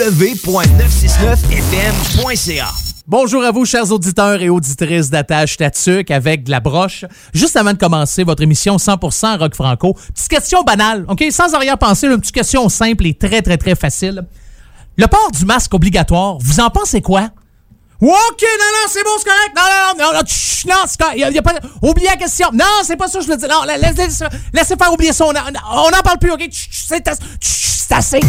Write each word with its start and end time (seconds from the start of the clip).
www.969fm.ca. 0.00 2.68
Bonjour 3.06 3.44
à 3.44 3.50
vous, 3.50 3.66
chers 3.66 3.92
auditeurs 3.92 4.40
et 4.40 4.48
auditrices 4.48 5.10
d'Attache 5.10 5.58
Tatuc 5.58 6.10
avec 6.10 6.44
de 6.44 6.50
la 6.50 6.60
broche. 6.60 7.04
Juste 7.34 7.54
avant 7.56 7.74
de 7.74 7.78
commencer 7.78 8.24
votre 8.24 8.42
émission 8.42 8.76
100% 8.76 9.38
rock 9.38 9.54
franco, 9.54 9.94
petite 10.14 10.28
question 10.28 10.62
banale, 10.62 11.04
OK? 11.06 11.22
Sans 11.30 11.52
arrière-pensée, 11.52 12.06
une 12.06 12.18
petite 12.18 12.34
question 12.34 12.66
simple 12.70 13.06
et 13.06 13.12
très, 13.12 13.42
très, 13.42 13.58
très 13.58 13.74
facile. 13.74 14.22
Le 14.96 15.06
port 15.06 15.30
du 15.32 15.44
masque 15.44 15.74
obligatoire, 15.74 16.38
vous 16.40 16.60
en 16.60 16.70
pensez 16.70 17.02
quoi? 17.02 17.28
OK, 18.02 18.42
non, 18.42 18.70
non, 18.72 18.88
c'est 18.88 19.04
bon, 19.04 19.10
c'est 19.18 19.28
correct. 19.28 19.52
Non, 19.54 19.62
non, 19.62 20.04
non, 20.04 20.12
non, 20.18 20.22
tch, 20.24 20.64
non, 20.66 20.74
c'est 20.86 20.98
correct. 20.98 21.18
Y 21.18 21.24
a, 21.24 21.30
y 21.30 21.38
a 21.38 21.42
pas... 21.42 21.54
Oubliez 21.82 22.08
la 22.08 22.16
question. 22.16 22.48
Non, 22.52 22.64
c'est 22.82 22.96
pas 22.96 23.08
ça 23.08 23.18
que 23.18 23.24
je 23.24 23.30
veux 23.30 23.36
dire. 23.36 23.48
Non, 23.48 23.62
laissez, 23.64 23.94
laissez, 23.94 24.24
laissez 24.52 24.74
faire 24.76 24.92
oublier 24.92 25.12
ça. 25.12 25.26
On 25.26 25.32
n'en 25.32 26.02
parle 26.02 26.18
plus, 26.18 26.30
OK? 26.30 26.48
C'est 26.50 27.06
assez. 27.92 28.20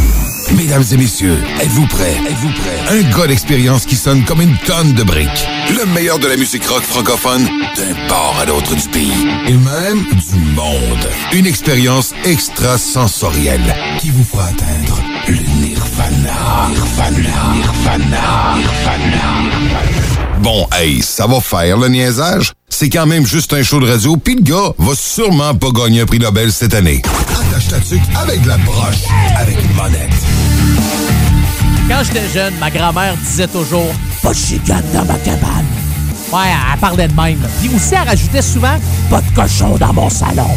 Mesdames 0.53 0.83
et 0.91 0.97
messieurs, 0.97 1.37
êtes-vous 1.61 1.85
prêts? 1.87 2.17
Êtes-vous 2.27 2.49
prêts? 2.49 2.79
Un 2.89 3.17
gars 3.17 3.27
d'expérience 3.27 3.85
qui 3.85 3.95
sonne 3.95 4.25
comme 4.25 4.41
une 4.41 4.57
tonne 4.65 4.93
de 4.93 5.03
briques. 5.03 5.47
Le 5.69 5.85
meilleur 5.85 6.17
de 6.19 6.27
la 6.27 6.35
musique 6.35 6.65
rock 6.65 6.81
francophone 6.81 7.47
d'un 7.75 8.07
port 8.07 8.35
à 8.41 8.45
l'autre 8.45 8.75
du 8.75 8.89
pays. 8.89 9.27
Et 9.47 9.53
même 9.53 10.03
du 10.03 10.39
monde. 10.55 11.09
Une 11.33 11.45
expérience 11.45 12.13
extrasensorielle 12.25 13.75
qui 13.99 14.09
vous 14.09 14.23
fera 14.23 14.45
atteindre 14.45 14.99
le 15.27 15.37
nirvana. 15.61 16.30
Nirvana. 16.69 17.53
Nirvana. 17.55 18.55
Nirvana. 18.57 19.81
Bon, 20.41 20.67
hey, 20.73 21.01
ça 21.01 21.27
va 21.27 21.39
faire 21.39 21.77
le 21.77 21.87
niaisage. 21.87 22.53
C'est 22.69 22.89
quand 22.89 23.05
même 23.05 23.25
juste 23.27 23.53
un 23.53 23.61
show 23.61 23.79
de 23.79 23.87
radio, 23.87 24.17
pis 24.17 24.35
le 24.35 24.41
gars 24.41 24.73
va 24.77 24.93
sûrement 24.95 25.53
pas 25.53 25.67
gagner 25.71 26.01
un 26.01 26.05
prix 26.05 26.17
Nobel 26.17 26.51
cette 26.51 26.73
année. 26.73 27.01
Attache 27.29 27.67
ta 27.67 27.79
tuque 27.79 28.01
avec 28.15 28.41
de 28.41 28.47
la 28.47 28.57
broche, 28.57 29.03
avec 29.37 29.57
une 29.63 29.73
monette. 29.75 30.09
Quand 31.87 32.03
j'étais 32.03 32.29
jeune, 32.33 32.53
ma 32.59 32.71
grand-mère 32.71 33.15
disait 33.17 33.47
toujours 33.47 33.93
«Pas 34.23 34.29
de 34.29 34.37
chicane 34.37 34.83
dans 34.93 35.05
ma 35.05 35.19
cabane». 35.19 35.65
Ouais, 36.33 36.39
elle 36.73 36.79
parlait 36.79 37.07
de 37.07 37.13
même. 37.13 37.39
Puis 37.59 37.69
aussi, 37.75 37.93
elle 37.93 38.07
rajoutait 38.07 38.41
souvent 38.41 38.77
«Pas 39.09 39.21
de 39.21 39.35
cochon 39.35 39.77
dans 39.77 39.93
mon 39.93 40.09
salon». 40.09 40.49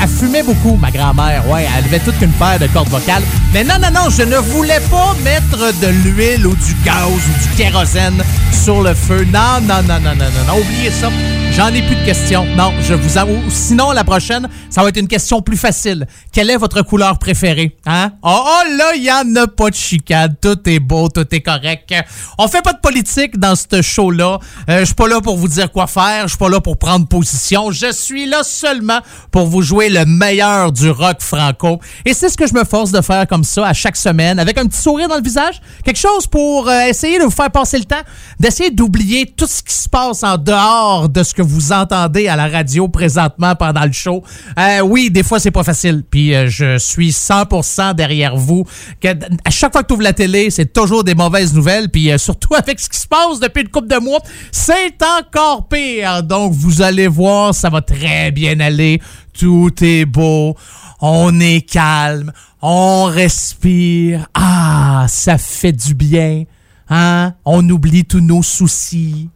Elle 0.00 0.08
fumait 0.08 0.42
beaucoup, 0.42 0.76
ma 0.76 0.90
grand-mère. 0.90 1.48
Ouais, 1.48 1.66
elle 1.76 1.84
avait 1.84 2.00
toute 2.00 2.20
une 2.20 2.32
paire 2.32 2.58
de 2.58 2.66
cordes 2.66 2.88
vocales. 2.88 3.22
Mais 3.52 3.64
non, 3.64 3.74
non, 3.80 3.90
non, 3.90 4.10
je 4.10 4.22
ne 4.22 4.36
voulais 4.36 4.80
pas 4.90 5.14
mettre 5.24 5.72
de 5.80 5.86
l'huile 5.86 6.46
ou 6.46 6.54
du 6.54 6.74
gaz 6.84 7.08
ou 7.08 7.48
du 7.48 7.56
kérosène 7.56 8.22
sur 8.52 8.82
le 8.82 8.94
feu. 8.94 9.26
Non, 9.32 9.60
non, 9.62 9.82
non, 9.82 10.00
non, 10.00 10.14
non, 10.14 10.24
non, 10.24 10.44
non. 10.46 10.60
Oubliez 10.60 10.90
ça. 10.90 11.10
J'en 11.52 11.68
ai 11.68 11.80
plus 11.80 11.96
de 11.96 12.04
questions. 12.04 12.44
Non, 12.54 12.74
je 12.82 12.92
vous 12.92 13.16
avoue. 13.16 13.42
Sinon, 13.48 13.92
la 13.92 14.04
prochaine, 14.04 14.46
ça 14.68 14.82
va 14.82 14.90
être 14.90 14.98
une 14.98 15.08
question 15.08 15.40
plus 15.40 15.56
facile. 15.56 16.06
Quelle 16.30 16.50
est 16.50 16.58
votre 16.58 16.82
couleur 16.82 17.18
préférée? 17.18 17.74
Hein? 17.86 18.12
Oh, 18.22 18.44
oh 18.44 18.76
là, 18.76 18.94
il 18.94 19.02
n'y 19.02 19.10
en 19.10 19.34
a 19.36 19.46
pas 19.46 19.70
de 19.70 19.74
chicane. 19.74 20.36
Tout 20.40 20.58
est 20.68 20.80
beau, 20.80 21.08
tout 21.08 21.26
est 21.30 21.40
correct. 21.40 21.94
On 22.36 22.46
fait 22.48 22.60
pas 22.60 22.74
de 22.74 22.80
politique 22.80 23.38
dans 23.38 23.54
ce 23.54 23.80
show-là. 23.80 24.38
Euh, 24.68 24.80
je 24.80 24.84
suis 24.84 24.94
pas 24.94 25.08
là 25.08 25.22
pour 25.22 25.38
vous 25.38 25.48
dire 25.48 25.72
quoi 25.72 25.86
faire. 25.86 26.24
Je 26.24 26.28
suis 26.28 26.38
pas 26.38 26.50
là 26.50 26.60
pour 26.60 26.76
prendre 26.78 27.06
position. 27.08 27.70
Je 27.70 27.90
suis 27.90 28.26
là 28.26 28.42
seulement 28.42 28.98
pour 29.30 29.46
vous 29.46 29.62
jouer 29.66 29.88
le 29.88 30.04
meilleur 30.04 30.70
du 30.70 30.90
rock 30.90 31.16
franco. 31.20 31.80
Et 32.04 32.14
c'est 32.14 32.28
ce 32.28 32.36
que 32.36 32.46
je 32.46 32.54
me 32.54 32.64
force 32.64 32.92
de 32.92 33.00
faire 33.00 33.26
comme 33.26 33.42
ça 33.42 33.66
à 33.66 33.72
chaque 33.72 33.96
semaine, 33.96 34.38
avec 34.38 34.56
un 34.58 34.66
petit 34.66 34.80
sourire 34.80 35.08
dans 35.08 35.16
le 35.16 35.22
visage. 35.22 35.60
Quelque 35.84 35.98
chose 35.98 36.26
pour 36.28 36.68
euh, 36.68 36.86
essayer 36.88 37.18
de 37.18 37.24
vous 37.24 37.30
faire 37.30 37.50
passer 37.50 37.78
le 37.78 37.84
temps, 37.84 38.02
d'essayer 38.38 38.70
d'oublier 38.70 39.26
tout 39.26 39.46
ce 39.46 39.62
qui 39.62 39.74
se 39.74 39.88
passe 39.88 40.22
en 40.22 40.38
dehors 40.38 41.08
de 41.08 41.22
ce 41.22 41.34
que 41.34 41.42
vous 41.42 41.72
entendez 41.72 42.28
à 42.28 42.36
la 42.36 42.46
radio 42.46 42.86
présentement 42.86 43.56
pendant 43.56 43.84
le 43.84 43.92
show. 43.92 44.22
Euh, 44.58 44.80
oui, 44.80 45.10
des 45.10 45.24
fois, 45.24 45.40
c'est 45.40 45.50
pas 45.50 45.64
facile. 45.64 46.04
Puis 46.08 46.32
euh, 46.34 46.46
je 46.48 46.78
suis 46.78 47.10
100% 47.10 47.94
derrière 47.94 48.36
vous. 48.36 48.64
Que, 49.00 49.08
à 49.44 49.50
chaque 49.50 49.72
fois 49.72 49.82
que 49.82 49.88
tu 49.88 49.94
ouvres 49.94 50.04
la 50.04 50.12
télé, 50.12 50.50
c'est 50.50 50.72
toujours 50.72 51.02
des 51.02 51.16
mauvaises 51.16 51.52
nouvelles. 51.52 51.88
Puis 51.90 52.10
surtout 52.18 52.54
avec 52.56 52.78
ce 52.78 52.88
qui 52.88 52.98
se 52.98 53.08
passe 53.08 53.40
depuis 53.40 53.62
une 53.62 53.68
couple 53.68 53.88
de 53.88 53.98
mois, 53.98 54.20
c'est 54.52 54.96
encore 55.20 55.66
pire. 55.66 56.22
Donc, 56.22 56.52
vous 56.52 56.82
allez 56.82 57.08
voir, 57.08 57.52
ça 57.52 57.68
va 57.68 57.80
très 57.80 58.30
bien 58.30 58.60
aller. 58.60 59.00
Tout 59.38 59.72
est 59.82 60.04
beau. 60.04 60.56
On 61.00 61.38
est 61.40 61.60
calme. 61.60 62.32
On 62.62 63.04
respire. 63.04 64.26
Ah, 64.34 65.06
ça 65.08 65.38
fait 65.38 65.72
du 65.72 65.94
bien. 65.94 66.44
Hein? 66.88 67.34
On 67.44 67.68
oublie 67.68 68.04
tous 68.04 68.20
nos 68.20 68.42
soucis. 68.42 69.28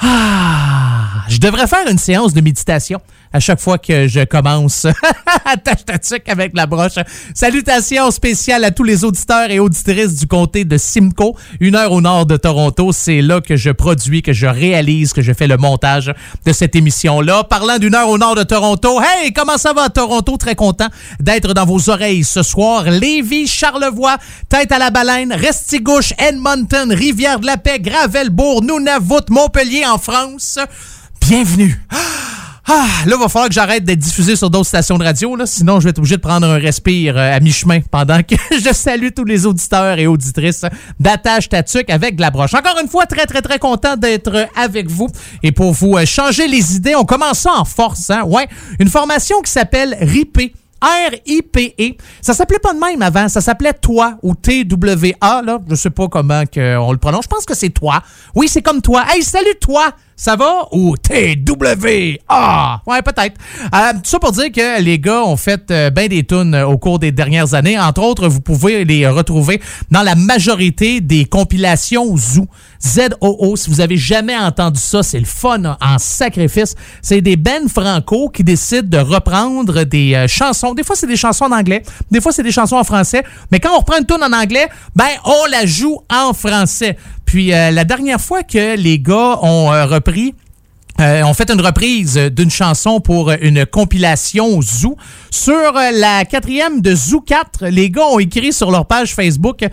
Ah, 0.00 1.24
je 1.28 1.38
devrais 1.38 1.66
faire 1.66 1.86
une 1.88 1.98
séance 1.98 2.32
de 2.32 2.40
méditation 2.40 3.00
à 3.32 3.40
chaque 3.40 3.60
fois 3.60 3.78
que 3.78 4.08
je 4.08 4.24
commence 4.24 4.86
Attache 5.44 5.84
ta 5.84 5.98
tuque 5.98 6.28
avec 6.28 6.52
la 6.54 6.66
broche. 6.66 6.98
Salutations 7.34 8.10
spéciales 8.10 8.64
à 8.64 8.70
tous 8.70 8.84
les 8.84 9.04
auditeurs 9.04 9.50
et 9.50 9.58
auditrices 9.58 10.16
du 10.16 10.26
comté 10.26 10.64
de 10.64 10.76
Simcoe, 10.76 11.34
une 11.60 11.76
heure 11.76 11.92
au 11.92 12.00
nord 12.00 12.26
de 12.26 12.36
Toronto. 12.36 12.92
C'est 12.92 13.22
là 13.22 13.40
que 13.40 13.56
je 13.56 13.70
produis, 13.70 14.22
que 14.22 14.32
je 14.32 14.46
réalise, 14.46 15.12
que 15.12 15.22
je 15.22 15.32
fais 15.32 15.46
le 15.46 15.56
montage 15.56 16.12
de 16.44 16.52
cette 16.52 16.74
émission-là. 16.74 17.44
Parlant 17.44 17.78
d'une 17.78 17.94
heure 17.94 18.08
au 18.08 18.18
nord 18.18 18.34
de 18.34 18.42
Toronto, 18.42 19.00
hey, 19.00 19.32
comment 19.32 19.58
ça 19.58 19.72
va 19.72 19.88
Toronto? 19.88 20.36
Très 20.36 20.54
content 20.54 20.88
d'être 21.20 21.54
dans 21.54 21.66
vos 21.66 21.90
oreilles 21.90 22.24
ce 22.24 22.42
soir. 22.42 22.84
Lévis, 22.84 23.46
Charlevoix, 23.46 24.18
Tête 24.48 24.72
à 24.72 24.78
la 24.78 24.90
Baleine, 24.90 25.32
Restigouche, 25.32 26.12
Edmonton, 26.18 26.92
Rivière-de-la-Paix, 26.92 27.80
Gravelbourg, 27.80 28.62
Nunavut, 28.62 29.28
Montpellier 29.30 29.86
en 29.86 29.98
France. 29.98 30.58
Bienvenue! 31.20 31.80
Ah, 31.90 31.96
là, 32.70 32.86
il 33.06 33.10
va 33.10 33.28
falloir 33.28 33.48
que 33.48 33.54
j'arrête 33.54 33.84
d'être 33.84 33.98
diffusé 33.98 34.36
sur 34.36 34.50
d'autres 34.50 34.66
stations 34.66 34.98
de 34.98 35.04
radio, 35.04 35.36
là, 35.36 35.46
sinon 35.46 35.80
je 35.80 35.84
vais 35.84 35.90
être 35.90 35.98
obligé 35.98 36.16
de 36.16 36.20
prendre 36.20 36.46
un 36.46 36.58
respire 36.58 37.16
euh, 37.16 37.36
à 37.36 37.40
mi-chemin 37.40 37.80
pendant 37.90 38.22
que 38.22 38.34
je 38.50 38.72
salue 38.72 39.08
tous 39.14 39.24
les 39.24 39.46
auditeurs 39.46 39.98
et 39.98 40.06
auditrices 40.06 40.64
d'Attache 40.98 41.48
Tatuc 41.48 41.90
avec 41.90 42.18
la 42.20 42.30
broche. 42.30 42.54
Encore 42.54 42.78
une 42.80 42.88
fois, 42.88 43.06
très, 43.06 43.26
très, 43.26 43.42
très 43.42 43.58
content 43.58 43.96
d'être 43.96 44.48
avec 44.56 44.88
vous. 44.88 45.08
Et 45.42 45.52
pour 45.52 45.72
vous 45.72 45.96
euh, 45.96 46.06
changer 46.06 46.46
les 46.46 46.76
idées, 46.76 46.94
on 46.94 47.04
commence 47.04 47.40
ça 47.40 47.52
en 47.52 47.64
force. 47.64 48.10
Hein? 48.10 48.22
Ouais, 48.24 48.48
une 48.78 48.88
formation 48.88 49.40
qui 49.42 49.50
s'appelle 49.50 49.96
RIPE. 50.00 50.54
R-I-P-E. 50.82 51.96
Ça 52.22 52.32
s'appelait 52.32 52.58
pas 52.58 52.72
de 52.72 52.78
même 52.78 53.02
avant. 53.02 53.28
Ça 53.28 53.42
s'appelait 53.42 53.74
Toi 53.74 54.14
ou 54.22 54.34
T-W-A. 54.34 55.42
Là. 55.42 55.58
Je 55.68 55.74
sais 55.74 55.90
pas 55.90 56.08
comment 56.08 56.42
on 56.56 56.92
le 56.92 56.96
prononce. 56.96 57.24
Je 57.24 57.28
pense 57.28 57.44
que 57.44 57.54
c'est 57.54 57.68
Toi. 57.68 58.02
Oui, 58.34 58.48
c'est 58.48 58.62
comme 58.62 58.80
Toi. 58.80 59.04
Hey, 59.12 59.22
salut 59.22 59.56
Toi! 59.60 59.92
Ça 60.20 60.36
va? 60.36 60.68
Ou 60.72 60.98
T-W-A? 60.98 62.82
Ouais, 62.86 63.00
peut-être. 63.00 63.40
Euh, 63.74 63.92
tout 63.94 64.00
ça 64.10 64.18
pour 64.18 64.32
dire 64.32 64.52
que 64.52 64.82
les 64.82 64.98
gars 64.98 65.22
ont 65.22 65.38
fait 65.38 65.70
euh, 65.70 65.88
bien 65.88 66.08
des 66.08 66.24
tunes 66.24 66.54
au 66.56 66.76
cours 66.76 66.98
des 66.98 67.10
dernières 67.10 67.54
années. 67.54 67.80
Entre 67.80 68.02
autres, 68.02 68.28
vous 68.28 68.42
pouvez 68.42 68.84
les 68.84 69.08
retrouver 69.08 69.62
dans 69.90 70.02
la 70.02 70.14
majorité 70.16 71.00
des 71.00 71.24
compilations 71.24 72.14
Zoo. 72.18 72.46
Z-O-O. 72.84 73.56
Si 73.56 73.70
vous 73.70 73.80
avez 73.80 73.96
jamais 73.96 74.36
entendu 74.36 74.78
ça, 74.78 75.02
c'est 75.02 75.18
le 75.18 75.24
fun 75.24 75.64
hein, 75.64 75.78
en 75.80 75.98
sacrifice. 75.98 76.74
C'est 77.00 77.22
des 77.22 77.36
Ben 77.36 77.66
Franco 77.70 78.28
qui 78.28 78.44
décident 78.44 78.88
de 78.88 78.98
reprendre 78.98 79.84
des 79.84 80.14
euh, 80.14 80.28
chansons. 80.28 80.74
Des 80.74 80.82
fois, 80.82 80.96
c'est 80.96 81.06
des 81.06 81.16
chansons 81.16 81.46
en 81.46 81.52
anglais. 81.52 81.82
Des 82.10 82.20
fois, 82.20 82.32
c'est 82.32 82.42
des 82.42 82.52
chansons 82.52 82.76
en 82.76 82.84
français. 82.84 83.24
Mais 83.50 83.58
quand 83.58 83.70
on 83.74 83.78
reprend 83.78 83.96
une 83.96 84.04
tune 84.04 84.22
en 84.22 84.38
anglais, 84.38 84.68
ben, 84.94 85.08
on 85.24 85.50
la 85.50 85.64
joue 85.64 85.98
en 86.10 86.34
français. 86.34 86.98
Puis 87.30 87.54
euh, 87.54 87.70
la 87.70 87.84
dernière 87.84 88.20
fois 88.20 88.42
que 88.42 88.74
les 88.74 88.98
gars 88.98 89.38
ont 89.42 89.72
euh, 89.72 89.86
repris 89.86 90.34
euh, 90.98 91.22
on 91.22 91.32
fait 91.32 91.48
une 91.50 91.60
reprise 91.62 92.16
d'une 92.16 92.50
chanson 92.50 93.00
pour 93.00 93.30
une 93.30 93.64
compilation 93.64 94.60
Zoo. 94.60 94.96
Sur 95.30 95.72
la 95.72 96.26
quatrième 96.26 96.82
de 96.82 96.94
Zoo 96.94 97.22
4, 97.22 97.68
les 97.68 97.88
gars 97.88 98.04
ont 98.04 98.18
écrit 98.18 98.52
sur 98.52 98.70
leur 98.70 98.84
page 98.84 99.14
Facebook 99.14 99.64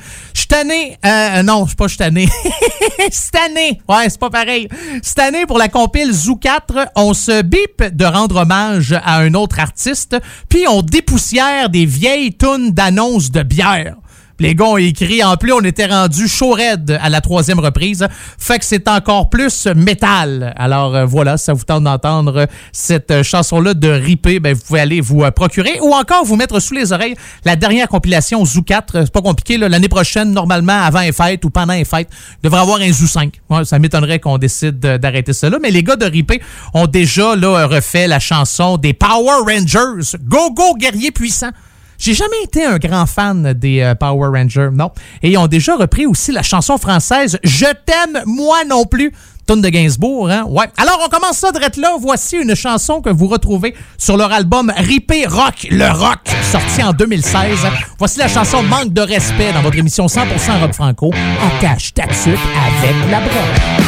tanné. 0.47 0.97
Euh, 1.05 1.43
non, 1.43 1.63
je 1.63 1.69
suis 1.69 1.75
pas 1.75 1.87
cette 3.11 3.35
année. 3.35 3.81
Ouais, 3.87 4.09
c'est 4.09 4.19
pas 4.19 4.29
pareil. 4.29 4.67
Cette 5.01 5.19
année, 5.19 5.45
pour 5.45 5.57
la 5.57 5.67
compile 5.67 6.11
Zoo 6.11 6.35
4, 6.35 6.89
on 6.95 7.13
se 7.13 7.41
bip 7.41 7.83
de 7.83 8.05
rendre 8.05 8.37
hommage 8.37 8.93
à 8.93 9.17
un 9.17 9.33
autre 9.33 9.59
artiste, 9.59 10.17
puis 10.49 10.65
on 10.67 10.81
dépoussière 10.81 11.69
des 11.69 11.85
vieilles 11.85 12.35
tunes 12.35 12.71
d'annonces 12.71 13.31
de 13.31 13.43
bière. 13.43 13.95
Les 14.39 14.53
gars 14.53 14.65
ont 14.65 14.77
écrit, 14.77 15.23
en 15.23 15.35
plus, 15.35 15.51
on 15.51 15.61
était 15.61 15.87
rendu 15.87 16.27
chaud 16.27 16.51
raide 16.51 16.97
à 17.01 17.09
la 17.09 17.21
troisième 17.21 17.59
reprise. 17.59 18.07
Fait 18.37 18.59
que 18.59 18.65
c'est 18.65 18.87
encore 18.87 19.29
plus 19.29 19.65
métal. 19.75 20.53
Alors 20.57 20.95
euh, 20.95 21.05
voilà, 21.05 21.37
ça 21.37 21.53
vous 21.53 21.63
tente 21.63 21.83
d'entendre 21.83 22.47
cette 22.71 23.09
euh, 23.09 23.23
chanson-là 23.23 23.73
de 23.73 23.87
Ripé, 23.87 24.39
ben, 24.39 24.53
vous 24.53 24.61
pouvez 24.61 24.79
aller 24.79 25.01
vous 25.01 25.23
euh, 25.23 25.31
procurer 25.31 25.79
ou 25.81 25.93
encore 25.93 26.23
vous 26.23 26.35
mettre 26.35 26.59
sous 26.59 26.75
les 26.75 26.93
oreilles 26.93 27.15
la 27.45 27.55
dernière 27.55 27.87
compilation 27.87 28.45
Zoo 28.45 28.61
4. 28.61 29.05
C'est 29.05 29.11
pas 29.11 29.21
compliqué, 29.21 29.57
l'année 29.57 29.89
prochaine, 29.89 30.31
normalement, 30.31 30.81
avant 30.83 31.01
les 31.01 31.11
fêtes 31.11 31.43
ou 31.43 31.49
pendant 31.49 31.73
les 31.73 31.85
fêtes, 31.85 32.09
il 32.33 32.43
devrait 32.43 32.61
avoir 32.61 32.79
un 32.79 32.91
Zoo 32.91 33.07
5. 33.07 33.33
Ouais, 33.49 33.65
ça 33.65 33.79
m'étonnerait 33.79 34.19
qu'on 34.19 34.37
décide 34.37 34.79
d'arrêter 34.79 35.33
cela. 35.33 35.57
Mais 35.59 35.71
les 35.71 35.81
gars 35.81 35.95
de 35.95 36.05
Ripé 36.05 36.41
ont 36.75 36.85
déjà 36.85 37.35
là, 37.35 37.65
refait 37.65 38.07
la 38.07 38.19
chanson 38.19 38.77
des 38.77 38.93
Power 38.93 39.41
Rangers. 39.47 40.17
Go, 40.23 40.51
go, 40.51 40.75
guerrier 40.75 41.11
puissant. 41.11 41.49
J'ai 41.97 42.13
jamais 42.13 42.41
été 42.43 42.63
un 42.65 42.77
grand 42.77 43.05
fan 43.05 43.53
des 43.53 43.81
euh, 43.81 43.95
Power 43.95 44.29
Rangers, 44.37 44.69
non. 44.73 44.91
Et 45.21 45.31
ils 45.31 45.37
ont 45.37 45.47
déjà 45.47 45.75
repris 45.75 46.05
aussi 46.05 46.31
la 46.31 46.43
chanson 46.43 46.77
française 46.77 47.39
Je 47.43 47.65
t'aime, 47.85 48.21
moi 48.25 48.63
non 48.65 48.85
plus 48.85 49.11
Tune 49.47 49.61
de 49.61 49.69
Gainsbourg, 49.69 50.29
hein? 50.29 50.43
Ouais. 50.49 50.65
Alors, 50.75 50.99
on 51.05 51.07
commence 51.07 51.37
ça 51.37 51.53
direct 51.53 51.77
là. 51.77 51.95
Voici 52.01 52.35
une 52.35 52.53
chanson 52.53 53.01
que 53.01 53.09
vous 53.09 53.27
retrouvez 53.27 53.73
sur 53.97 54.17
leur 54.17 54.33
album 54.33 54.73
Ripé 54.75 55.25
Rock, 55.25 55.67
le 55.71 55.87
rock, 55.89 56.19
sorti 56.51 56.83
en 56.83 56.91
2016. 56.91 57.59
Voici 57.97 58.19
la 58.19 58.27
chanson 58.27 58.61
Manque 58.61 58.91
de 58.91 59.01
respect 59.01 59.53
dans 59.53 59.61
votre 59.61 59.77
émission 59.77 60.07
100% 60.07 60.59
rock 60.59 60.73
franco. 60.73 61.13
Attache 61.41 61.93
ta 61.93 62.03
avec 62.03 63.09
la 63.09 63.21
broche. 63.21 63.86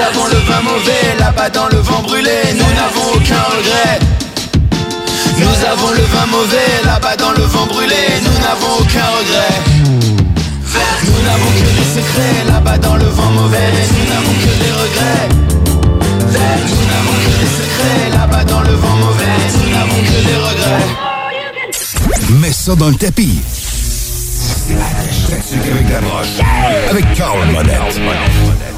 Nous 0.00 0.06
avons 0.06 0.26
le 0.26 0.38
vin 0.48 0.60
mauvais 0.62 1.16
là-bas 1.18 1.50
dans 1.50 1.68
le 1.68 1.78
vent 1.78 2.02
brûlé. 2.02 2.30
Nous 2.54 2.74
n'avons 2.74 3.12
aucun 3.14 3.42
regret. 3.56 3.98
Nous 5.38 5.64
avons 5.70 5.90
le 5.90 6.02
vin 6.02 6.26
mauvais 6.26 6.82
là-bas 6.84 7.16
dans 7.16 7.32
le 7.32 7.42
vent 7.42 7.66
brûlé. 7.66 7.96
Nous 8.22 8.38
n'avons 8.42 8.80
aucun 8.80 9.06
regret. 9.18 9.69
ça 22.60 22.76
dans 22.76 22.90
le 22.90 22.94
tapis. 22.94 23.40
Avec. 26.90 26.90
Avec 26.90 27.14
Carl 27.14 27.38
Monette. 27.52 28.69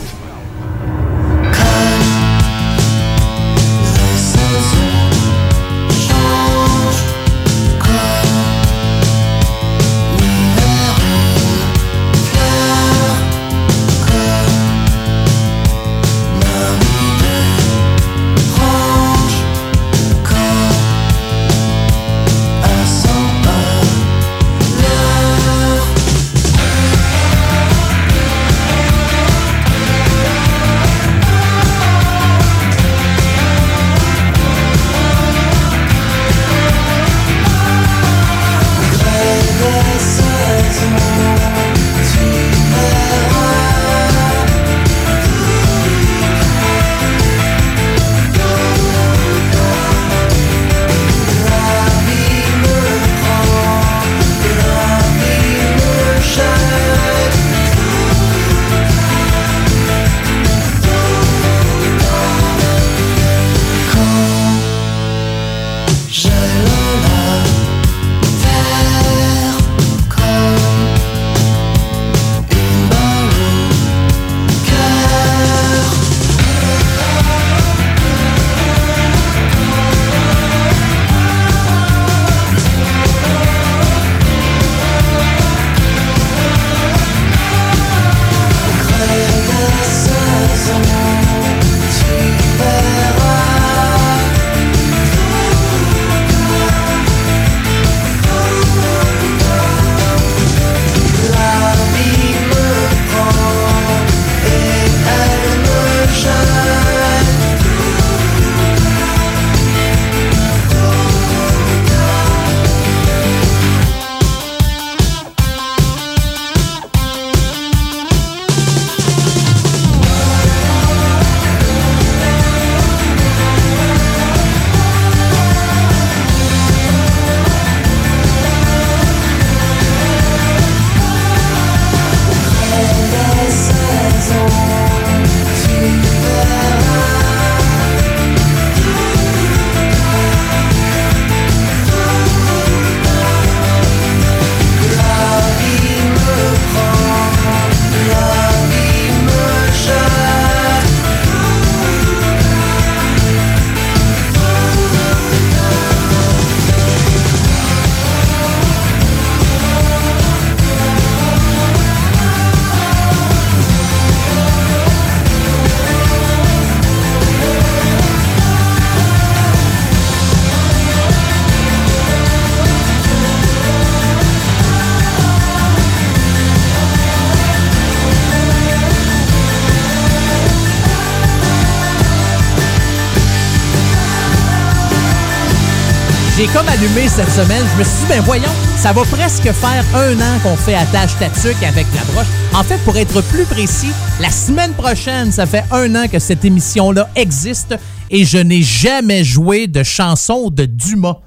Comme 186.53 186.69
allumé 186.69 187.09
cette 187.09 187.31
semaine. 187.31 187.65
Je 187.73 187.79
me 187.79 187.85
suis 187.85 188.01
dit, 188.01 188.07
ben 188.09 188.21
voyons, 188.21 188.53
ça 188.77 188.93
va 188.93 189.03
presque 189.05 189.51
faire 189.53 189.85
un 189.95 190.15
an 190.21 190.39
qu'on 190.43 190.57
fait 190.57 190.75
attache 190.75 191.17
tatuc 191.19 191.57
avec 191.63 191.87
la 191.95 192.03
broche. 192.13 192.27
En 192.55 192.63
fait, 192.63 192.79
pour 192.85 192.97
être 192.97 193.23
plus 193.23 193.45
précis, 193.45 193.91
la 194.21 194.31
semaine 194.31 194.73
prochaine, 194.75 195.33
ça 195.33 195.47
fait 195.47 195.65
un 195.71 195.95
an 195.95 196.09
que 196.09 196.19
cette 196.19 196.45
émission-là 196.45 197.09
existe 197.17 197.75
et 198.11 198.25
je 198.25 198.39
n'ai 198.39 198.63
jamais 198.63 199.25
joué 199.25 199.67
de 199.67 199.83
chanson 199.83 200.51
de 200.51 200.67
Dumas. 200.67 201.21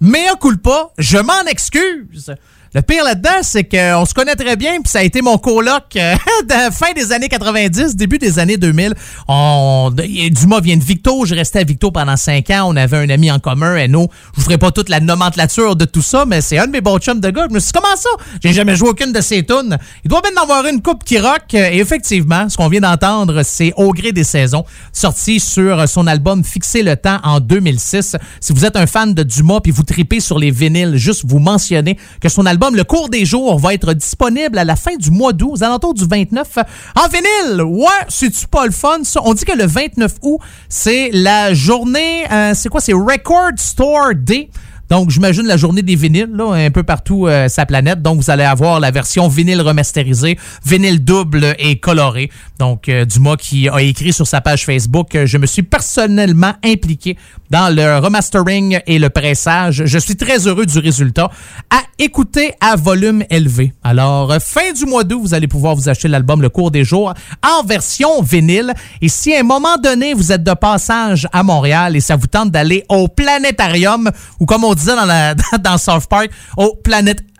Mais 0.00 0.28
un 0.28 0.34
coup 0.34 0.56
pas, 0.56 0.92
je 0.98 1.18
m'en 1.18 1.44
excuse. 1.48 2.34
Le 2.74 2.82
pire 2.82 3.04
là-dedans, 3.04 3.38
c'est 3.42 3.62
qu'on 3.62 4.04
se 4.04 4.12
connaît 4.12 4.34
très 4.34 4.56
bien, 4.56 4.80
puis 4.80 4.90
ça 4.90 4.98
a 4.98 5.02
été 5.04 5.22
mon 5.22 5.38
coloc 5.38 5.84
euh, 5.94 6.16
de 6.42 6.74
fin 6.74 6.92
des 6.92 7.12
années 7.12 7.28
90, 7.28 7.94
début 7.94 8.18
des 8.18 8.40
années 8.40 8.56
2000. 8.56 8.94
On, 9.28 9.92
Dumas 9.94 10.58
vient 10.58 10.76
de 10.76 10.82
Victo, 10.82 11.24
je 11.24 11.36
restais 11.36 11.60
à 11.60 11.62
Victo 11.62 11.92
pendant 11.92 12.16
cinq 12.16 12.50
ans, 12.50 12.64
on 12.66 12.74
avait 12.74 12.96
un 12.96 13.08
ami 13.10 13.30
en 13.30 13.38
commun, 13.38 13.76
Eno. 13.76 14.08
Je 14.32 14.40
vous 14.40 14.42
ferai 14.42 14.58
pas 14.58 14.72
toute 14.72 14.88
la 14.88 14.98
nomenclature 14.98 15.76
de 15.76 15.84
tout 15.84 16.02
ça, 16.02 16.24
mais 16.26 16.40
c'est 16.40 16.58
un 16.58 16.66
de 16.66 16.72
mes 16.72 16.80
bons 16.80 16.98
chums 16.98 17.20
de 17.20 17.30
gars. 17.30 17.46
Je 17.48 17.54
me 17.54 17.60
suis 17.60 17.70
dit, 17.70 17.78
comment 17.80 17.94
ça? 17.94 18.08
J'ai 18.42 18.52
jamais 18.52 18.74
joué 18.74 18.88
aucune 18.88 19.12
de 19.12 19.20
ses 19.20 19.46
tunes. 19.46 19.78
Il 20.04 20.08
doit 20.08 20.20
bien 20.20 20.32
en 20.36 20.42
avoir 20.42 20.66
une 20.66 20.82
coupe 20.82 21.04
qui 21.04 21.20
rock. 21.20 21.54
Et 21.54 21.78
effectivement, 21.78 22.48
ce 22.48 22.56
qu'on 22.56 22.66
vient 22.66 22.80
d'entendre, 22.80 23.44
c'est 23.44 23.72
Au 23.76 23.92
gré 23.92 24.10
des 24.10 24.24
saisons, 24.24 24.64
sorti 24.92 25.38
sur 25.38 25.88
son 25.88 26.08
album 26.08 26.42
Fixer 26.42 26.82
le 26.82 26.96
temps 26.96 27.20
en 27.22 27.38
2006. 27.38 28.16
Si 28.40 28.52
vous 28.52 28.64
êtes 28.64 28.74
un 28.74 28.88
fan 28.88 29.14
de 29.14 29.22
Dumas 29.22 29.60
puis 29.60 29.70
vous 29.70 29.84
tripez 29.84 30.18
sur 30.18 30.40
les 30.40 30.50
vinyles, 30.50 30.96
juste 30.96 31.22
vous 31.24 31.38
mentionnez 31.38 31.96
que 32.20 32.28
son 32.28 32.44
album 32.46 32.63
le 32.72 32.84
cours 32.84 33.08
des 33.08 33.24
jours 33.24 33.58
va 33.58 33.74
être 33.74 33.92
disponible 33.92 34.58
à 34.58 34.64
la 34.64 34.76
fin 34.76 34.96
du 34.96 35.10
mois 35.10 35.32
d'août, 35.32 35.50
aux 35.52 35.62
alentours 35.62 35.94
du 35.94 36.06
29, 36.06 36.58
en 36.96 37.08
vinyle. 37.08 37.62
Ouais, 37.62 37.86
c'est-tu 38.08 38.46
pas 38.46 38.66
le 38.66 38.72
fun, 38.72 38.98
ça? 39.02 39.20
On 39.24 39.34
dit 39.34 39.44
que 39.44 39.56
le 39.56 39.66
29 39.66 40.14
août, 40.22 40.38
c'est 40.68 41.10
la 41.12 41.52
journée, 41.52 42.24
euh, 42.30 42.52
c'est 42.54 42.68
quoi? 42.68 42.80
C'est 42.80 42.92
Record 42.92 43.52
Store 43.58 44.14
Day. 44.14 44.50
Donc, 44.90 45.10
j'imagine 45.10 45.46
la 45.46 45.56
journée 45.56 45.82
des 45.82 45.96
vinyles, 45.96 46.30
là, 46.32 46.52
un 46.52 46.70
peu 46.70 46.82
partout 46.82 47.26
euh, 47.26 47.48
sa 47.48 47.66
planète. 47.66 48.02
Donc, 48.02 48.20
vous 48.20 48.30
allez 48.30 48.44
avoir 48.44 48.80
la 48.80 48.90
version 48.90 49.28
vinyle 49.28 49.60
remasterisée, 49.60 50.38
vinyle 50.64 51.02
double 51.04 51.54
et 51.58 51.78
coloré. 51.78 52.30
Donc, 52.58 52.88
euh, 52.88 53.04
Dumas 53.04 53.36
qui 53.36 53.68
a 53.68 53.80
écrit 53.80 54.12
sur 54.12 54.26
sa 54.26 54.40
page 54.40 54.64
Facebook, 54.64 55.16
je 55.24 55.38
me 55.38 55.46
suis 55.46 55.62
personnellement 55.62 56.52
impliqué 56.64 57.16
dans 57.50 57.74
le 57.74 57.98
remastering 57.98 58.80
et 58.86 58.98
le 58.98 59.10
pressage. 59.10 59.84
Je 59.86 59.98
suis 59.98 60.16
très 60.16 60.46
heureux 60.46 60.66
du 60.66 60.78
résultat. 60.78 61.30
À 61.70 61.80
écouter 61.98 62.52
à 62.60 62.76
volume 62.76 63.24
élevé. 63.30 63.72
Alors, 63.82 64.34
fin 64.40 64.72
du 64.72 64.84
mois 64.84 65.04
d'août, 65.04 65.20
vous 65.22 65.34
allez 65.34 65.48
pouvoir 65.48 65.74
vous 65.76 65.88
acheter 65.88 66.08
l'album 66.08 66.42
Le 66.42 66.48
cours 66.48 66.70
des 66.70 66.84
jours 66.84 67.14
en 67.42 67.64
version 67.64 68.22
vinyle. 68.22 68.74
Et 69.00 69.08
si 69.08 69.34
à 69.34 69.40
un 69.40 69.44
moment 69.44 69.76
donné, 69.76 70.14
vous 70.14 70.32
êtes 70.32 70.42
de 70.42 70.54
passage 70.54 71.28
à 71.32 71.42
Montréal 71.42 71.96
et 71.96 72.00
ça 72.00 72.16
vous 72.16 72.26
tente 72.26 72.50
d'aller 72.50 72.84
au 72.88 73.08
planétarium, 73.08 74.10
ou 74.40 74.46
comme 74.46 74.64
on 74.64 74.73
disait 74.74 74.96
dans, 74.96 75.04
la, 75.04 75.34
dans 75.60 75.78
South 75.78 76.06
Park, 76.06 76.30
au 76.56 76.74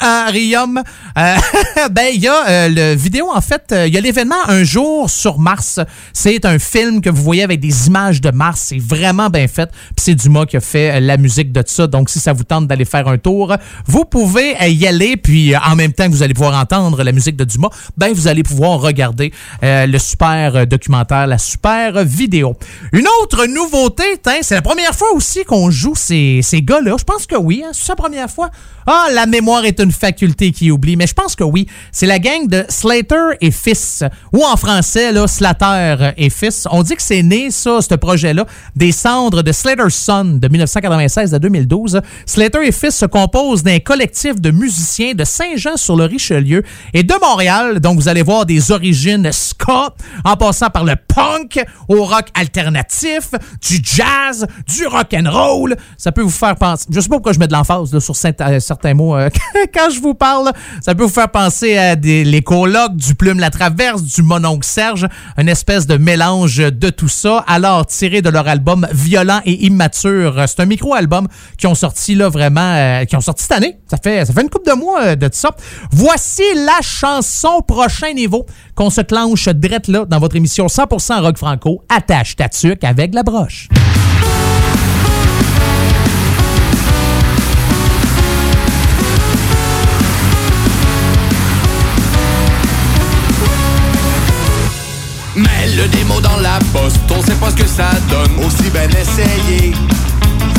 euh, 0.06 1.37
ben 1.90 2.06
il 2.12 2.20
y 2.20 2.28
a 2.28 2.49
euh, 2.49 2.68
le 2.68 2.94
vidéo 2.94 3.30
en 3.34 3.40
fait, 3.40 3.73
euh, 3.73 3.87
il 3.87 3.94
y 3.94 3.96
a 3.96 4.00
l'événement 4.00 4.49
Un 4.49 4.64
jour 4.64 5.08
sur 5.08 5.38
Mars. 5.38 5.80
C'est 6.12 6.44
un 6.44 6.58
film 6.58 7.00
que 7.00 7.08
vous 7.08 7.23
voyez 7.23 7.42
avec 7.42 7.61
des 7.61 7.87
images 7.87 8.20
de 8.20 8.30
Mars, 8.30 8.66
c'est 8.68 8.78
vraiment 8.78 9.30
bien 9.30 9.49
fait. 9.49 9.70
Puis 9.70 10.04
c'est 10.04 10.14
Dumas 10.14 10.46
qui 10.46 10.56
a 10.56 10.61
fait 10.61 11.00
la 11.00 11.16
musique 11.16 11.52
de 11.52 11.62
ça. 11.66 11.87
Donc 11.87 12.11
si 12.11 12.20
ça 12.20 12.32
vous 12.32 12.44
tente 12.44 12.66
d'aller 12.66 12.84
faire 12.84 13.08
un 13.08 13.18
tour, 13.18 13.56
vous 13.87 14.04
pouvez 14.04 14.56
y 14.70 14.87
aller 14.87 15.16
puis 15.16 15.56
en 15.56 15.76
même 15.76 15.92
temps 15.92 16.06
que 16.06 16.12
vous 16.12 16.23
allez 16.23 16.34
pouvoir 16.34 16.61
entendre 16.61 17.02
la 17.02 17.12
musique 17.12 17.37
de 17.37 17.44
Dumas, 17.44 17.70
ben 17.96 18.12
vous 18.12 18.28
allez 18.28 18.42
pouvoir 18.42 18.80
regarder 18.80 19.32
le 19.62 19.99
super 19.99 20.66
documentaire, 20.66 21.26
la 21.26 21.38
super 21.38 22.04
vidéo. 22.04 22.56
Une 22.92 23.06
autre 23.23 23.46
nouveauté, 23.46 24.04
c'est 24.42 24.54
la 24.54 24.62
première 24.62 24.94
fois 24.94 25.12
aussi 25.14 25.44
qu'on 25.44 25.70
joue 25.70 25.94
ces, 25.94 26.40
ces 26.42 26.62
gars-là. 26.62 26.96
Je 26.99 27.04
pense 27.04 27.26
que 27.26 27.37
oui, 27.37 27.62
hein, 27.64 27.70
c'est 27.73 27.88
la 27.88 27.96
première 27.96 28.30
fois. 28.30 28.50
Ah, 28.87 29.07
la 29.12 29.26
mémoire 29.26 29.64
est 29.64 29.81
une 29.81 29.93
faculté 29.93 30.53
qui 30.53 30.71
oublie, 30.71 30.97
mais 30.97 31.07
je 31.07 31.14
pense 31.14 31.35
que 31.35 31.45
oui. 31.45 31.67
C'est 31.91 32.07
la 32.07 32.19
gang 32.19 32.47
de 32.47 32.64
Slater 32.69 33.37
et 33.41 33.50
Fils, 33.50 34.05
ou 34.33 34.45
en 34.45 34.57
français, 34.57 35.11
là, 35.11 35.26
Slater 35.26 36.12
et 36.19 36.29
Fils. 36.29 36.69
On 36.71 36.83
dit 36.83 36.95
que 36.95 37.03
c'est 37.03 37.23
né, 37.23 37.50
ça, 37.50 37.81
ce 37.81 37.95
projet-là, 37.95 38.45
des 38.76 38.93
cendres 38.93 39.43
de 39.43 39.53
Slater's 39.53 39.95
Son 39.95 40.38
de 40.38 40.49
1996 40.49 41.33
à 41.33 41.38
2012. 41.38 42.00
Slater 42.26 42.67
et 42.67 42.73
Fils 42.73 42.95
se 42.95 43.07
composent 43.07 43.62
d'un 43.62 43.79
collectif 43.79 44.41
de 44.41 44.50
musiciens 44.50 45.14
de 45.14 45.25
Saint-Jean-sur-le-Richelieu 45.25 46.62
et 46.93 47.03
de 47.03 47.14
Montréal. 47.23 47.81
Donc, 47.81 47.99
vous 47.99 48.09
allez 48.09 48.23
voir 48.23 48.45
des 48.45 48.71
origines 48.71 49.31
ska, 49.33 49.95
en 50.25 50.37
passant 50.37 50.69
par 50.69 50.85
le 50.85 50.97
punk, 50.97 51.64
au 51.88 52.05
rock 52.05 52.26
alternatif, 52.35 53.31
du 53.67 53.81
jazz, 53.83 54.47
du 54.67 54.87
rock 54.87 55.14
and 55.14 55.31
roll. 55.31 55.76
Ça 55.97 56.12
peut 56.12 56.23
vous 56.23 56.29
faire 56.29 56.57
penser. 56.57 56.87
Je 56.91 57.00
sais 57.00 57.09
pas 57.09 57.17
pourquoi 57.17 57.33
je 57.33 57.38
mets 57.38 57.49
de 57.49 57.53
l'emphase 57.53 57.99
sur 57.99 58.17
Saint 58.17 58.33
euh, 58.41 58.61
certains 58.75 58.95
mots 58.95 59.16
euh, 59.16 59.31
quand 59.75 59.90
je 59.90 60.00
vous 60.00 60.14
parle. 60.14 60.50
Ça 60.81 60.95
peut 60.95 61.04
vous 61.04 61.09
faire 61.09 61.31
penser 61.31 61.76
à 61.76 61.97
des, 61.97 62.25
les 62.25 62.43
colocs, 62.43 62.97
du 62.97 63.14
Plume 63.14 63.38
La 63.38 63.50
Traverse, 63.50 64.02
du 64.02 64.23
Mononcle 64.23 64.66
Serge, 64.66 65.07
une 65.38 65.49
espèce 65.49 65.87
de 65.87 65.97
mélange 65.97 66.57
de 66.57 66.90
tout 66.90 67.09
ça. 67.09 67.45
Alors, 67.47 67.87
tiré 67.87 68.21
de 68.21 68.28
leur 68.31 68.49
album 68.49 68.87
Violent 68.93 69.40
et 69.45 69.66
Immature, 69.66 70.45
c'est 70.47 70.61
un 70.61 70.66
micro-album 70.66 71.28
qui 71.57 71.66
ont 71.66 71.75
sorti 71.75 72.14
là 72.14 72.28
vraiment, 72.28 72.75
euh, 72.75 73.04
qui 73.04 73.14
ont 73.16 73.21
sorti 73.21 73.45
cette 73.45 73.52
année. 73.52 73.78
Ça 73.88 73.97
fait, 74.02 74.25
ça 74.25 74.33
fait 74.33 74.43
une 74.43 74.50
couple 74.50 74.71
de 74.71 74.76
mois 74.76 75.02
euh, 75.02 75.16
de 75.16 75.28
tout 75.28 75.38
ça. 75.38 75.50
Voici 75.93 76.43
la 76.54 76.81
chanson 76.83 77.62
prochain 77.66 78.12
niveau 78.12 78.45
qu'on 78.75 78.90
se 78.90 79.02
clenche 79.02 79.49
drette 79.49 79.88
là 79.88 80.04
dans 80.04 80.19
votre 80.19 80.37
émission 80.37 80.66
100% 80.66 81.21
rock 81.21 81.38
franco. 81.38 81.83
Attache 81.88 82.37
ta 82.37 82.49
avec 82.83 83.14
la 83.14 83.23
broche. 83.23 83.69
Le 95.85 95.91
démo 95.91 96.19
dans 96.19 96.38
la 96.38 96.59
poste, 96.73 96.99
on 97.11 97.21
sait 97.21 97.35
pas 97.35 97.50
ce 97.50 97.57
que 97.57 97.69
ça 97.69 97.91
donne. 98.09 98.43
Aussi 98.43 98.71
bien 98.71 98.88
essayer. 98.88 99.75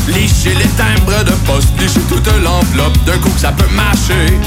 Licher 0.07 0.53
les 0.53 0.69
timbres 0.77 1.23
de 1.23 1.31
poste, 1.47 1.69
licher 1.79 2.01
toute 2.07 2.27
l'enveloppe, 2.27 2.95
d'un 3.05 3.17
coup 3.17 3.31
que 3.31 3.39
ça 3.39 3.51
peut 3.51 3.73
marcher. 3.73 4.37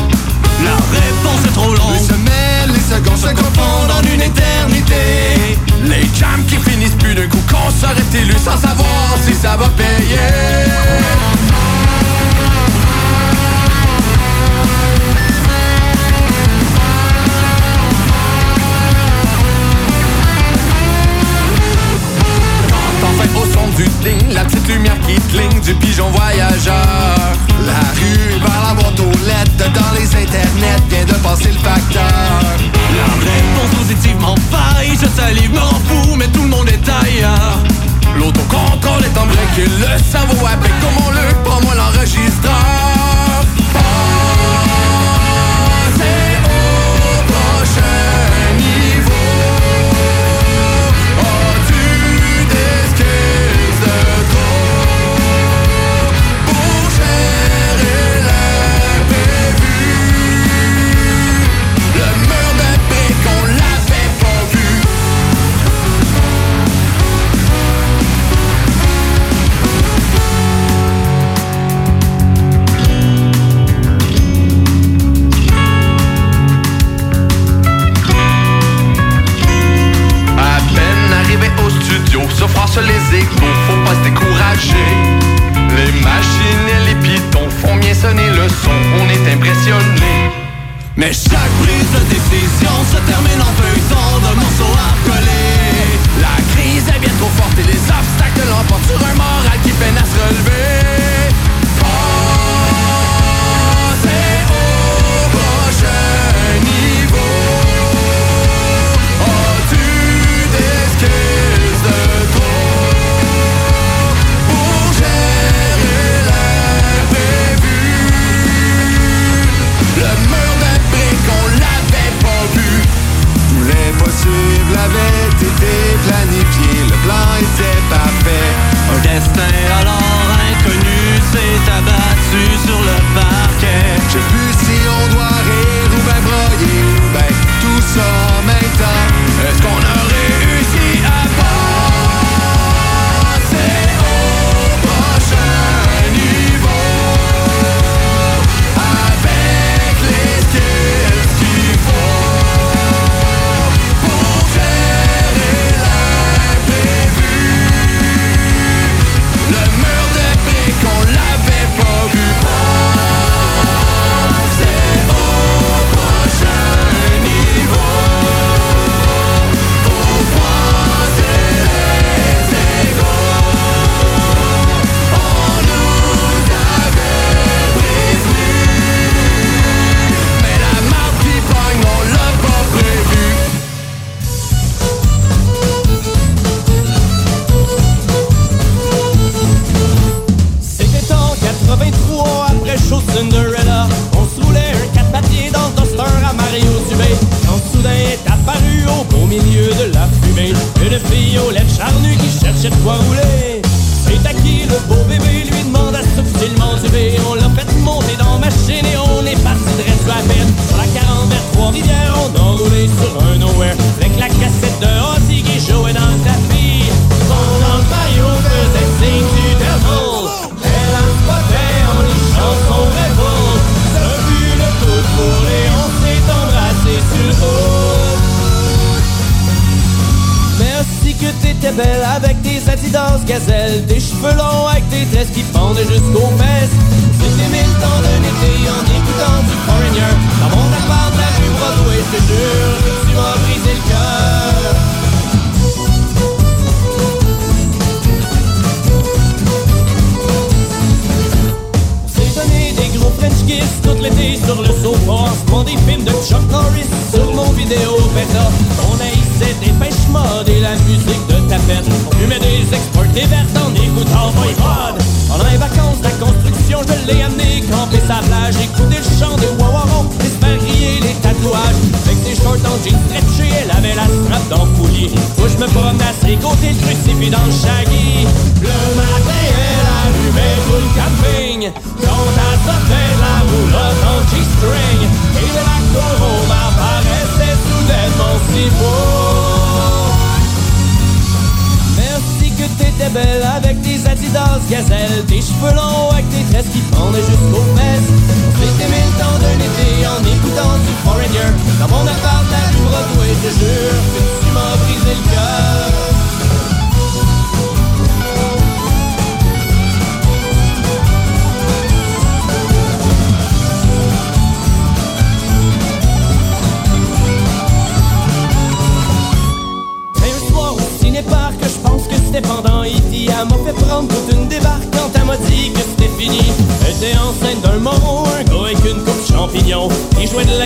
La 0.64 0.76
réponse 0.76 1.44
est 1.46 1.52
trop 1.52 1.74
longue. 1.74 1.94
Les 1.94 2.06
semaines, 2.06 2.72
les 2.72 2.94
secondes 2.94 3.18
se 3.18 3.34
confondent 3.34 3.90
en 3.90 4.02
une 4.02 4.22
éternité. 4.22 5.58
Les 5.82 6.08
jams 6.16 6.44
qui 6.46 6.58
finissent 6.70 6.94
plus 7.00 7.16
d'un 7.16 7.26
coup 7.26 7.42
qu'on 7.50 7.72
serait 7.72 8.22
élu 8.22 8.34
sans 8.34 8.56
savoir 8.56 9.16
si 9.26 9.34
ça 9.34 9.56
va 9.56 9.68
payer. 9.70 11.47
La 24.34 24.44
petite 24.44 24.66
lumière 24.68 24.98
qui 25.06 25.14
cligne 25.32 25.60
du 25.60 25.74
pigeon 25.74 26.10
voyageur. 26.10 26.74
La 27.64 27.80
rue 27.94 28.40
vers 28.40 28.62
la 28.66 28.74
boîte 28.74 28.98
aux 28.98 29.26
lettres, 29.26 29.72
dans 29.72 29.94
les 29.94 30.06
internets 30.16 30.82
vient 30.88 31.04
de 31.04 31.14
passer 31.22 31.52
le 31.52 31.58
facteur. 31.58 32.02
La 32.02 33.04
réponse 33.22 33.78
positivement 33.78 34.34
faille, 34.50 34.96
je 35.00 35.06
salive, 35.08 35.52
m'en 35.54 35.74
fous, 35.86 36.16
mais 36.16 36.26
tout 36.28 36.42
le 36.42 36.48
monde 36.48 36.68
est 36.68 36.88
ailleurs. 36.88 37.58
L'autocontrôle 38.18 39.04
est 39.04 39.18
en 39.18 39.26
break 39.26 39.56
le 39.56 40.02
cerveau 40.10 40.46
avec 40.46 40.72
comme 40.80 41.06
on 41.06 41.10
le, 41.10 41.44
prends 41.44 41.60
moi 41.62 41.74
l'enregistreur. 41.76 42.87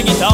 guitarra 0.05 0.32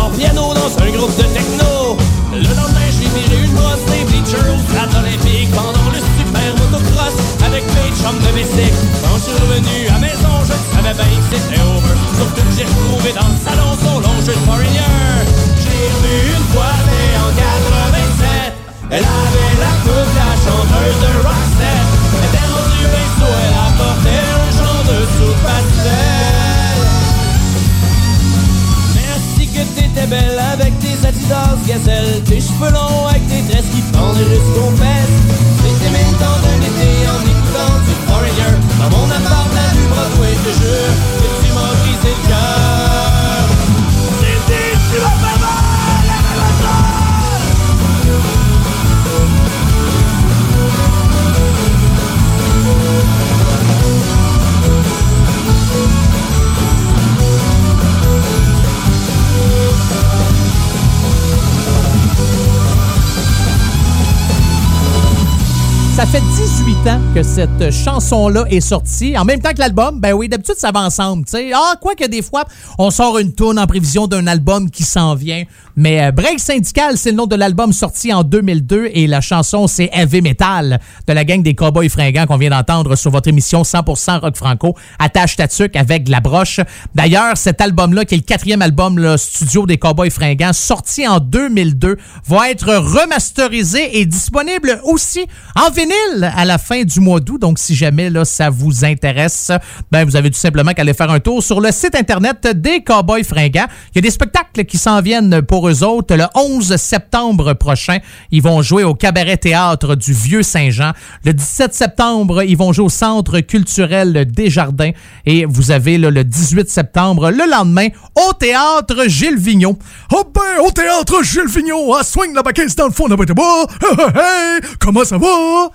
vida. 66.89 67.08
que 67.15 67.23
cette 67.23 67.71
chanson-là 67.71 68.45
est 68.51 68.61
sortie. 68.61 69.17
En 69.17 69.25
même 69.25 69.41
temps 69.41 69.53
que 69.53 69.59
l'album, 69.59 70.01
ben 70.01 70.13
oui, 70.13 70.29
d'habitude, 70.29 70.57
ça 70.59 70.71
va 70.73 70.81
ensemble, 70.81 71.25
tu 71.25 71.33
sais. 71.33 71.51
Ah, 71.55 71.75
quoi 71.81 71.95
que 71.95 72.07
des 72.07 72.23
fois, 72.23 72.45
on 72.79 72.91
sort 72.91 73.19
une 73.19 73.33
tourne 73.35 73.59
en 73.59 73.67
prévision 73.67 74.07
d'un 74.07 74.27
album 74.27 74.71
qui 74.71 74.85
s'en 74.85 75.15
vient. 75.15 75.45
Mais 75.77 76.03
euh, 76.03 76.13
Break 76.13 76.41
Syndical, 76.41 76.97
c'est 76.97 77.11
le 77.11 77.17
nom 77.17 77.27
de 77.27 77.37
l'album 77.37 77.73
sorti 77.73 78.13
en 78.13 78.25
2002 78.25 78.91
et 78.93 79.07
la 79.07 79.21
chanson, 79.21 79.67
c'est 79.67 79.91
Heavy 79.93 80.23
Metal 80.23 80.81
de 81.07 81.13
la 81.13 81.25
gang 81.25 81.43
des 81.43 81.55
Cowboys 81.55 81.89
Fringants 81.89 82.27
qu'on 82.27 82.37
vient 82.37 82.51
d'entendre 82.51 82.97
sur 82.97 83.11
votre 83.11 83.29
émission 83.29 83.63
100% 83.63 84.21
Rock 84.21 84.37
Franco, 84.37 84.75
attache 84.99 85.37
ta 85.37 85.47
avec 85.75 86.05
de 86.05 86.11
la 86.11 86.21
broche. 86.21 86.61
D'ailleurs, 86.95 87.37
cet 87.37 87.61
album-là, 87.61 88.05
qui 88.05 88.15
est 88.15 88.19
le 88.19 88.23
quatrième 88.23 88.63
album, 88.63 89.17
studio 89.17 89.67
des 89.67 89.79
Cowboys 89.79 90.11
Fringants, 90.11 90.53
sorti 90.53 91.07
en 91.07 91.21
2002, 91.21 91.97
va 92.27 92.51
être 92.51 92.75
remasterisé 92.75 94.01
et 94.01 94.07
disponible 94.07 94.81
aussi 94.85 95.27
en 95.57 95.71
vinyle 95.71 96.33
à 96.37 96.45
la 96.45 96.59
fin 96.59 96.83
du 96.83 97.01
mois 97.01 97.08
d'août. 97.17 97.41
Donc, 97.41 97.59
si 97.59 97.75
jamais 97.75 98.11
là, 98.11 98.25
ça 98.25 98.51
vous 98.51 98.85
intéresse, 98.85 99.51
ben, 99.91 100.05
vous 100.05 100.17
avez 100.17 100.31
tout 100.31 100.39
simplement 100.39 100.73
qu'à 100.73 100.83
aller 100.83 100.95
faire 100.95 101.11
un 101.11 101.21
tour 101.21 101.43
sur 101.43 101.61
le 101.61 101.73
site 101.73 101.95
Internet 101.95 102.47
des 102.55 102.83
Cowboys 102.83 103.25
fringants. 103.25 103.67
Il 103.93 103.97
y 103.97 103.99
a 103.99 104.03
des 104.03 104.11
spectacles 104.11 104.65
qui 104.65 104.79
s'en 104.79 105.01
viennent 105.01 105.43
pour 105.43 105.69
eux 105.69 105.83
autres. 105.83 106.15
Le 106.15 106.27
11 106.35 106.77
septembre 106.77 107.55
prochain, 107.55 107.99
ils 108.31 108.43
vont 108.43 108.63
jouer 108.63 108.85
au 108.85 108.95
Cabaret 108.95 109.39
Théâtre 109.39 109.95
du 109.95 110.13
Vieux-Saint-Jean. 110.13 110.93
Le 111.25 111.33
17 111.33 111.75
septembre, 111.75 112.43
ils 112.43 112.57
vont 112.57 112.73
jouer 112.73 112.85
au 112.85 112.91
Centre 112.91 113.41
culturel 113.41 114.27
Desjardins. 114.31 114.91
Et 115.27 115.45
vous 115.45 115.71
avez 115.71 115.99
le 115.99 116.23
18 116.23 116.69
septembre, 116.69 117.31
le 117.31 117.51
lendemain, 117.51 117.89
au 118.15 118.33
Théâtre 118.35 119.09
Gilles 119.09 119.39
Vigneault. 119.39 119.79
Oh 120.13 120.25
ben, 120.35 120.65
au 120.65 120.71
Théâtre 120.71 121.23
Gilles 121.23 121.49
Vigneault, 121.49 121.95
à 121.95 122.05
swing 122.05 122.35
la 122.35 122.43
baquette 122.43 122.77
dans 122.77 122.87
le 122.87 122.93
fond 122.93 123.09
de 123.09 123.15
la 123.15 123.19
Hey, 124.15 124.61
comment 124.79 125.05
ça 125.05 125.19
va? 125.19 125.71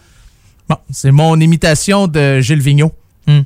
Bon, 0.69 0.77
c'est 0.91 1.11
mon 1.11 1.39
imitation 1.39 2.07
de 2.07 2.39
Gilles 2.39 2.61
Vigneault. 2.61 2.91
Hmm. 3.27 3.41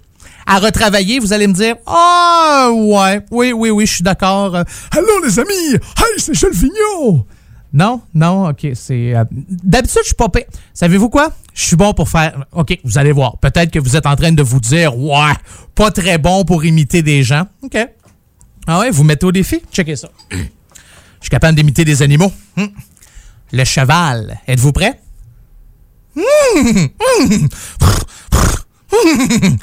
À 0.45 0.59
retravailler, 0.59 1.19
vous 1.19 1.33
allez 1.33 1.47
me 1.47 1.53
dire 1.53 1.75
Ah, 1.85 2.69
ouais, 2.73 3.21
oui, 3.31 3.51
oui, 3.53 3.69
oui, 3.69 3.85
je 3.85 3.93
suis 3.95 4.03
d'accord. 4.03 4.55
Allô, 4.55 5.23
les 5.25 5.39
amis! 5.39 5.73
Hey, 5.73 6.13
c'est 6.17 6.33
Gilles 6.33 6.49
Vigneault! 6.53 7.25
Non, 7.73 8.01
non, 8.13 8.47
ok, 8.49 8.65
c'est. 8.75 9.13
euh, 9.13 9.25
D'habitude, 9.29 9.99
je 10.03 10.07
suis 10.07 10.15
pas. 10.15 10.29
Savez-vous 10.73 11.09
quoi? 11.09 11.31
Je 11.53 11.63
suis 11.63 11.75
bon 11.75 11.93
pour 11.93 12.07
faire. 12.07 12.45
Ok, 12.53 12.79
vous 12.83 12.97
allez 12.97 13.11
voir. 13.11 13.37
Peut-être 13.39 13.71
que 13.71 13.79
vous 13.79 13.95
êtes 13.97 14.05
en 14.05 14.15
train 14.15 14.31
de 14.31 14.41
vous 14.41 14.59
dire 14.61 14.97
Ouais, 14.97 15.33
pas 15.75 15.91
très 15.91 16.17
bon 16.17 16.45
pour 16.45 16.63
imiter 16.63 17.01
des 17.01 17.23
gens. 17.23 17.45
Ok. 17.61 17.77
Ah 18.67 18.79
ouais, 18.79 18.89
vous 18.89 19.03
mettez 19.03 19.25
au 19.25 19.31
défi? 19.33 19.61
Checkez 19.71 19.97
ça. 19.97 20.09
Je 20.31 20.37
suis 21.21 21.29
capable 21.29 21.55
d'imiter 21.57 21.83
des 21.83 22.01
animaux. 22.01 22.31
Hmm. 22.55 22.67
Le 23.51 23.63
cheval. 23.65 24.39
Êtes-vous 24.47 24.71
prêt? 24.71 24.99
Mmh, 26.17 26.23
mmh, 26.23 27.47
mmh, 28.91 29.07
mmh, 29.43 29.57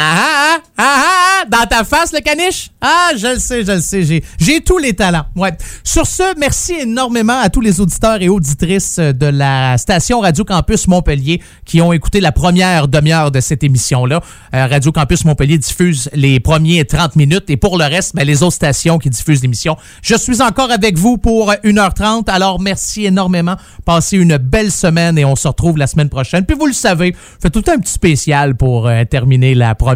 ah, 0.00 0.14
ah, 0.16 0.62
ah, 0.78 1.04
ah, 1.40 1.44
dans 1.50 1.66
ta 1.66 1.82
face, 1.82 2.12
le 2.12 2.20
caniche? 2.20 2.70
Ah, 2.80 3.10
je 3.16 3.34
le 3.34 3.40
sais, 3.40 3.64
je 3.64 3.72
le 3.72 3.80
sais. 3.80 4.22
J'ai, 4.38 4.60
tous 4.60 4.78
les 4.78 4.92
talents. 4.92 5.24
Ouais. 5.34 5.50
Sur 5.82 6.06
ce, 6.06 6.38
merci 6.38 6.74
énormément 6.82 7.36
à 7.40 7.48
tous 7.48 7.60
les 7.60 7.80
auditeurs 7.80 8.22
et 8.22 8.28
auditrices 8.28 9.00
de 9.00 9.26
la 9.26 9.76
station 9.76 10.20
Radio 10.20 10.44
Campus 10.44 10.86
Montpellier 10.86 11.42
qui 11.64 11.80
ont 11.80 11.92
écouté 11.92 12.20
la 12.20 12.30
première 12.30 12.86
demi-heure 12.86 13.32
de 13.32 13.40
cette 13.40 13.64
émission-là. 13.64 14.20
Euh, 14.54 14.66
Radio 14.68 14.92
Campus 14.92 15.24
Montpellier 15.24 15.58
diffuse 15.58 16.08
les 16.14 16.38
premiers 16.38 16.84
30 16.84 17.16
minutes 17.16 17.50
et 17.50 17.56
pour 17.56 17.76
le 17.76 17.84
reste, 17.84 18.14
ben, 18.14 18.24
les 18.24 18.44
autres 18.44 18.54
stations 18.54 18.98
qui 18.98 19.10
diffusent 19.10 19.42
l'émission. 19.42 19.76
Je 20.02 20.14
suis 20.14 20.40
encore 20.42 20.70
avec 20.70 20.96
vous 20.96 21.18
pour 21.18 21.50
1h30. 21.64 22.30
Alors, 22.30 22.60
merci 22.60 23.04
énormément. 23.04 23.56
Passez 23.84 24.16
une 24.16 24.36
belle 24.36 24.70
semaine 24.70 25.18
et 25.18 25.24
on 25.24 25.34
se 25.34 25.48
retrouve 25.48 25.76
la 25.76 25.88
semaine 25.88 26.08
prochaine. 26.08 26.46
Puis 26.46 26.56
vous 26.56 26.66
le 26.66 26.72
savez, 26.72 27.16
je 27.42 27.48
tout 27.48 27.64
un 27.66 27.78
petit 27.78 27.92
spécial 27.92 28.56
pour 28.56 28.86
euh, 28.86 29.04
terminer 29.04 29.56
la 29.56 29.74
première 29.74 29.87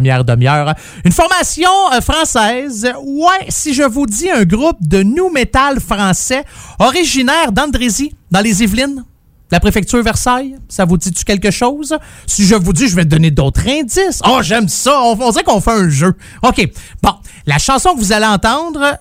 Une 1.05 1.11
formation 1.11 1.69
euh, 1.93 2.01
française. 2.01 2.91
Ouais, 3.03 3.45
si 3.49 3.73
je 3.73 3.83
vous 3.83 4.05
dis 4.05 4.29
un 4.29 4.43
groupe 4.43 4.77
de 4.81 5.03
new 5.03 5.29
metal 5.29 5.79
français 5.79 6.43
originaire 6.79 7.51
d'Andrézy, 7.51 8.15
dans 8.31 8.41
les 8.41 8.63
Yvelines, 8.63 9.03
la 9.51 9.59
préfecture 9.59 10.01
Versailles, 10.01 10.55
ça 10.67 10.85
vous 10.85 10.97
dit-tu 10.97 11.23
quelque 11.23 11.51
chose? 11.51 11.95
Si 12.25 12.45
je 12.45 12.55
vous 12.55 12.73
dis, 12.73 12.87
je 12.87 12.95
vais 12.95 13.03
te 13.03 13.09
donner 13.09 13.29
d'autres 13.29 13.67
indices. 13.67 14.21
Oh, 14.25 14.39
j'aime 14.41 14.67
ça. 14.67 14.99
On, 15.03 15.11
on 15.19 15.29
dirait 15.31 15.43
qu'on 15.43 15.61
fait 15.61 15.71
un 15.71 15.89
jeu. 15.89 16.15
OK. 16.41 16.67
Bon, 17.03 17.13
la 17.45 17.59
chanson 17.59 17.93
que 17.93 17.99
vous 17.99 18.11
allez 18.11 18.25
entendre, 18.25 18.97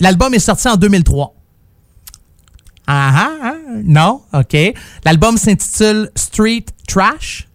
l'album 0.00 0.32
est 0.32 0.38
sorti 0.38 0.68
en 0.68 0.76
2003. 0.76 1.34
Ah 2.86 3.12
ah, 3.14 3.30
ah, 3.42 3.54
non, 3.82 4.22
OK. 4.32 4.56
L'album 5.04 5.38
s'intitule 5.38 6.10
Street 6.14 6.66
Trash. 6.86 7.48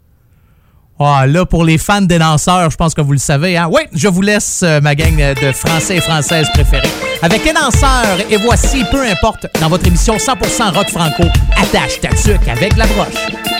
Ah, 1.02 1.26
là, 1.26 1.46
pour 1.46 1.64
les 1.64 1.78
fans 1.78 2.02
des 2.02 2.20
danseurs, 2.20 2.70
je 2.70 2.76
pense 2.76 2.94
que 2.94 3.00
vous 3.00 3.14
le 3.14 3.20
savez. 3.20 3.56
Hein? 3.56 3.70
Oui, 3.72 3.84
je 3.94 4.10
vous 4.10 4.22
laisse 4.22 4.62
euh, 4.64 4.82
ma 4.82 4.96
gang 4.96 5.16
de 5.16 5.52
Français 5.54 5.96
et 5.96 6.02
Françaises 6.02 6.50
préférés. 6.54 6.90
Avec 7.22 7.46
les 7.46 7.54
danseurs, 7.54 8.18
et 8.30 8.36
voici, 8.36 8.84
peu 8.92 9.02
importe, 9.06 9.48
dans 9.62 9.70
votre 9.70 9.88
émission 9.88 10.18
100% 10.18 10.76
rock 10.76 10.90
franco, 10.90 11.24
attache 11.56 12.02
ta 12.02 12.10
tuque 12.10 12.48
avec 12.50 12.76
la 12.76 12.86
broche. 12.88 13.59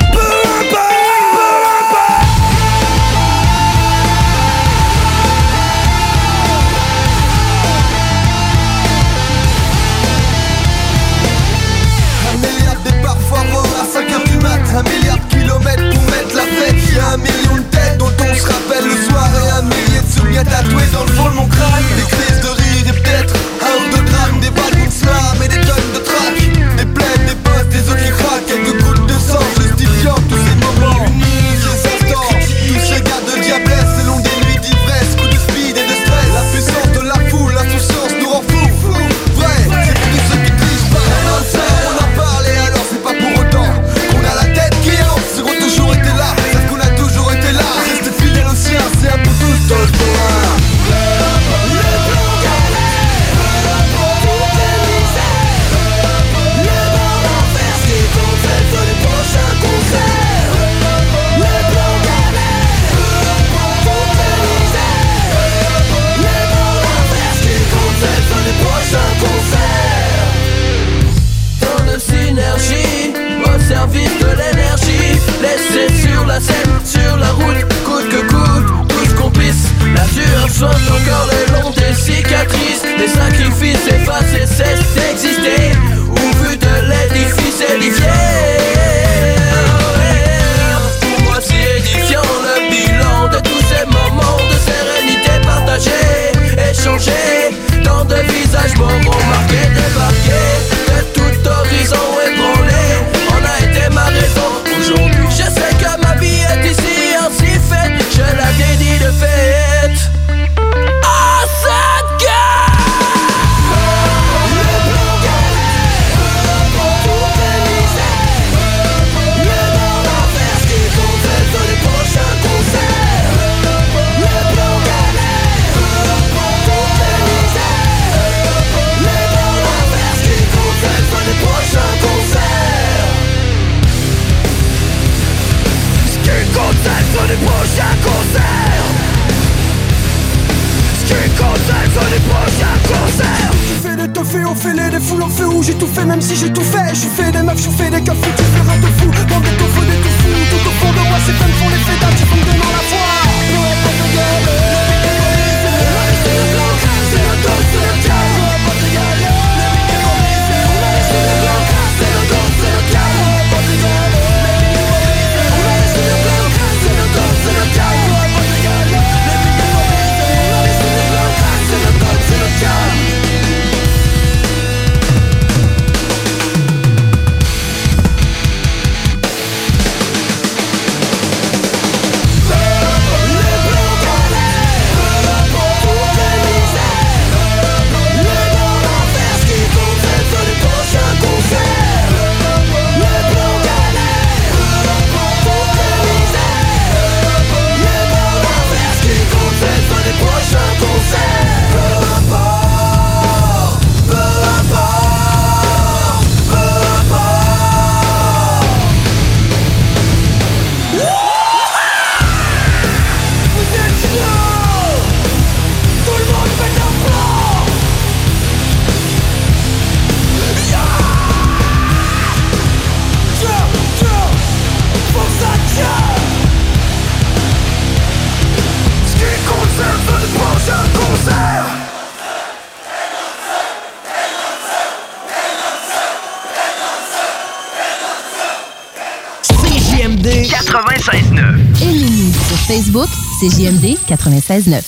CJMD 243.40 243.96
96.9. 244.06 244.82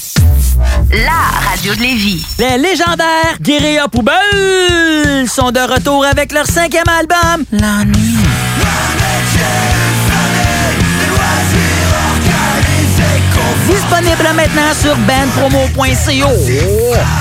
La 0.92 1.50
radio 1.50 1.74
de 1.74 1.80
Lévis. 1.80 2.22
Les 2.38 2.58
légendaires 2.58 3.38
Guérilla 3.40 3.88
Poubelle 3.88 5.26
sont 5.30 5.52
de 5.52 5.60
retour 5.62 6.04
avec 6.04 6.34
leur 6.34 6.46
cinquième 6.46 6.84
album, 6.90 7.46
La 7.54 7.86
Nuit. 7.86 8.18
Disponible 13.70 14.36
maintenant 14.36 14.74
sur 14.82 14.98
bandpromo.co. 14.98 17.21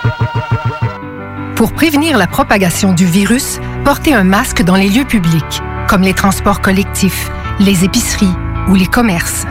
Pour 1.61 1.73
prévenir 1.73 2.17
la 2.17 2.25
propagation 2.25 2.91
du 2.91 3.05
virus, 3.05 3.59
portez 3.85 4.15
un 4.15 4.23
masque 4.23 4.63
dans 4.63 4.75
les 4.75 4.89
lieux 4.89 5.05
publics, 5.05 5.61
comme 5.87 6.01
les 6.01 6.15
transports 6.15 6.59
collectifs, 6.59 7.29
les 7.59 7.85
épiceries 7.85 8.33
ou 8.67 8.73
les 8.73 8.87
commerces. 8.87 9.45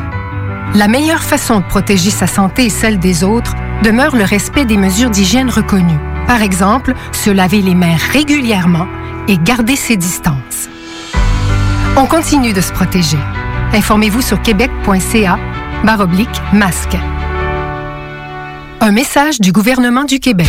La 0.75 0.89
meilleure 0.89 1.23
façon 1.23 1.61
de 1.61 1.65
protéger 1.65 2.11
sa 2.11 2.27
santé 2.27 2.65
et 2.65 2.69
celle 2.69 2.99
des 2.99 3.23
autres 3.23 3.55
demeure 3.85 4.17
le 4.17 4.25
respect 4.25 4.65
des 4.65 4.77
mesures 4.77 5.11
d'hygiène 5.11 5.51
reconnues. 5.51 6.01
Par 6.27 6.43
exemple, 6.43 6.95
se 7.13 7.31
laver 7.31 7.63
les 7.63 7.77
mains 7.77 7.97
régulièrement 8.11 8.89
et 9.29 9.39
garder 9.39 9.77
ses 9.77 9.97
distances. 9.97 10.69
On 11.97 12.07
continue 12.07 12.53
de 12.53 12.61
se 12.61 12.73
protéger. 12.73 13.19
Informez-vous 13.73 14.23
sur 14.23 14.43
québec.ca 14.43 15.39
baroblique 15.85 16.43
masque. 16.53 16.97
Un 18.81 18.91
message 18.91 19.39
du 19.41 19.53
gouvernement 19.53 20.03
du 20.03 20.19
Québec. 20.19 20.49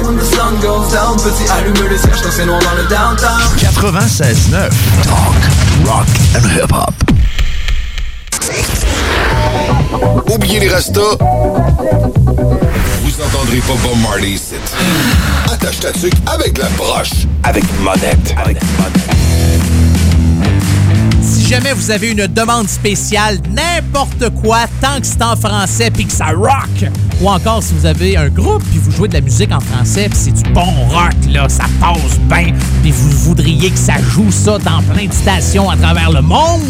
when 0.00 0.16
the 0.16 0.24
sun 0.24 0.58
goes 0.60 0.90
down 0.92 1.16
Petit 1.16 1.48
allume 1.50 1.88
les 1.88 1.98
cierges 1.98 2.22
quand 2.22 2.30
c'est 2.30 2.46
noir 2.46 2.60
dans 2.60 2.74
le 2.74 2.84
downtown 2.88 3.40
96.9, 3.58 4.70
talk, 5.04 5.34
rock 5.86 6.06
and 6.36 6.44
hip-hop. 6.56 6.94
Oubliez 10.32 10.60
les 10.60 10.68
restos. 10.68 11.18
Vous 11.18 13.20
entendrez 13.20 13.58
pas 13.58 13.74
Bob 13.82 13.98
Marley 14.02 14.30
ici. 14.30 14.54
Attache 15.52 15.80
ta 15.80 15.92
tuque 15.92 16.14
avec 16.26 16.56
la 16.58 16.68
broche. 16.70 17.26
Avec 17.44 17.64
monette. 17.80 18.34
Avec 18.42 18.58
jamais 21.52 21.74
vous 21.74 21.90
avez 21.90 22.12
une 22.12 22.26
demande 22.28 22.66
spéciale, 22.66 23.36
n'importe 23.50 24.30
quoi, 24.40 24.60
tant 24.80 24.98
que 24.98 25.06
c'est 25.06 25.20
en 25.20 25.36
français 25.36 25.90
puis 25.90 26.06
que 26.06 26.12
ça 26.12 26.28
rock, 26.28 26.90
ou 27.20 27.28
encore 27.28 27.62
si 27.62 27.74
vous 27.74 27.84
avez 27.84 28.16
un 28.16 28.30
groupe 28.30 28.62
puis 28.70 28.78
vous 28.78 28.90
jouez 28.90 29.06
de 29.06 29.12
la 29.12 29.20
musique 29.20 29.52
en 29.52 29.60
français 29.60 30.08
puis 30.08 30.18
c'est 30.18 30.32
du 30.32 30.50
bon 30.54 30.64
rock, 30.88 31.12
là, 31.30 31.50
ça 31.50 31.64
passe 31.78 32.18
bien, 32.20 32.54
puis 32.80 32.90
vous 32.90 33.10
voudriez 33.18 33.70
que 33.70 33.78
ça 33.78 33.98
joue 34.14 34.32
ça 34.32 34.56
dans 34.60 34.82
plein 34.94 35.04
de 35.04 35.12
stations 35.12 35.68
à 35.68 35.76
travers 35.76 36.10
le 36.10 36.22
monde, 36.22 36.62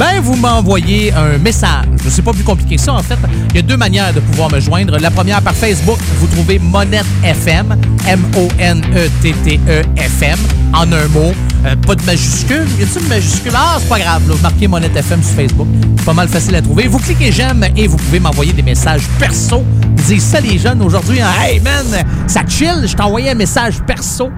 ben 0.00 0.20
vous 0.22 0.34
m'envoyez 0.34 1.12
un 1.12 1.36
message. 1.36 1.84
C'est 2.08 2.22
pas 2.22 2.32
plus 2.32 2.42
compliqué 2.42 2.76
que 2.76 2.80
ça, 2.80 2.94
en 2.94 3.02
fait. 3.02 3.18
Il 3.50 3.56
y 3.56 3.58
a 3.58 3.62
deux 3.62 3.76
manières 3.76 4.14
de 4.14 4.20
pouvoir 4.20 4.50
me 4.50 4.58
joindre. 4.58 4.96
La 4.98 5.10
première, 5.10 5.42
par 5.42 5.54
Facebook, 5.54 5.98
vous 6.18 6.26
trouvez 6.26 6.58
Monette 6.58 7.04
FM, 7.22 7.76
M-O-N-E-T-T-E-F-M, 8.08 10.38
en 10.72 10.90
un 10.90 11.06
mot. 11.08 11.34
Euh, 11.66 11.76
pas 11.86 11.94
de 11.96 12.02
majuscule. 12.04 12.66
Y 12.78 12.84
a-t-il 12.84 13.02
une 13.02 13.08
majuscule? 13.08 13.52
Ah, 13.54 13.76
c'est 13.78 13.90
pas 13.90 13.98
grave. 13.98 14.26
Là. 14.26 14.36
Marquez 14.40 14.68
Monette 14.68 14.96
FM 14.96 15.22
sur 15.22 15.34
Facebook. 15.34 15.68
C'est 15.98 16.06
pas 16.06 16.14
mal 16.14 16.28
facile 16.28 16.54
à 16.54 16.62
trouver. 16.62 16.88
Vous 16.88 16.98
cliquez 16.98 17.30
j'aime 17.30 17.66
et 17.76 17.86
vous 17.86 17.98
pouvez 17.98 18.20
m'envoyer 18.20 18.54
des 18.54 18.62
messages 18.62 19.02
perso. 19.18 19.62
Vous 19.96 20.14
dites 20.14 20.22
ça 20.22 20.40
les 20.40 20.58
jeunes 20.58 20.80
aujourd'hui. 20.80 21.20
hein? 21.20 21.28
Hey 21.42 21.60
man, 21.60 21.84
ça 22.26 22.40
chill. 22.48 22.86
Je 22.86 22.96
envoyé 23.02 23.32
un 23.32 23.34
message 23.34 23.82
perso. 23.86 24.30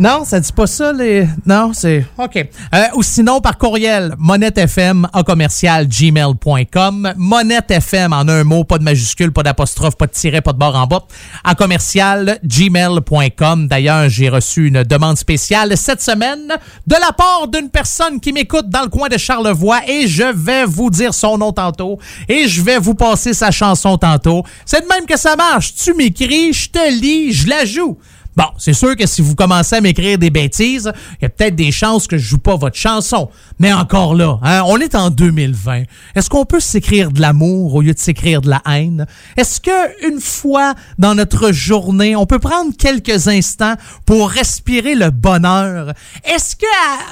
Non, 0.00 0.24
ça 0.24 0.40
dit 0.40 0.52
pas 0.54 0.66
ça, 0.66 0.94
les. 0.94 1.28
Non, 1.44 1.74
c'est. 1.74 2.06
OK. 2.16 2.36
Euh, 2.74 2.84
ou 2.94 3.02
sinon, 3.02 3.42
par 3.42 3.58
courriel, 3.58 4.14
monettefm 4.16 5.06
en 5.12 5.22
commercial 5.22 5.86
gmail.com. 5.86 7.12
Monettefm 7.18 8.14
en 8.14 8.26
un 8.26 8.42
mot, 8.44 8.64
pas 8.64 8.78
de 8.78 8.82
majuscule, 8.82 9.30
pas 9.30 9.42
d'apostrophe, 9.42 9.96
pas 9.96 10.06
de 10.06 10.12
tiret, 10.12 10.40
pas 10.40 10.54
de 10.54 10.58
barre 10.58 10.76
en 10.76 10.86
bas. 10.86 11.04
En 11.44 11.52
commercial 11.52 12.38
gmail.com. 12.42 13.68
D'ailleurs, 13.68 14.08
j'ai 14.08 14.30
reçu 14.30 14.68
une 14.68 14.84
demande 14.84 15.18
spéciale 15.18 15.76
cette 15.76 16.00
semaine 16.00 16.48
de 16.86 16.94
la 16.94 17.12
part 17.12 17.48
d'une 17.48 17.68
personne 17.68 18.20
qui 18.20 18.32
m'écoute 18.32 18.70
dans 18.70 18.84
le 18.84 18.88
coin 18.88 19.10
de 19.10 19.18
Charlevoix 19.18 19.80
et 19.86 20.08
je 20.08 20.32
vais 20.34 20.64
vous 20.64 20.88
dire 20.88 21.12
son 21.12 21.36
nom 21.36 21.52
tantôt 21.52 21.98
et 22.26 22.48
je 22.48 22.62
vais 22.62 22.78
vous 22.78 22.94
passer 22.94 23.34
sa 23.34 23.50
chanson 23.50 23.98
tantôt. 23.98 24.44
C'est 24.64 24.80
de 24.80 24.86
même 24.86 25.04
que 25.04 25.18
ça 25.18 25.36
marche. 25.36 25.74
Tu 25.74 25.92
m'écris, 25.92 26.54
je 26.54 26.70
te 26.70 26.90
lis, 26.90 27.34
je 27.34 27.50
la 27.50 27.66
joue. 27.66 27.98
Bon, 28.40 28.46
c'est 28.56 28.72
sûr 28.72 28.96
que 28.96 29.06
si 29.06 29.20
vous 29.20 29.34
commencez 29.34 29.76
à 29.76 29.82
m'écrire 29.82 30.16
des 30.16 30.30
bêtises, 30.30 30.90
il 31.20 31.24
y 31.24 31.26
a 31.26 31.28
peut-être 31.28 31.56
des 31.56 31.70
chances 31.70 32.06
que 32.06 32.16
je 32.16 32.26
joue 32.26 32.38
pas 32.38 32.56
votre 32.56 32.74
chanson. 32.74 33.28
Mais 33.58 33.70
encore 33.70 34.14
là, 34.14 34.38
hein, 34.42 34.62
on 34.64 34.78
est 34.78 34.94
en 34.94 35.10
2020. 35.10 35.82
Est-ce 36.14 36.30
qu'on 36.30 36.46
peut 36.46 36.58
s'écrire 36.58 37.10
de 37.10 37.20
l'amour 37.20 37.74
au 37.74 37.82
lieu 37.82 37.92
de 37.92 37.98
s'écrire 37.98 38.40
de 38.40 38.48
la 38.48 38.62
haine? 38.64 39.04
Est-ce 39.36 39.60
que 39.60 40.08
une 40.08 40.22
fois 40.22 40.72
dans 40.98 41.14
notre 41.14 41.52
journée, 41.52 42.16
on 42.16 42.24
peut 42.24 42.38
prendre 42.38 42.74
quelques 42.74 43.28
instants 43.28 43.74
pour 44.06 44.30
respirer 44.30 44.94
le 44.94 45.10
bonheur? 45.10 45.92
Est-ce 46.24 46.56
que... 46.56 46.64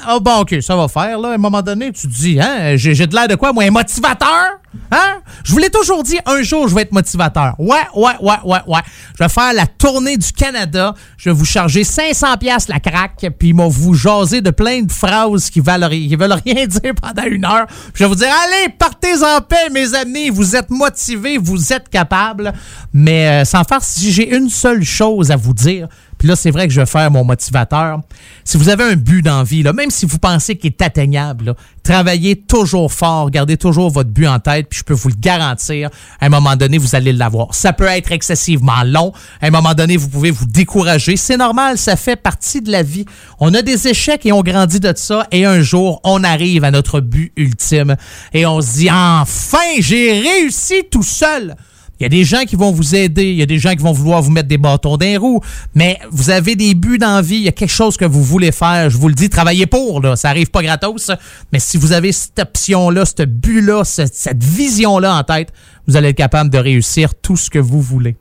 Ah 0.06 0.18
bon, 0.20 0.38
OK, 0.38 0.56
ça 0.62 0.76
va 0.76 0.88
faire, 0.88 1.18
là. 1.18 1.32
À 1.32 1.34
un 1.34 1.36
moment 1.36 1.60
donné, 1.60 1.92
tu 1.92 2.08
te 2.08 2.12
dis, 2.14 2.40
hein, 2.40 2.74
j'ai 2.76 3.06
de 3.06 3.14
l'air 3.14 3.28
de 3.28 3.34
quoi, 3.34 3.52
moi, 3.52 3.64
un 3.64 3.70
motivateur? 3.70 4.57
Hein? 4.90 5.20
Je 5.44 5.52
vous 5.52 5.58
l'ai 5.58 5.70
toujours 5.70 6.02
dit, 6.02 6.18
un 6.26 6.42
jour, 6.42 6.68
je 6.68 6.74
vais 6.74 6.82
être 6.82 6.92
motivateur. 6.92 7.54
Ouais, 7.58 7.76
ouais, 7.94 8.12
ouais, 8.20 8.36
ouais, 8.44 8.58
ouais. 8.66 8.80
Je 9.18 9.24
vais 9.24 9.28
faire 9.28 9.52
la 9.54 9.66
tournée 9.66 10.16
du 10.16 10.32
Canada. 10.32 10.94
Je 11.16 11.30
vais 11.30 11.34
vous 11.34 11.44
charger 11.44 11.84
500 11.84 12.36
pièces 12.38 12.68
la 12.68 12.80
craque, 12.80 13.26
puis 13.38 13.52
moi 13.52 13.68
vous 13.68 13.94
jaser 13.94 14.40
de 14.40 14.50
plein 14.50 14.82
de 14.82 14.92
phrases 14.92 15.50
qui 15.50 15.60
veulent, 15.60 15.88
qui 15.88 16.16
veulent 16.16 16.38
rien 16.44 16.66
dire 16.66 16.94
pendant 17.00 17.24
une 17.24 17.44
heure. 17.44 17.66
Je 17.94 18.04
vais 18.04 18.08
vous 18.08 18.14
dire, 18.14 18.28
allez, 18.46 18.68
partez 18.70 19.22
en 19.22 19.40
paix, 19.40 19.70
mes 19.70 19.94
amis. 19.94 20.30
Vous 20.30 20.54
êtes 20.54 20.70
motivés, 20.70 21.38
vous 21.38 21.72
êtes 21.72 21.88
capables. 21.88 22.52
Mais 22.92 23.28
euh, 23.28 23.44
sans 23.44 23.64
faire, 23.64 23.82
si 23.82 24.12
j'ai 24.12 24.34
une 24.34 24.50
seule 24.50 24.84
chose 24.84 25.30
à 25.30 25.36
vous 25.36 25.54
dire, 25.54 25.88
Puis 26.18 26.26
là, 26.28 26.36
c'est 26.36 26.50
vrai 26.50 26.66
que 26.66 26.72
je 26.72 26.80
vais 26.80 26.86
faire 26.86 27.10
mon 27.10 27.24
motivateur. 27.24 28.00
Si 28.44 28.56
vous 28.56 28.68
avez 28.68 28.84
un 28.84 28.96
but 28.96 29.22
dans 29.22 29.38
la 29.38 29.44
vie, 29.44 29.62
là, 29.62 29.72
même 29.72 29.90
si 29.90 30.04
vous 30.04 30.18
pensez 30.18 30.56
qu'il 30.56 30.70
est 30.70 30.82
atteignable, 30.82 31.54
travaillez 31.82 32.36
toujours 32.36 32.92
fort, 32.92 33.30
gardez 33.30 33.56
toujours 33.56 33.90
votre 33.90 34.10
but 34.10 34.26
en 34.26 34.40
tête, 34.40 34.68
puis 34.68 34.80
je 34.80 34.84
peux 34.84 34.94
vous 34.94 35.08
le 35.08 35.14
garantir, 35.18 35.90
à 36.20 36.26
un 36.26 36.28
moment 36.28 36.56
donné, 36.56 36.76
vous 36.76 36.94
allez 36.94 37.12
l'avoir. 37.12 37.54
Ça 37.54 37.72
peut 37.72 37.86
être 37.86 38.12
excessivement 38.12 38.82
long. 38.84 39.12
À 39.40 39.46
un 39.46 39.50
moment 39.50 39.74
donné, 39.74 39.96
vous 39.96 40.08
pouvez 40.08 40.30
vous 40.30 40.46
décourager. 40.46 41.16
C'est 41.16 41.36
normal, 41.36 41.78
ça 41.78 41.96
fait 41.96 42.16
partie 42.16 42.60
de 42.60 42.70
la 42.70 42.82
vie. 42.82 43.04
On 43.38 43.54
a 43.54 43.62
des 43.62 43.88
échecs 43.88 44.26
et 44.26 44.32
on 44.32 44.42
grandit 44.42 44.80
de 44.80 44.92
ça, 44.96 45.26
et 45.30 45.44
un 45.44 45.62
jour, 45.62 46.00
on 46.04 46.24
arrive 46.24 46.64
à 46.64 46.70
notre 46.70 47.00
but 47.00 47.32
ultime, 47.36 47.96
et 48.32 48.44
on 48.44 48.60
se 48.60 48.78
dit, 48.78 48.90
enfin, 48.90 49.58
j'ai 49.78 50.20
réussi 50.20 50.82
tout 50.90 51.02
seul. 51.02 51.54
Il 51.98 52.04
y 52.04 52.06
a 52.06 52.08
des 52.08 52.24
gens 52.24 52.44
qui 52.44 52.54
vont 52.54 52.70
vous 52.70 52.94
aider, 52.94 53.24
il 53.24 53.36
y 53.36 53.42
a 53.42 53.46
des 53.46 53.58
gens 53.58 53.70
qui 53.70 53.82
vont 53.82 53.92
vouloir 53.92 54.22
vous 54.22 54.30
mettre 54.30 54.48
des 54.48 54.58
bâtons 54.58 54.96
les 55.08 55.16
roues, 55.16 55.40
mais 55.74 55.98
vous 56.10 56.30
avez 56.30 56.54
des 56.54 56.74
buts 56.74 56.98
dans 56.98 57.16
la 57.16 57.22
vie, 57.22 57.36
il 57.36 57.42
y 57.42 57.48
a 57.48 57.52
quelque 57.52 57.72
chose 57.72 57.96
que 57.96 58.04
vous 58.04 58.22
voulez 58.22 58.52
faire, 58.52 58.90
je 58.90 58.96
vous 58.96 59.08
le 59.08 59.14
dis, 59.14 59.28
travaillez 59.28 59.66
pour, 59.66 60.00
là, 60.00 60.16
ça 60.16 60.28
arrive 60.28 60.50
pas 60.50 60.62
gratos, 60.62 61.10
mais 61.52 61.58
si 61.58 61.76
vous 61.76 61.92
avez 61.92 62.12
cette 62.12 62.38
option-là, 62.38 63.04
ce 63.04 63.24
but-là, 63.24 63.84
cette, 63.84 64.42
vision-là 64.42 65.16
en 65.16 65.24
tête, 65.24 65.52
vous 65.86 65.96
allez 65.96 66.10
être 66.10 66.16
capable 66.16 66.50
de 66.50 66.58
réussir 66.58 67.14
tout 67.14 67.36
ce 67.36 67.50
que 67.50 67.58
vous 67.58 67.80
voulez. 67.80 68.16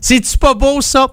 C'est-tu 0.00 0.38
pas 0.38 0.54
beau, 0.54 0.80
ça? 0.80 1.08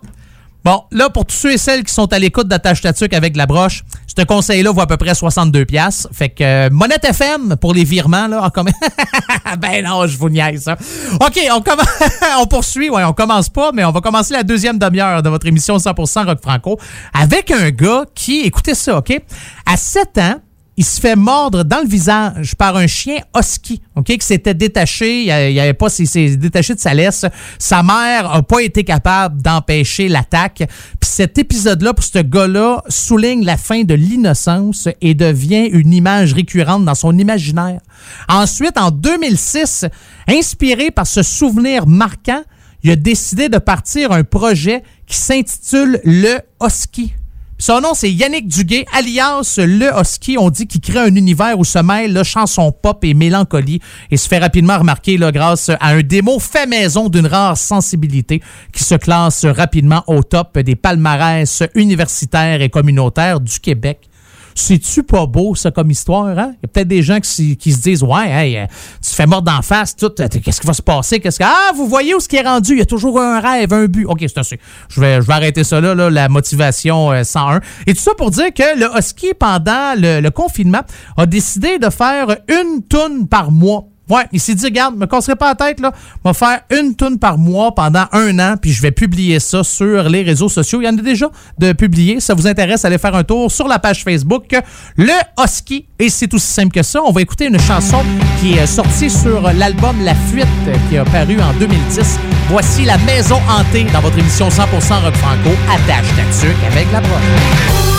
Bon, 0.64 0.84
là, 0.92 1.10
pour 1.10 1.26
tous 1.26 1.36
ceux 1.36 1.54
et 1.54 1.58
celles 1.58 1.84
qui 1.84 1.94
sont 1.94 2.12
à 2.12 2.20
l'écoute 2.20 2.48
d'Attache 2.48 2.82
Tatuc 2.82 3.14
avec 3.14 3.36
la 3.36 3.46
broche, 3.46 3.84
ce 4.18 4.24
conseil-là 4.24 4.72
vaut 4.72 4.82
à 4.82 4.88
peu 4.88 4.98
près 4.98 5.14
62 5.14 5.66
pièces. 5.66 6.08
Fait 6.12 6.30
que 6.30 6.44
euh, 6.44 6.70
Monette 6.72 7.06
FM 7.06 7.56
pour 7.58 7.74
les 7.74 7.84
virements, 7.84 8.28
là, 8.28 8.44
en 8.44 8.50
commun. 8.50 8.72
ben 9.60 9.84
non, 9.84 10.08
je 10.08 10.18
vous 10.18 10.30
niaise, 10.30 10.64
ça. 10.64 10.78
OK, 11.16 11.40
on, 11.52 11.62
commence, 11.62 11.88
on 12.40 12.48
poursuit. 12.48 12.90
Ouais, 12.90 13.04
on 13.04 13.14
commence 13.14 13.50
pas, 13.50 13.72
mais 13.74 13.84
on 13.84 13.92
va 13.92 14.02
commencer 14.02 14.34
la 14.34 14.44
deuxième 14.44 14.78
demi-heure 14.78 15.22
de 15.22 15.30
votre 15.30 15.46
émission 15.48 15.78
100% 15.78 16.26
Rock 16.26 16.40
Franco 16.42 16.80
avec 17.14 17.52
un 17.52 17.70
gars 17.72 18.06
qui, 18.14 18.42
écoutez 18.42 18.76
ça, 18.76 18.98
OK? 18.98 19.20
À 19.66 19.78
7 19.78 20.18
ans, 20.20 20.36
il 20.78 20.84
se 20.84 21.00
fait 21.00 21.16
mordre 21.16 21.64
dans 21.64 21.80
le 21.82 21.88
visage 21.88 22.56
par 22.56 22.76
un 22.76 22.88
chien 22.88 23.18
husky, 23.38 23.82
ok, 23.96 24.06
qui 24.06 24.26
s'était 24.26 24.54
détaché, 24.54 25.24
il 25.24 25.60
avait 25.60 25.74
pas, 25.74 25.90
s'est 25.90 26.36
détaché 26.36 26.76
de 26.76 26.80
sa 26.80 26.94
laisse. 26.94 27.26
Sa 27.58 27.82
mère 27.82 28.32
a 28.32 28.44
pas 28.44 28.62
été 28.62 28.84
capable 28.84 29.42
d'empêcher 29.42 30.10
l'attaque. 30.10 30.64
Puis 31.00 31.10
cet 31.10 31.38
épisode-là, 31.38 31.94
pour 31.94 32.04
ce 32.04 32.20
gars-là, 32.20 32.84
souligne 32.90 33.46
la 33.46 33.58
fin 33.58 33.84
de 33.84 33.94
l'innocence 33.94 34.90
et 35.02 35.14
devient 35.14 35.70
une 35.72 35.94
image 35.94 36.34
récurrente 36.34 36.84
dans 36.84 36.96
son 36.96 37.18
imaginaire. 37.18 37.80
Ensuite, 38.28 38.78
en 38.78 38.92
2006, 38.92 39.86
inspiré 40.28 40.92
par 40.92 41.08
ce 41.08 41.24
souvenir 41.24 41.88
marquant, 41.88 42.44
il 42.84 42.92
a 42.92 42.96
décidé 42.96 43.50
de 43.50 43.58
partir 43.58 44.12
un 44.12 44.24
projet 44.24 44.84
qui 45.08 45.18
s'intitule 45.18 46.02
Le 46.04 46.40
Husky. 46.62 47.14
Son 47.58 47.80
nom, 47.80 47.94
c'est 47.94 48.12
Yannick 48.12 48.50
Duguay, 48.50 48.86
alias 48.92 49.60
Le 49.60 49.90
Husky. 49.98 50.38
On 50.38 50.50
dit 50.50 50.68
qu'il 50.68 50.82
crée 50.82 51.00
un 51.00 51.16
univers 51.16 51.58
où 51.58 51.64
se 51.64 51.80
mêlent 51.80 52.12
le 52.12 52.24
chanson 52.24 52.74
pop 52.74 53.02
et 53.06 53.14
mélancolie 53.14 53.80
et 54.12 54.18
se 54.18 54.28
fait 54.28 54.40
rapidement 54.40 54.78
remarquer 54.78 55.18
là, 55.18 55.32
grâce 55.32 55.70
à 55.70 55.78
un 55.88 56.02
démo 56.02 56.38
fait 56.40 56.68
maison 56.68 57.08
d'une 57.08 57.28
rare 57.28 57.56
sensibilité 57.56 58.42
qui 58.74 58.84
se 58.84 58.96
classe 58.96 59.46
rapidement 59.46 60.04
au 60.08 60.22
top 60.22 60.60
des 60.60 60.76
palmarès 60.76 61.64
universitaires 61.76 62.62
et 62.62 62.70
communautaires 62.70 63.40
du 63.40 63.58
Québec. 63.62 64.10
C'est-tu 64.58 65.04
pas 65.04 65.26
beau, 65.26 65.54
ça, 65.54 65.70
comme 65.70 65.92
histoire? 65.92 66.28
Hein? 66.40 66.54
Il 66.54 66.60
y 66.64 66.66
a 66.66 66.68
peut-être 66.70 66.88
des 66.88 67.04
gens 67.04 67.20
qui, 67.20 67.72
se 67.74 67.82
disent 67.82 68.04
Ouais, 68.04 68.30
hey, 68.30 68.58
euh, 68.58 68.66
tu 69.04 69.14
fais 69.14 69.26
mort 69.26 69.42
d'en 69.42 69.62
face, 69.62 69.96
tout. 69.96 70.10
euh, 70.20 70.28
Qu'est-ce 70.30 70.62
qui 70.62 70.66
va 70.68 70.74
se 70.74 70.82
passer? 70.82 71.20
Qu'est-ce 71.20 71.40
que. 71.40 71.44
Ah, 71.46 71.72
vous 71.76 71.88
voyez 71.88 72.16
où 72.16 72.22
ce 72.22 72.30
qui 72.30 72.38
est 72.38 72.42
rendu? 72.42 72.72
Il 72.72 72.80
y 72.80 72.82
a 72.82 72.86
toujours 72.86 73.20
un 73.20 73.42
rêve, 73.42 73.74
un 73.74 73.86
but. 73.88 74.06
OK, 74.06 74.20
c'est 74.22 74.38
assez. 74.38 74.58
Je 74.88 75.02
vais, 75.02 75.18
je 75.22 75.28
vais 75.28 75.34
arrêter 75.34 75.66
ça 75.66 75.82
là, 75.82 75.94
là 75.94 76.10
la 76.10 76.30
motivation 76.30 77.12
euh, 77.12 77.24
101. 77.26 77.60
Et 77.86 77.94
tout 77.94 78.02
ça 78.02 78.12
pour 78.18 78.32
dire 78.32 78.54
que 78.54 78.80
le 78.80 78.88
Husky, 78.98 79.34
pendant 79.38 79.94
le, 79.98 80.22
le 80.22 80.32
confinement, 80.32 80.82
a 81.18 81.26
décidé 81.26 81.78
de 81.78 81.90
faire 81.90 82.38
une 82.48 82.82
toune 82.84 83.28
par 83.28 83.52
mois. 83.52 83.84
Ouais, 84.10 84.24
il 84.32 84.40
s'est 84.40 84.54
dit, 84.54 84.66
regarde, 84.66 84.96
me 84.96 85.08
casserai 85.08 85.36
pas 85.36 85.50
la 85.50 85.56
tête, 85.56 85.80
là. 85.80 85.92
Je 86.24 86.34
faire 86.34 86.62
une 86.72 86.96
toune 86.96 87.18
par 87.18 87.38
mois 87.38 87.74
pendant 87.74 88.06
un 88.12 88.38
an, 88.40 88.56
puis 88.62 88.72
je 88.72 88.82
vais 88.82 88.92
publier 88.92 89.40
ça 89.40 89.64
sur 89.64 90.04
les 90.10 90.22
réseaux 90.22 90.50
sociaux. 90.50 90.82
Il 90.82 90.86
y 90.86 90.88
en 90.88 90.98
a 90.98 91.02
déjà 91.02 91.30
de 91.58 91.74
publier. 91.74 92.20
Ça 92.20 92.34
vous 92.34 92.46
intéresse, 92.46 92.86
allez 92.86 92.98
faire 92.98 93.16
un 93.16 93.24
tour 93.24 93.52
sur 93.52 93.68
la 93.68 93.80
page 93.80 94.04
Facebook 94.04 94.56
Le 94.98 95.14
Husky. 95.44 95.88
Et 95.98 96.10
c'est 96.10 96.32
aussi 96.34 96.48
simple 96.48 96.74
que 96.74 96.84
ça. 96.84 97.02
On 97.04 97.12
va 97.12 97.22
écouter 97.22 97.46
une 97.48 97.60
chanson 97.60 98.04
qui 98.40 98.54
est 98.54 98.68
sortie 98.68 99.10
sur 99.10 99.42
l'album 99.54 99.96
La 100.04 100.14
Fuite, 100.14 100.48
qui 100.90 100.98
a 100.98 101.06
paru 101.06 101.38
en 101.42 101.54
2010. 101.60 102.20
Voici 102.50 102.86
La 102.86 102.98
Maison 103.00 103.40
Hantée 103.50 103.86
dans 103.92 104.02
votre 104.02 104.20
émission 104.20 104.50
100% 104.50 104.62
Rock 105.04 105.16
Franco. 105.16 105.50
Attache 105.68 106.08
ta 106.16 106.48
tuque 106.48 106.64
avec 106.72 106.92
la 106.92 107.02
broche. 107.02 107.95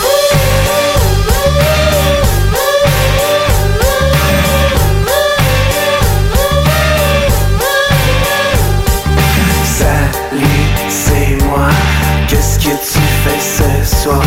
Que 12.67 12.75
tu 12.91 12.99
fais 13.23 13.39
ce 13.39 13.69
soir? 14.01 14.23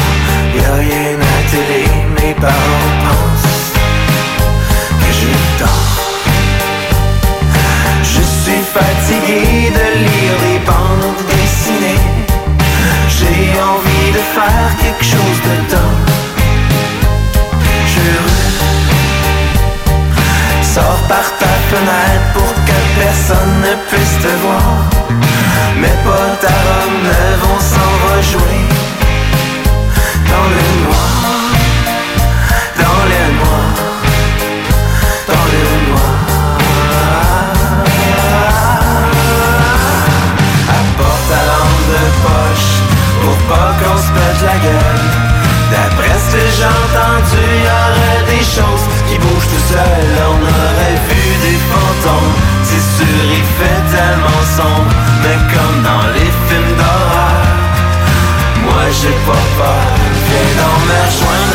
Y'a 0.56 0.74
rien 0.74 1.16
à 1.20 1.38
télé, 1.50 1.84
mes 2.16 2.34
parents 2.34 2.92
pensent 3.04 3.72
que 5.02 5.12
je 5.20 5.30
dors. 5.60 5.96
Je 8.02 8.22
suis 8.40 8.64
fatigué 8.76 9.42
de 9.78 9.86
lire 10.04 10.36
les 10.46 10.58
bandes 10.68 11.22
dessinées. 11.28 12.04
J'ai 13.16 13.42
envie 13.72 14.10
de 14.18 14.22
faire 14.36 14.70
quelque 14.82 15.06
chose 15.14 15.38
dedans. 15.50 15.96
Je 17.92 18.08
Sors 20.72 21.02
par 21.08 21.28
ta 21.40 21.52
fenêtre 21.70 22.26
pour 22.34 22.52
que 22.66 22.78
personne 23.02 23.54
ne 23.66 23.74
puisse 23.88 24.16
te 24.24 24.32
voir. 24.44 25.29
Mes 25.76 25.96
potes 26.04 26.44
à 26.44 26.58
Rome 26.66 27.10
vont 27.42 27.60
s'en 27.60 27.90
rejouer. 28.08 28.64
Dans 30.28 30.46
le 30.54 30.64
noir, 30.84 31.20
dans 32.76 33.02
le 33.10 33.22
noir, 33.38 33.70
dans 35.28 35.46
le 35.52 35.64
noir. 35.88 36.14
Apporte 40.78 41.24
ta 41.28 41.40
lampe 41.50 41.84
de 41.92 42.02
poche 42.24 42.70
pour 43.22 43.38
pas 43.48 43.70
qu'on 43.80 43.96
se 43.96 44.10
pète 44.12 44.40
la 44.42 44.56
gueule. 44.66 45.08
D'après 45.70 46.16
ce 46.18 46.28
que 46.32 46.44
j'ai 46.56 46.70
entendu, 46.82 47.42
y 47.46 47.68
aurait 47.80 48.24
des 48.26 48.44
choses 48.44 48.86
qui 49.08 49.16
bougent 49.18 49.50
tout 49.52 49.66
seul. 49.72 50.08
On 50.30 50.36
fantômes, 51.90 52.34
c'est 52.62 52.84
sûr, 52.96 53.18
il 53.38 53.44
fait 53.58 53.82
tellement 53.94 54.44
sombre. 54.56 54.90
Mais 55.22 55.38
comme 55.52 55.82
dans 55.82 56.06
les 56.14 56.30
films 56.46 56.76
d'horreur, 56.78 57.42
moi 58.64 58.82
j'ai 59.00 59.16
pas 59.26 59.44
peur. 59.58 59.86
Viens 60.26 60.52
donc 60.60 60.80
me 60.88 60.98
rejoindre 61.06 61.49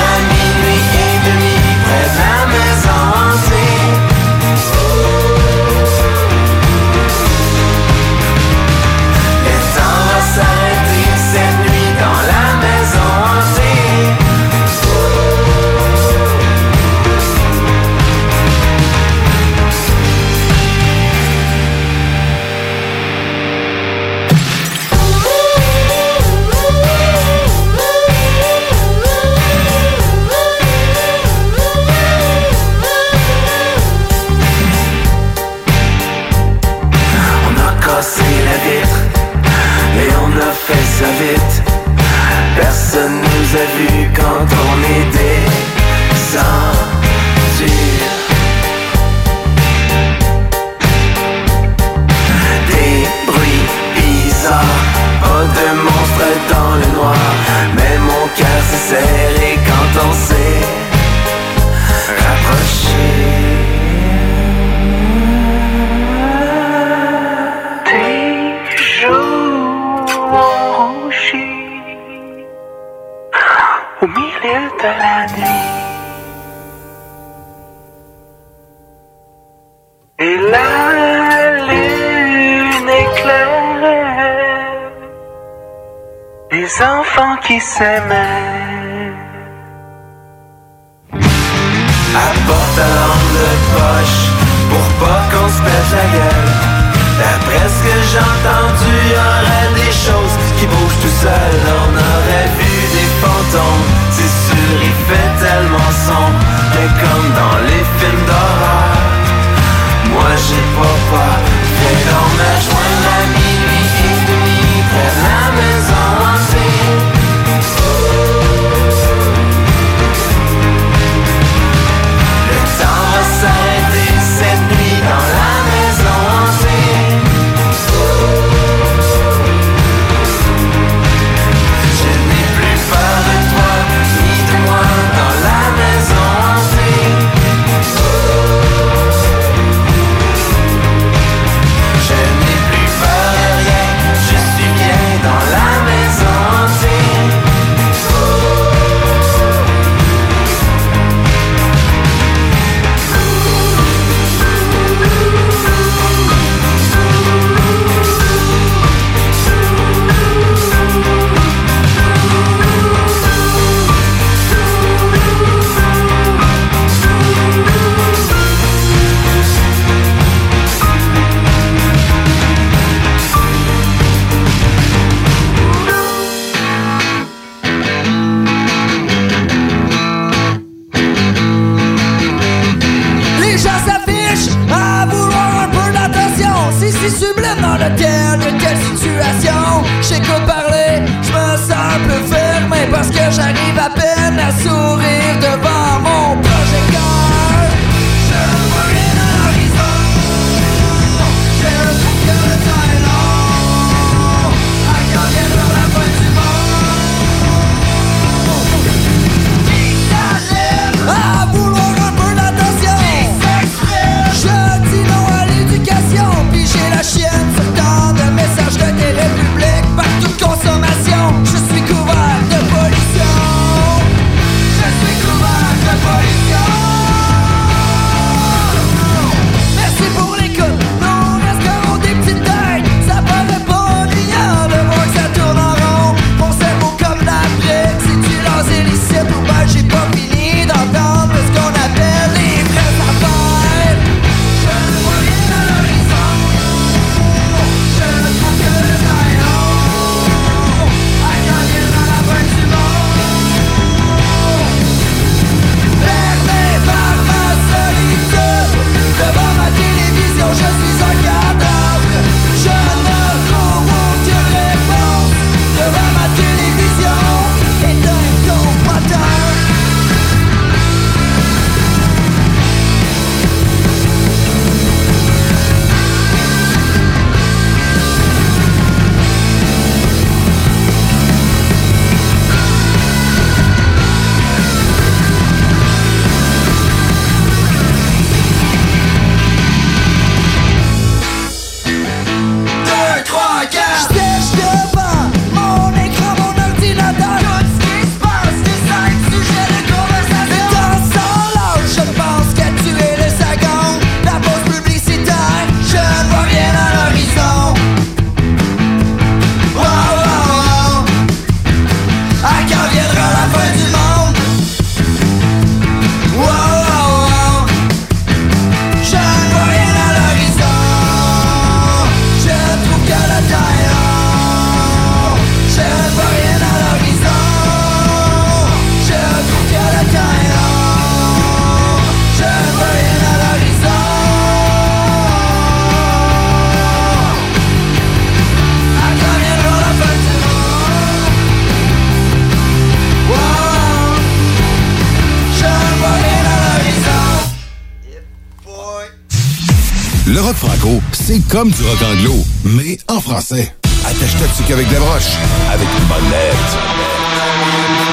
du 351.70 351.84
rock 351.84 352.01
anglo, 352.03 352.36
mais 352.63 352.97
en 353.07 353.20
français. 353.20 353.74
Attache-toi 354.05 354.47
qu'avec 354.68 354.88
des 354.88 354.97
broches, 354.97 355.34
avec 355.72 355.88
une 355.97 356.05
bonnette. 356.05 358.05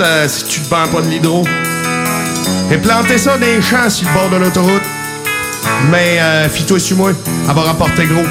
Euh, 0.00 0.28
si 0.28 0.44
tu 0.44 0.60
te 0.60 0.68
vends 0.68 0.88
pas 0.88 1.00
de 1.00 1.08
l'hydro. 1.08 1.44
Et 2.70 2.76
planter 2.76 3.18
ça 3.18 3.36
les 3.36 3.60
champs 3.62 3.88
sur 3.88 4.08
le 4.08 4.14
bord 4.14 4.30
de 4.30 4.36
l'autoroute. 4.36 4.82
Mais 5.90 6.18
euh, 6.20 6.48
fie-toi 6.48 6.78
sur 6.78 6.96
moi, 6.96 7.10
elle 7.48 7.54
va 7.54 7.62
rapporter 7.62 8.06
gros. 8.06 8.26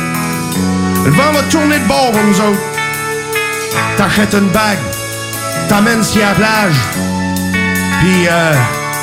Le 1.05 1.11
vent 1.11 1.31
va 1.33 1.41
tourner 1.43 1.79
de 1.79 1.87
bord 1.87 2.11
pour 2.11 2.23
nous 2.23 2.39
autres. 2.39 2.59
T'achètes 3.97 4.33
une 4.33 4.49
bague, 4.49 4.79
t'amènes 5.69 6.03
sur 6.03 6.21
la 6.21 6.33
plage. 6.33 6.75
Puis 8.01 8.27
euh, 8.29 8.53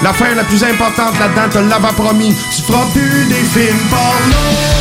l'affaire 0.03 0.35
la 0.37 0.45
plus 0.45 0.63
importante 0.63 1.19
là-dedans, 1.19 1.49
te 1.51 1.59
l'avais 1.59 1.95
promis, 1.95 2.35
tu 2.55 2.63
feras 2.63 2.87
plus 2.93 3.25
des 3.27 3.35
films 3.35 3.79
porno. 3.91 4.74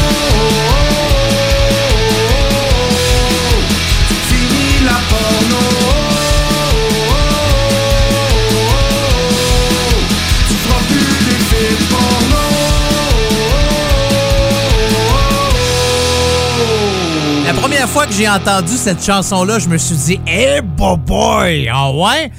Fois 17.88 18.06
que 18.08 18.14
j'ai 18.14 18.28
entendu 18.30 18.76
cette 18.78 19.04
chanson-là, 19.04 19.60
je 19.60 19.68
me 19.68 19.78
suis 19.78 19.96
dit, 19.96 20.20
hey 20.26 20.62
boy, 20.62 21.70
ah 21.72 21.92
ouais? 21.92 22.32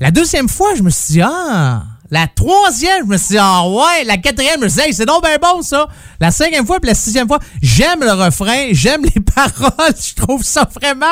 La 0.00 0.10
deuxième 0.10 0.48
fois, 0.48 0.68
je 0.76 0.82
me 0.82 0.90
suis 0.90 1.14
dit, 1.14 1.22
ah. 1.22 1.82
La 2.10 2.26
troisième, 2.26 3.02
je 3.04 3.12
me 3.12 3.18
suis 3.18 3.34
dit, 3.34 3.38
ah 3.38 3.68
ouais. 3.68 4.04
La 4.06 4.16
quatrième, 4.16 4.60
je 4.60 4.64
me 4.64 4.68
suis 4.68 4.80
dit, 4.80 4.86
hey, 4.88 4.94
c'est 4.94 5.04
donc 5.04 5.22
bien 5.22 5.36
bon, 5.40 5.60
ça. 5.60 5.88
La 6.20 6.30
cinquième 6.30 6.64
fois, 6.66 6.80
puis 6.80 6.88
la 6.88 6.94
sixième 6.94 7.28
fois, 7.28 7.38
j'aime 7.60 8.00
le 8.00 8.12
refrain, 8.12 8.68
j'aime 8.72 9.04
les 9.04 9.20
paroles. 9.34 9.92
Je 9.94 10.14
trouve 10.14 10.42
ça 10.42 10.66
vraiment 10.80 11.04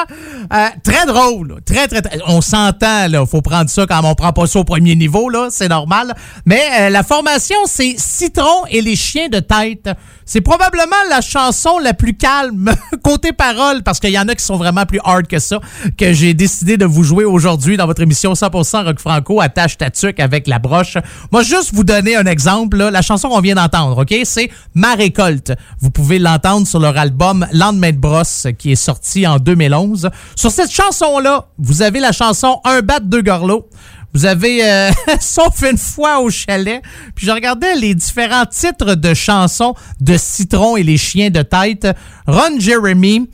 euh, 0.55 0.69
très 0.83 1.05
drôle. 1.05 1.61
Très, 1.67 1.87
très, 1.87 2.01
très- 2.01 2.19
On 2.27 2.41
s'entend, 2.41 3.09
là. 3.09 3.27
Faut 3.27 3.43
prendre 3.43 3.69
ça 3.69 3.85
quand 3.87 4.01
on 4.05 4.15
prend 4.15 4.33
pas 4.33 4.47
ça 4.47 4.61
au 4.61 4.65
premier 4.65 4.97
niveau, 4.97 5.29
là. 5.29 5.49
C'est 5.51 5.69
normal. 5.69 6.15
Mais 6.47 6.63
euh, 6.81 6.89
la 6.89 7.03
formation, 7.03 7.57
c'est 7.67 7.97
Citron 7.99 8.65
et 8.71 8.81
les 8.81 8.97
chiens 8.97 9.29
de 9.29 9.41
tête. 9.41 9.91
C'est 10.29 10.41
probablement 10.41 10.97
la 11.09 11.21
chanson 11.21 11.79
la 11.79 11.95
plus 11.95 12.15
calme 12.15 12.75
côté 13.05 13.33
parole, 13.33 13.85
parce 13.85 14.01
qu'il 14.01 14.11
y 14.11 14.19
en 14.19 14.27
a 14.27 14.35
qui 14.35 14.45
sont 14.45 14.57
vraiment 14.57 14.85
plus 14.85 14.99
hard 15.05 15.29
que 15.29 15.39
ça, 15.39 15.61
que 15.97 16.13
j'ai 16.13 16.35
décidé 16.35 16.77
de 16.77 16.85
vous 16.85 17.05
jouer 17.05 17.25
aujourd'hui 17.25 17.77
dans 17.77 17.87
votre 17.87 18.03
émission 18.03 18.33
100% 18.33 18.85
Rock 18.85 18.99
Franco, 18.99 19.41
attache 19.41 19.79
ta 19.79 19.87
avec 20.19 20.49
la 20.49 20.59
broche. 20.59 20.99
Moi, 21.31 21.45
juste 21.45 21.73
vous 21.73 21.85
donner 21.85 22.17
un 22.17 22.27
exemple, 22.27 22.77
la 22.77 23.03
chanson 23.03 23.29
qu'on 23.29 23.41
vient 23.41 23.55
d'entendre, 23.55 24.03
OK? 24.03 24.15
C'est 24.25 24.51
Ma 24.75 24.97
récolte. 24.97 25.53
Vous 25.79 25.91
pouvez 25.91 26.19
l'entendre 26.19 26.67
sur 26.67 26.81
leur 26.81 26.99
album 26.99 27.47
Lendemain 27.53 27.93
de 27.93 27.99
brosse, 27.99 28.49
qui 28.59 28.73
est 28.73 28.75
sorti 28.75 29.29
en 29.29 29.39
2011. 29.39 30.11
Sur 30.35 30.51
cette 30.51 30.73
chanson-là, 30.73 31.47
vous 31.59 31.83
avez 31.83 32.01
la 32.01 32.11
chanson 32.11 32.61
Un 32.65 32.81
bat, 32.81 32.99
deux 32.99 33.23
gorlots. 33.23 33.69
Vous 34.17 34.25
avez 34.25 34.65
euh, 34.65 34.91
Sauf 35.21 35.63
une 35.63 35.77
fois 35.77 36.21
au 36.21 36.31
chalet. 36.31 36.81
Puis 37.15 37.27
je 37.27 37.31
regardais 37.31 37.75
les 37.75 37.95
différents 37.95 38.47
titres 38.47 38.95
de 38.95 39.13
chansons 39.13 39.75
de 40.01 40.17
Citron 40.17 40.79
et 40.79 40.83
les 40.83 40.97
chiens 40.97 41.29
de 41.29 41.43
tête. 41.43 41.87
Ron 42.27 42.59
Jeremy, 42.59 43.29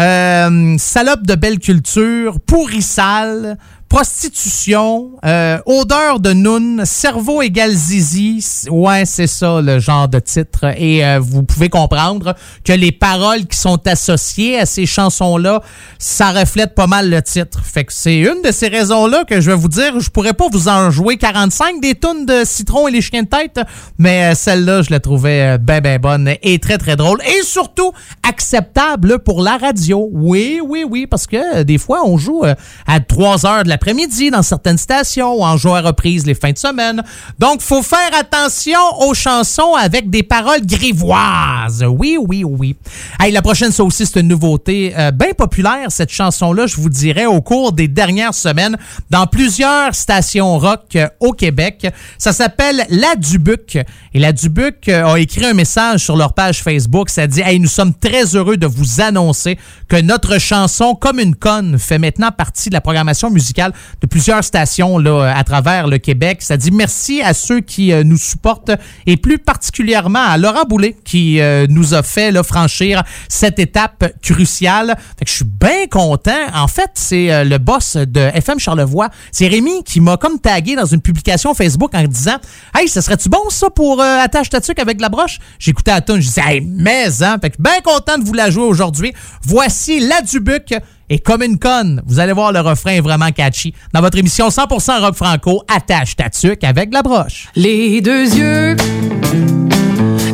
euh, 0.00 0.74
Salope 0.76 1.24
de 1.24 1.36
belle 1.36 1.60
culture, 1.60 2.40
Pourrissal, 2.40 3.58
Prostitution, 3.94 5.12
euh, 5.24 5.58
Odeur 5.66 6.18
de 6.18 6.32
Noun, 6.32 6.82
Cerveau 6.84 7.42
égale 7.42 7.70
Zizi. 7.70 8.44
Ouais, 8.68 9.04
c'est 9.04 9.28
ça 9.28 9.60
le 9.60 9.78
genre 9.78 10.08
de 10.08 10.18
titre. 10.18 10.74
Et 10.76 11.06
euh, 11.06 11.20
vous 11.20 11.44
pouvez 11.44 11.68
comprendre 11.68 12.34
que 12.64 12.72
les 12.72 12.90
paroles 12.90 13.46
qui 13.46 13.56
sont 13.56 13.86
associées 13.86 14.58
à 14.58 14.66
ces 14.66 14.84
chansons-là, 14.84 15.62
ça 16.00 16.32
reflète 16.32 16.74
pas 16.74 16.88
mal 16.88 17.08
le 17.08 17.22
titre. 17.22 17.60
Fait 17.64 17.84
que 17.84 17.92
c'est 17.92 18.18
une 18.18 18.42
de 18.42 18.50
ces 18.50 18.66
raisons-là 18.66 19.22
que 19.22 19.40
je 19.40 19.48
vais 19.48 19.56
vous 19.56 19.68
dire, 19.68 20.00
je 20.00 20.10
pourrais 20.10 20.32
pas 20.32 20.48
vous 20.50 20.66
en 20.66 20.90
jouer 20.90 21.16
45 21.16 21.80
des 21.80 21.94
tonnes 21.94 22.26
de 22.26 22.42
Citron 22.44 22.88
et 22.88 22.90
les 22.90 23.00
chiens 23.00 23.22
de 23.22 23.28
tête, 23.28 23.60
mais 23.98 24.32
euh, 24.32 24.34
celle-là, 24.34 24.82
je 24.82 24.90
la 24.90 24.98
trouvais 24.98 25.54
euh, 25.54 25.58
ben 25.58 25.80
ben 25.80 26.00
bonne 26.00 26.34
et 26.42 26.58
très 26.58 26.78
très 26.78 26.96
drôle 26.96 27.20
et 27.22 27.44
surtout 27.44 27.92
acceptable 28.28 29.20
pour 29.20 29.40
la 29.40 29.56
radio. 29.56 30.08
Oui, 30.10 30.60
oui, 30.66 30.84
oui, 30.84 31.06
parce 31.06 31.28
que 31.28 31.62
des 31.62 31.78
fois, 31.78 32.00
on 32.04 32.18
joue 32.18 32.42
à 32.88 32.98
3 33.00 33.46
heures 33.46 33.62
de 33.62 33.68
l'après-midi 33.84 34.30
dans 34.30 34.42
certaines 34.42 34.78
stations 34.78 35.34
ou 35.34 35.44
en 35.44 35.58
joue 35.58 35.74
à 35.74 35.82
reprise 35.82 36.24
les 36.24 36.34
fins 36.34 36.52
de 36.52 36.58
semaine. 36.58 37.02
Donc, 37.38 37.60
faut 37.60 37.82
faire 37.82 38.10
attention 38.18 38.78
aux 39.00 39.12
chansons 39.12 39.74
avec 39.74 40.08
des 40.08 40.22
paroles 40.22 40.64
grivoises. 40.64 41.84
Oui, 41.86 42.16
oui, 42.18 42.44
oui. 42.44 42.76
Hey, 43.20 43.30
la 43.30 43.42
prochaine, 43.42 43.72
ça 43.72 43.84
aussi, 43.84 44.06
c'est 44.06 44.20
une 44.20 44.28
nouveauté 44.28 44.94
euh, 44.96 45.10
bien 45.10 45.32
populaire, 45.36 45.88
cette 45.90 46.10
chanson-là, 46.10 46.66
je 46.66 46.76
vous 46.76 46.88
dirais, 46.88 47.26
au 47.26 47.42
cours 47.42 47.72
des 47.72 47.86
dernières 47.86 48.32
semaines, 48.32 48.78
dans 49.10 49.26
plusieurs 49.26 49.94
stations 49.94 50.58
rock 50.58 50.96
euh, 50.96 51.06
au 51.20 51.32
Québec. 51.32 51.86
Ça 52.16 52.32
s'appelle 52.32 52.86
La 52.88 53.16
Dubuc. 53.16 53.78
Et 54.14 54.18
La 54.18 54.32
Dubuc 54.32 54.88
euh, 54.88 55.12
a 55.12 55.18
écrit 55.18 55.44
un 55.44 55.54
message 55.54 56.00
sur 56.00 56.16
leur 56.16 56.32
page 56.32 56.62
Facebook. 56.62 57.10
Ça 57.10 57.26
dit 57.26 57.42
Hey, 57.42 57.60
nous 57.60 57.68
sommes 57.68 57.92
très 57.92 58.34
heureux 58.34 58.56
de 58.56 58.66
vous 58.66 59.02
annoncer 59.02 59.58
que 59.88 60.00
notre 60.00 60.38
chanson 60.38 60.94
Comme 60.94 61.18
une 61.18 61.34
conne 61.34 61.78
fait 61.78 61.98
maintenant 61.98 62.30
partie 62.30 62.70
de 62.70 62.74
la 62.74 62.80
programmation 62.80 63.30
musicale 63.30 63.73
de 64.00 64.06
plusieurs 64.06 64.44
stations 64.44 64.98
à 64.98 65.44
travers 65.44 65.86
le 65.86 65.98
Québec. 65.98 66.38
Ça 66.40 66.56
dit 66.56 66.70
merci 66.70 67.22
à 67.22 67.34
ceux 67.34 67.60
qui 67.60 67.92
euh, 67.92 68.04
nous 68.04 68.16
supportent 68.16 68.72
et 69.06 69.16
plus 69.16 69.38
particulièrement 69.38 70.22
à 70.22 70.36
Laurent 70.38 70.64
Boulet 70.68 70.96
qui 71.04 71.40
euh, 71.40 71.66
nous 71.68 71.94
a 71.94 72.02
fait 72.02 72.32
franchir 72.42 73.02
cette 73.28 73.58
étape 73.58 74.12
cruciale. 74.22 74.96
Fait 75.18 75.24
que 75.24 75.30
je 75.30 75.36
suis 75.36 75.44
bien 75.44 75.86
content. 75.90 76.32
En 76.54 76.68
fait, 76.68 76.90
c'est 76.94 77.32
euh, 77.32 77.44
le 77.44 77.58
boss 77.58 77.96
de 77.96 78.20
FM 78.20 78.58
Charlevoix. 78.58 79.08
C'est 79.32 79.46
Rémi 79.46 79.84
qui 79.84 80.00
m'a 80.00 80.16
comme 80.16 80.38
tagué 80.38 80.76
dans 80.76 80.86
une 80.86 81.00
publication 81.00 81.54
Facebook 81.54 81.94
en 81.94 82.04
disant 82.04 82.36
Hey, 82.74 82.88
ça 82.88 83.02
serait-tu 83.02 83.28
bon 83.28 83.50
ça 83.50 83.70
pour 83.70 84.00
Attache 84.00 84.50
ta 84.50 84.58
avec 84.78 85.00
la 85.00 85.08
broche? 85.08 85.38
J'écoutais 85.58 85.90
à 85.90 86.00
tune, 86.00 86.16
je 86.16 86.28
disais 86.28 86.42
Hey, 86.44 86.60
mais 86.60 87.22
hein! 87.22 87.38
Fait 87.40 87.50
que 87.50 87.56
bien 87.60 87.80
content 87.82 88.18
de 88.18 88.24
vous 88.24 88.32
la 88.32 88.50
jouer 88.50 88.64
aujourd'hui. 88.64 89.12
Voici 89.42 90.00
la 90.00 90.22
Dubuc 90.22 90.74
et 91.10 91.18
comme 91.18 91.42
une 91.42 91.58
conne. 91.58 92.02
Vous 92.06 92.18
allez 92.18 92.32
voir 92.32 92.52
le 92.52 92.60
refrain 92.60 92.92
est 92.92 93.00
vraiment 93.00 93.30
catchy. 93.30 93.74
Dans 93.92 94.00
votre 94.00 94.18
émission 94.18 94.48
100% 94.48 95.00
rock 95.00 95.14
franco, 95.14 95.62
Attache 95.74 96.16
ta 96.16 96.30
tuque 96.30 96.64
avec 96.64 96.92
la 96.92 97.02
broche. 97.02 97.48
Les 97.56 98.00
deux 98.00 98.34
yeux 98.34 98.76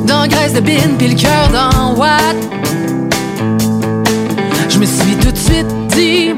dans 0.06 0.26
graisse 0.26 0.52
de 0.52 0.60
bine 0.60 0.96
puis 0.98 1.08
le 1.08 1.14
cœur 1.14 1.48
dans 1.50 1.94
watt. 1.94 2.36
Je 4.68 4.78
me 4.78 4.86
suis 4.86 5.16
tout 5.16 5.32
de 5.32 5.38
suite 5.38 5.66
dit 5.88 6.30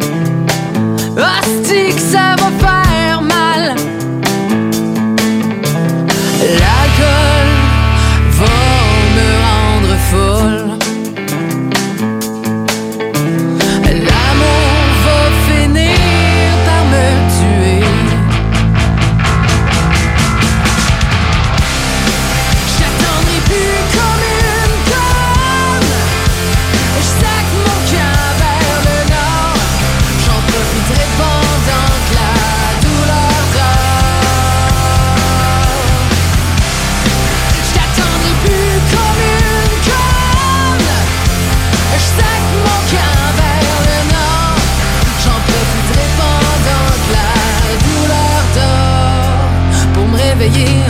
Hostie 1.16 1.94
que 1.94 2.00
ça 2.00 2.36
va 2.38 2.50
faire 2.58 2.81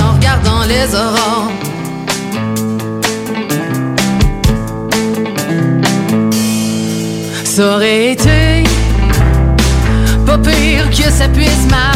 en 0.00 0.14
regardant 0.14 0.64
les 0.66 0.94
aurores. 0.94 1.50
Ça 7.44 7.74
aurait 7.74 8.12
été 8.12 8.64
pas 10.24 10.38
pire 10.38 10.88
que 10.90 11.10
ça 11.10 11.28
puisse 11.28 11.66
mal 11.70 11.91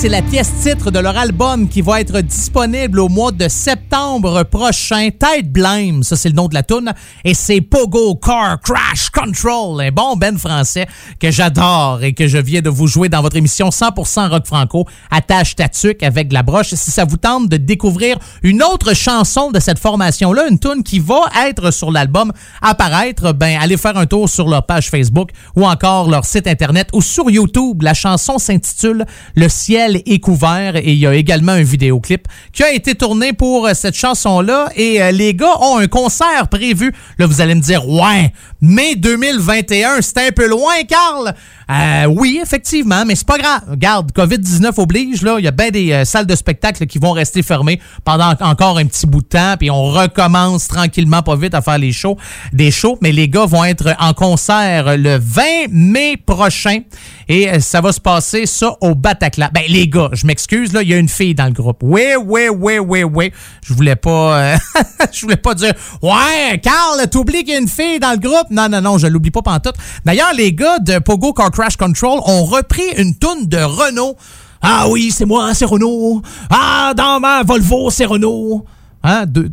c'est 0.00 0.08
la 0.08 0.22
pièce 0.22 0.52
titre 0.74 0.90
de 0.90 0.98
leur 0.98 1.16
album 1.16 1.66
qui 1.66 1.80
va 1.80 1.98
être 2.02 2.20
disponible 2.20 3.00
au 3.00 3.08
mois 3.08 3.32
de 3.32 3.48
septembre 3.48 4.42
prochain. 4.42 5.08
Tide 5.08 5.50
Blame, 5.50 6.02
ça 6.02 6.14
c'est 6.14 6.28
le 6.28 6.34
nom 6.34 6.46
de 6.46 6.52
la 6.52 6.62
tune, 6.62 6.92
et 7.24 7.32
c'est 7.32 7.62
Pogo 7.62 8.16
Car 8.16 8.60
Crash 8.60 9.08
Control, 9.08 9.80
un 9.80 9.90
bon 9.90 10.16
ben 10.16 10.36
français 10.36 10.86
que 11.18 11.30
j'adore 11.30 12.02
et 12.02 12.12
que 12.12 12.26
je 12.26 12.36
viens 12.36 12.60
de 12.60 12.68
vous 12.68 12.86
jouer 12.86 13.08
dans 13.08 13.22
votre 13.22 13.36
émission 13.36 13.70
100% 13.70 14.28
rock 14.28 14.46
franco. 14.46 14.84
Attache 15.10 15.56
ta 15.56 15.70
tuque 15.70 16.02
avec 16.02 16.30
la 16.34 16.42
broche. 16.42 16.74
Si 16.74 16.90
ça 16.90 17.06
vous 17.06 17.16
tente 17.16 17.48
de 17.48 17.56
découvrir 17.56 18.18
une 18.42 18.62
autre 18.62 18.94
chanson 18.94 19.50
de 19.50 19.60
cette 19.60 19.78
formation-là, 19.78 20.48
une 20.50 20.58
tune 20.58 20.82
qui 20.82 20.98
va 20.98 21.20
être 21.46 21.70
sur 21.70 21.90
l'album 21.90 22.30
apparaître, 22.60 23.32
ben 23.32 23.58
allez 23.58 23.78
faire 23.78 23.96
un 23.96 24.04
tour 24.04 24.28
sur 24.28 24.46
leur 24.48 24.66
page 24.66 24.90
Facebook 24.90 25.30
ou 25.56 25.66
encore 25.66 26.10
leur 26.10 26.26
site 26.26 26.46
internet 26.46 26.90
ou 26.92 27.00
sur 27.00 27.30
YouTube. 27.30 27.80
La 27.80 27.94
chanson 27.94 28.36
s'intitule 28.36 29.06
Le 29.34 29.48
ciel 29.48 30.02
est 30.04 30.18
couvert 30.20 30.57
et 30.76 30.92
il 30.92 30.98
y 30.98 31.06
a 31.06 31.14
également 31.14 31.52
un 31.52 31.62
vidéoclip 31.62 32.26
qui 32.52 32.62
a 32.62 32.72
été 32.72 32.94
tourné 32.94 33.32
pour 33.32 33.66
euh, 33.66 33.74
cette 33.74 33.96
chanson-là 33.96 34.68
et 34.76 35.02
euh, 35.02 35.10
les 35.10 35.34
gars 35.34 35.60
ont 35.60 35.78
un 35.78 35.86
concert 35.86 36.48
prévu. 36.48 36.92
Là, 37.18 37.26
vous 37.26 37.40
allez 37.40 37.54
me 37.54 37.60
dire, 37.60 37.88
ouais, 37.88 38.32
mai 38.60 38.94
2021, 38.96 40.00
c'est 40.00 40.28
un 40.28 40.32
peu 40.32 40.48
loin, 40.48 40.74
Carl. 40.88 41.34
Euh, 41.70 42.06
oui, 42.06 42.40
effectivement, 42.42 43.04
mais 43.06 43.14
c'est 43.14 43.26
pas 43.26 43.38
grave. 43.38 43.62
Regarde, 43.68 44.10
COVID-19 44.12 44.80
oblige, 44.80 45.22
là, 45.22 45.36
il 45.38 45.44
y 45.44 45.48
a 45.48 45.52
bien 45.52 45.70
des 45.70 46.04
salles 46.04 46.26
de 46.26 46.34
spectacle 46.34 46.86
qui 46.86 46.98
vont 46.98 47.12
rester 47.12 47.42
fermées 47.42 47.80
pendant 48.04 48.32
encore 48.40 48.78
un 48.78 48.86
petit 48.86 49.06
bout 49.06 49.20
de 49.20 49.26
temps, 49.26 49.54
puis 49.58 49.70
on 49.70 49.84
recommence 49.84 50.66
tranquillement, 50.66 51.22
pas 51.22 51.36
vite, 51.36 51.54
à 51.54 51.60
faire 51.60 51.78
les 51.78 51.92
shows, 51.92 52.16
des 52.52 52.70
shows, 52.70 52.98
mais 53.02 53.12
les 53.12 53.28
gars 53.28 53.44
vont 53.44 53.64
être 53.64 53.94
en 53.98 54.14
concert 54.14 54.96
le 54.96 55.18
20 55.18 55.42
mai 55.70 56.16
prochain 56.16 56.80
et 57.28 57.60
ça 57.60 57.82
va 57.82 57.92
se 57.92 58.00
passer 58.00 58.46
ça 58.46 58.76
au 58.80 58.94
Bataclan. 58.94 59.48
Ben 59.52 59.64
les 59.68 59.88
gars, 59.88 60.08
je 60.12 60.26
m'excuse 60.26 60.37
là, 60.72 60.82
il 60.82 60.88
y 60.88 60.94
a 60.94 60.98
une 60.98 61.08
fille 61.08 61.34
dans 61.34 61.46
le 61.46 61.52
groupe. 61.52 61.78
Oui, 61.82 62.02
oui, 62.24 62.48
oui, 62.48 62.78
oui, 62.78 63.02
oui. 63.04 63.32
Je 63.64 63.74
voulais 63.74 63.96
pas 63.96 64.40
euh, 64.40 64.56
je 65.12 65.20
voulais 65.22 65.36
pas 65.36 65.54
dire 65.54 65.72
"Ouais, 66.02 66.58
Carl, 66.62 67.08
t'oublies 67.10 67.44
qu'il 67.44 67.54
y 67.54 67.56
a 67.56 67.60
une 67.60 67.68
fille 67.68 67.98
dans 68.00 68.12
le 68.12 68.18
groupe." 68.18 68.50
Non 68.50 68.68
non 68.68 68.80
non, 68.80 68.98
je 68.98 69.06
l'oublie 69.06 69.30
pas 69.30 69.42
pantoute. 69.42 69.74
D'ailleurs, 70.04 70.32
les 70.36 70.52
gars 70.52 70.78
de 70.78 70.98
Pogo 70.98 71.32
Car 71.32 71.50
Crash 71.50 71.76
Control 71.76 72.20
ont 72.26 72.44
repris 72.44 72.88
une 72.96 73.16
toune 73.16 73.46
de 73.46 73.58
Renault. 73.58 74.16
Ah 74.62 74.88
oui, 74.88 75.10
c'est 75.12 75.24
moi, 75.26 75.54
c'est 75.54 75.64
Renault. 75.64 76.22
Ah, 76.50 76.92
dans 76.96 77.20
ma 77.20 77.42
Volvo, 77.44 77.90
c'est 77.90 78.04
Renault. 78.06 78.64
Hein, 79.04 79.24
de- 79.26 79.50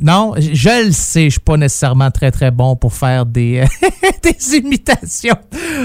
non, 0.00 0.34
je 0.36 0.86
le 0.86 0.92
sais, 0.92 1.24
je 1.24 1.30
suis 1.30 1.40
pas 1.40 1.56
nécessairement 1.56 2.10
très 2.10 2.32
très 2.32 2.50
bon 2.50 2.74
pour 2.74 2.92
faire 2.92 3.26
des, 3.26 3.64
des 4.22 4.56
imitations. 4.56 5.36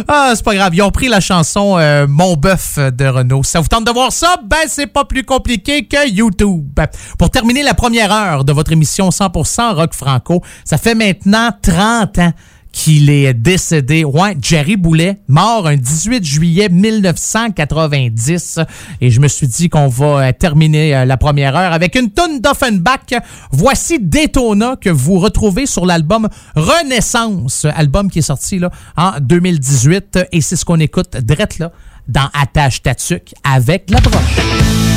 Ah, 0.08 0.34
c'est 0.36 0.44
pas 0.44 0.56
grave. 0.56 0.74
Ils 0.74 0.82
ont 0.82 0.90
pris 0.90 1.08
la 1.08 1.20
chanson 1.20 1.78
euh, 1.78 2.08
Mon 2.08 2.36
bœuf 2.36 2.80
de 2.80 3.06
Renault. 3.06 3.44
Ça 3.44 3.60
vous 3.60 3.68
tente 3.68 3.86
de 3.86 3.92
voir 3.92 4.12
ça? 4.12 4.38
Ben, 4.44 4.58
c'est 4.68 4.88
pas 4.88 5.06
plus 5.06 5.24
compliqué 5.24 5.86
que 5.86 6.10
YouTube. 6.10 6.80
Pour 7.20 7.30
terminer 7.30 7.62
la 7.62 7.76
première 7.76 8.12
heure 8.12 8.46
de 8.46 8.52
votre 8.52 8.72
émission 8.72 9.10
100% 9.10 9.76
rock 9.76 9.94
franco, 9.94 10.42
ça 10.66 10.80
fait 10.80 10.96
maintenant 10.96 11.52
30 11.62 12.18
ans 12.20 12.34
qu'il 12.72 13.10
est 13.10 13.34
décédé. 13.34 14.04
Ouais, 14.04 14.38
Jerry 14.42 14.78
Boulet, 14.78 15.20
mort 15.28 15.68
un 15.68 15.76
18 15.76 16.24
juillet 16.24 16.70
1990. 16.70 18.60
Et 19.02 19.12
je 19.12 19.20
me 19.20 19.28
suis 19.28 19.48
dit 19.48 19.70
qu'on 19.70 19.88
va 19.88 20.28
euh, 20.28 20.32
terminer 20.32 20.96
euh, 20.96 21.06
la 21.06 21.18
première 21.18 21.56
heure 21.56 21.74
avec 21.74 21.96
une 21.96 22.12
tonne 22.12 22.40
d'Offenbach. 22.40 23.14
Voici 23.52 24.00
Daytona 24.00 24.76
que 24.80 24.90
vous 24.90 25.20
retrouvez 25.20 25.66
sur 25.66 25.86
l'album 25.86 26.30
Renaissance, 26.56 27.66
album 27.76 28.10
qui 28.10 28.20
est 28.20 28.24
sorti 28.24 28.62
en 28.98 29.14
2018. 29.20 30.20
Et 30.32 30.42
c'est 30.42 30.56
ce 30.56 30.66
qu'on 30.66 30.80
écoute 30.80 31.18
drette 31.18 31.60
là 31.60 31.72
dans 32.08 32.30
Attache 32.34 32.82
Tatuc 32.82 33.34
avec 33.44 33.90
la 33.90 34.02
broche. 34.02 34.89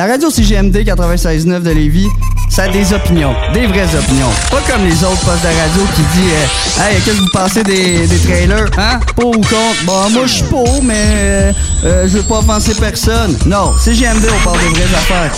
La 0.00 0.06
radio 0.06 0.30
CGMD 0.30 0.78
96.9 0.78 1.62
de 1.62 1.72
Lévis, 1.72 2.08
ça 2.48 2.62
a 2.62 2.68
des 2.68 2.90
opinions, 2.94 3.34
des 3.52 3.66
vraies 3.66 3.94
opinions. 3.94 4.30
Pas 4.50 4.62
comme 4.66 4.82
les 4.86 5.04
autres 5.04 5.20
postes 5.26 5.42
de 5.42 5.48
radio 5.48 5.82
qui 5.94 6.00
disent 6.00 6.32
euh, 6.32 6.88
Hey, 6.88 7.02
qu'est-ce 7.02 7.16
que 7.18 7.20
vous 7.20 7.28
pensez 7.34 7.62
des, 7.62 8.06
des 8.06 8.16
trailers? 8.16 8.70
Hein? 8.78 9.00
Pour 9.14 9.28
ou 9.28 9.40
contre? 9.42 9.84
Bon, 9.84 10.08
moi, 10.08 10.22
je 10.24 10.32
suis 10.32 10.44
pour, 10.44 10.82
mais 10.82 10.94
euh, 10.96 11.52
euh, 11.84 12.08
je 12.08 12.16
veux 12.16 12.22
pas 12.22 12.38
offenser 12.38 12.72
personne. 12.80 13.36
Non, 13.44 13.74
CGMD, 13.78 14.24
on 14.24 14.42
parle 14.42 14.58
de 14.60 14.70
vraies 14.70 14.96
affaires. 14.96 15.32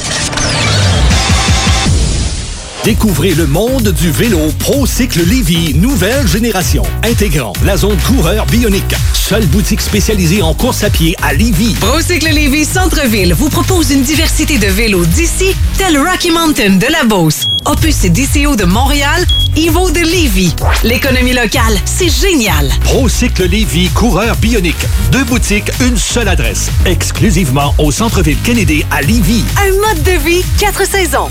Découvrez 2.84 3.34
le 3.34 3.48
monde 3.48 3.88
du 3.88 4.12
vélo 4.12 4.38
ProCycle 4.60 5.28
Lévy, 5.28 5.74
nouvelle 5.74 6.28
génération, 6.28 6.84
intégrant 7.02 7.52
la 7.64 7.76
zone 7.76 7.96
coureur 8.06 8.46
bionique. 8.46 8.94
Seule 9.32 9.46
boutique 9.46 9.80
spécialisée 9.80 10.42
en 10.42 10.52
course 10.52 10.84
à 10.84 10.90
pied 10.90 11.16
à 11.22 11.32
Lévy. 11.32 11.72
Procycle 11.80 12.28
Lévis 12.28 12.66
Centre-Ville 12.66 13.32
vous 13.32 13.48
propose 13.48 13.90
une 13.90 14.02
diversité 14.02 14.58
de 14.58 14.66
vélos 14.66 15.06
d'ici, 15.06 15.56
tel 15.78 15.96
Rocky 15.96 16.30
Mountain 16.30 16.76
de 16.76 16.86
la 16.92 17.04
Beauce, 17.04 17.46
Opus 17.64 18.04
et 18.04 18.10
DCO 18.10 18.56
de 18.56 18.64
Montréal, 18.64 19.24
Evo 19.56 19.90
de 19.90 20.00
Lévis. 20.00 20.54
L'économie 20.84 21.32
locale, 21.32 21.78
c'est 21.86 22.10
génial. 22.10 22.68
ProCycle 22.84 23.46
Lévy, 23.46 23.88
coureur 23.94 24.36
bionique. 24.36 24.86
Deux 25.10 25.24
boutiques, 25.24 25.70
une 25.80 25.96
seule 25.96 26.28
adresse. 26.28 26.70
Exclusivement 26.84 27.74
au 27.78 27.90
centre-ville 27.90 28.36
Kennedy 28.44 28.84
à 28.90 29.00
Lévy. 29.00 29.44
Un 29.56 29.72
mode 29.80 30.02
de 30.02 30.22
vie, 30.28 30.44
quatre 30.58 30.86
saisons. 30.86 31.30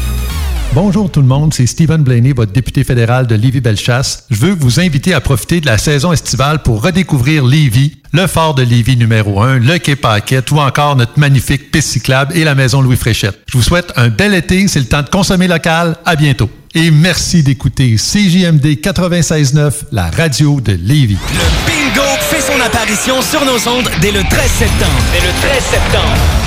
Bonjour 0.74 1.12
tout 1.12 1.20
le 1.20 1.28
monde, 1.28 1.54
c'est 1.54 1.66
Stephen 1.66 2.02
Blaney, 2.02 2.32
votre 2.32 2.54
député 2.54 2.86
fédéral 2.86 3.28
de 3.28 3.36
Lévis-Bellechasse. 3.36 4.24
Je 4.32 4.38
veux 4.38 4.54
vous 4.54 4.80
inviter 4.80 5.14
à 5.14 5.20
profiter 5.20 5.60
de 5.60 5.66
la 5.66 5.78
saison 5.78 6.14
estivale 6.14 6.64
pour 6.64 6.82
redécouvrir 6.82 7.46
Lévis, 7.46 7.98
le 8.14 8.26
fort 8.26 8.56
de 8.56 8.64
Lévis 8.64 8.96
numéro 8.96 9.42
1, 9.42 9.60
le 9.60 9.80
quai 9.80 9.98
Paquette 9.98 10.50
ou 10.52 10.60
encore 10.60 10.96
notre 10.96 11.20
magnifique 11.20 11.72
piste 11.72 11.90
cyclable 11.90 12.38
et 12.38 12.46
la 12.46 12.56
maison 12.56 12.82
Louis 12.82 12.96
Fréchette. 12.96 13.42
Je 13.52 13.58
vous 13.58 13.64
souhaite 13.64 13.92
un 13.98 14.08
bel 14.08 14.34
été, 14.34 14.66
c'est 14.70 14.80
le 14.80 14.86
temps 14.86 15.02
de 15.02 15.10
consommer 15.10 15.50
local. 15.50 15.98
À 16.06 16.16
bientôt. 16.16 16.50
Et 16.74 16.90
merci 16.90 17.44
d'écouter 17.44 17.98
CJMD 17.98 18.66
96.9, 18.82 19.74
la 19.92 20.10
radio 20.10 20.62
de 20.62 20.72
Lévis. 20.72 21.18
Le 21.34 21.68
bingo 21.68 22.08
fait 22.22 22.40
son 22.40 22.58
apparition 22.62 23.22
sur 23.22 23.44
nos 23.44 23.68
ondes 23.68 23.90
dès 24.00 24.14
le 24.14 24.22
13 24.24 24.50
septembre. 24.50 25.04
Dès 25.12 25.20
le 25.20 25.34
13 25.34 25.64
septembre. 25.64 26.41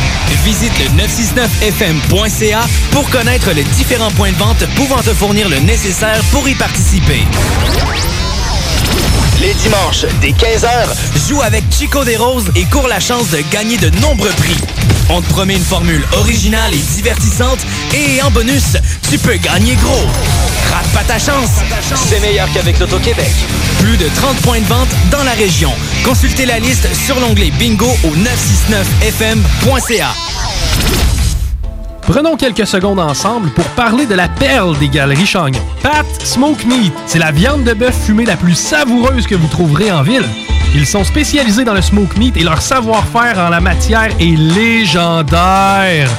Visite 0.45 0.73
le 0.79 1.03
969fm.ca 1.03 2.61
pour 2.91 3.09
connaître 3.11 3.51
les 3.53 3.65
différents 3.65 4.11
points 4.11 4.33
de 4.33 4.37
vente 4.37 4.65
pouvant 4.77 5.01
te 5.03 5.15
fournir 5.15 5.49
le 5.49 5.59
nécessaire 5.61 6.21
pour 6.31 6.49
y 6.49 6.55
participer. 6.55 7.23
Les 9.41 9.55
dimanches, 9.55 10.07
dès 10.21 10.31
15h, 10.31 11.29
joue 11.29 11.43
avec 11.43 11.65
Chico 11.71 12.05
des 12.05 12.17
Roses 12.17 12.51
et 12.55 12.65
cours 12.65 12.89
la 12.89 13.01
chance 13.01 13.31
de 13.31 13.39
gagner 13.51 13.77
de 13.79 13.91
nombreux 14.01 14.31
prix. 14.31 14.57
On 15.11 15.21
te 15.21 15.29
promet 15.29 15.57
une 15.57 15.63
formule 15.63 16.05
originale 16.17 16.73
et 16.73 16.79
divertissante 16.95 17.59
et 17.95 18.23
en 18.23 18.31
bonus, 18.31 18.77
tu 19.11 19.19
peux 19.19 19.37
gagner 19.37 19.75
gros. 19.77 20.07
Rate 20.73 20.87
pas 20.95 21.05
ta 21.05 21.19
chance. 21.19 21.51
C'est 21.95 22.21
meilleur 22.21 22.49
qu'avec 22.53 22.79
l'Auto-Québec. 22.79 23.31
Plus 23.81 23.97
de 23.97 24.09
30 24.17 24.37
points 24.39 24.61
de 24.61 24.65
vente 24.65 24.89
dans 25.11 25.23
la 25.25 25.33
région. 25.33 25.73
Consultez 26.05 26.47
la 26.47 26.59
liste 26.59 26.89
sur 26.95 27.21
l'onglet 27.21 27.51
bingo 27.59 27.91
au 28.05 28.11
969fm.ca. 28.17 30.09
Prenons 32.03 32.37
quelques 32.37 32.67
secondes 32.67 33.01
ensemble 33.01 33.51
pour 33.51 33.65
parler 33.71 34.07
de 34.07 34.15
la 34.15 34.29
perle 34.29 34.79
des 34.79 34.89
galeries 34.89 35.27
Chagnon. 35.27 35.61
Pat 35.83 36.07
Smoke 36.23 36.65
Meat, 36.67 36.93
c'est 37.07 37.19
la 37.19 37.31
viande 37.31 37.65
de 37.65 37.73
bœuf 37.73 37.97
fumée 38.07 38.25
la 38.27 38.37
plus 38.37 38.55
savoureuse 38.55 39.27
que 39.27 39.35
vous 39.35 39.49
trouverez 39.49 39.91
en 39.91 40.03
ville. 40.03 40.29
Ils 40.75 40.87
sont 40.87 41.05
spécialisés 41.05 41.65
dans 41.65 41.73
le 41.73 41.81
smoke 41.81 42.19
meat 42.19 42.37
et 42.37 42.43
leur 42.43 42.61
savoir-faire 42.61 43.39
en 43.39 43.49
la 43.49 43.61
matière 43.61 44.09
est 44.19 44.37
légendaire. 44.37 46.11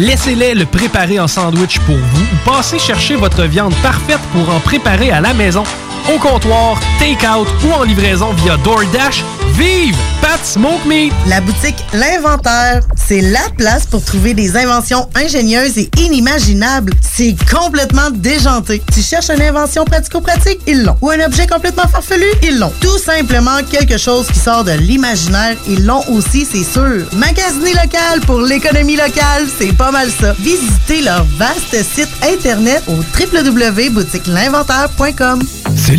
Laissez-les 0.00 0.54
le 0.54 0.66
préparer 0.66 1.20
en 1.20 1.28
sandwich 1.28 1.78
pour 1.80 1.96
vous 1.96 2.22
ou 2.22 2.50
passez 2.50 2.80
chercher 2.80 3.14
votre 3.14 3.44
viande 3.44 3.74
parfaite 3.82 4.20
pour 4.32 4.52
en 4.52 4.58
préparer 4.58 5.12
à 5.12 5.20
la 5.20 5.32
maison, 5.32 5.62
au 6.08 6.18
comptoir, 6.18 6.78
take-out 6.98 7.48
ou 7.64 7.72
en 7.72 7.82
livraison 7.82 8.32
via 8.34 8.56
DoorDash. 8.58 9.24
Vive 9.54 9.96
Pat 10.22 10.38
Smoke 10.44 10.86
Meat! 10.86 11.12
La 11.26 11.40
boutique 11.40 11.74
L'Inventaire, 11.92 12.82
c'est 12.94 13.20
la 13.20 13.48
place 13.58 13.84
pour 13.86 14.04
trouver 14.04 14.32
des 14.32 14.56
inventions 14.56 15.08
ingénieuses 15.14 15.76
et 15.76 15.90
inimaginables. 15.98 16.92
C'est 17.02 17.34
complètement 17.50 18.10
déjanté. 18.10 18.80
Tu 18.94 19.02
cherches 19.02 19.28
une 19.30 19.42
invention 19.42 19.84
pratico-pratique? 19.84 20.60
Ils 20.66 20.84
l'ont. 20.84 20.96
Ou 21.02 21.10
un 21.10 21.20
objet 21.20 21.46
complètement 21.46 21.86
farfelu? 21.88 22.24
Ils 22.42 22.58
l'ont. 22.58 22.72
Tout 22.80 22.96
simplement 22.98 23.62
quelque 23.70 23.98
chose 23.98 24.28
qui 24.28 24.38
sort 24.38 24.64
de 24.64 24.72
l'imaginaire? 24.72 25.56
Ils 25.68 25.84
l'ont 25.84 26.04
aussi, 26.08 26.46
c'est 26.50 26.64
sûr. 26.64 27.06
Magasiner 27.12 27.74
local 27.74 28.20
pour 28.26 28.40
l'économie 28.40 28.96
locale, 28.96 29.46
c'est 29.58 29.76
pas 29.76 29.90
mal 29.90 30.08
ça. 30.10 30.32
Visitez 30.38 31.02
leur 31.02 31.24
vaste 31.38 31.76
site 31.82 32.08
internet 32.22 32.82
au 32.86 32.94
www.boutiquelinventaire.com. 33.18 35.42
C'est 35.76 35.96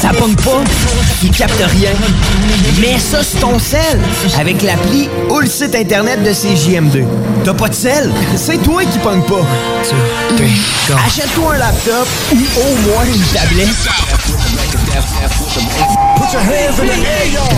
Ça 0.00 0.10
pogne 0.10 0.36
pas, 0.36 0.62
il 1.22 1.30
capte 1.30 1.58
rien. 1.58 1.90
Mets 2.80 2.98
ça 2.98 3.22
sur 3.22 3.40
ton 3.40 3.58
sel 3.58 3.98
avec 4.38 4.62
l'appli 4.62 5.08
ou 5.30 5.40
le 5.40 5.46
site 5.46 5.74
internet 5.74 6.22
de 6.22 6.30
CJM2. 6.30 7.04
T'as 7.44 7.54
pas 7.54 7.68
de 7.68 7.74
sel? 7.74 8.12
C'est 8.36 8.62
toi 8.62 8.82
qui 8.84 8.98
pogne 8.98 9.22
pas. 9.22 9.44
Achète-toi 11.06 11.54
un 11.54 11.58
laptop 11.58 12.06
ou 12.32 12.36
au 12.36 12.76
moins 12.88 13.04
une 13.04 13.22
tablette. 13.32 13.68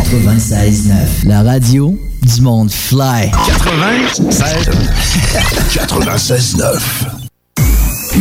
96.9, 0.05 1.27
la 1.27 1.43
radio 1.43 1.99
du 2.23 2.41
monde 2.41 2.71
fly. 2.71 3.31
96 3.47 4.71
96.9 5.71 7.28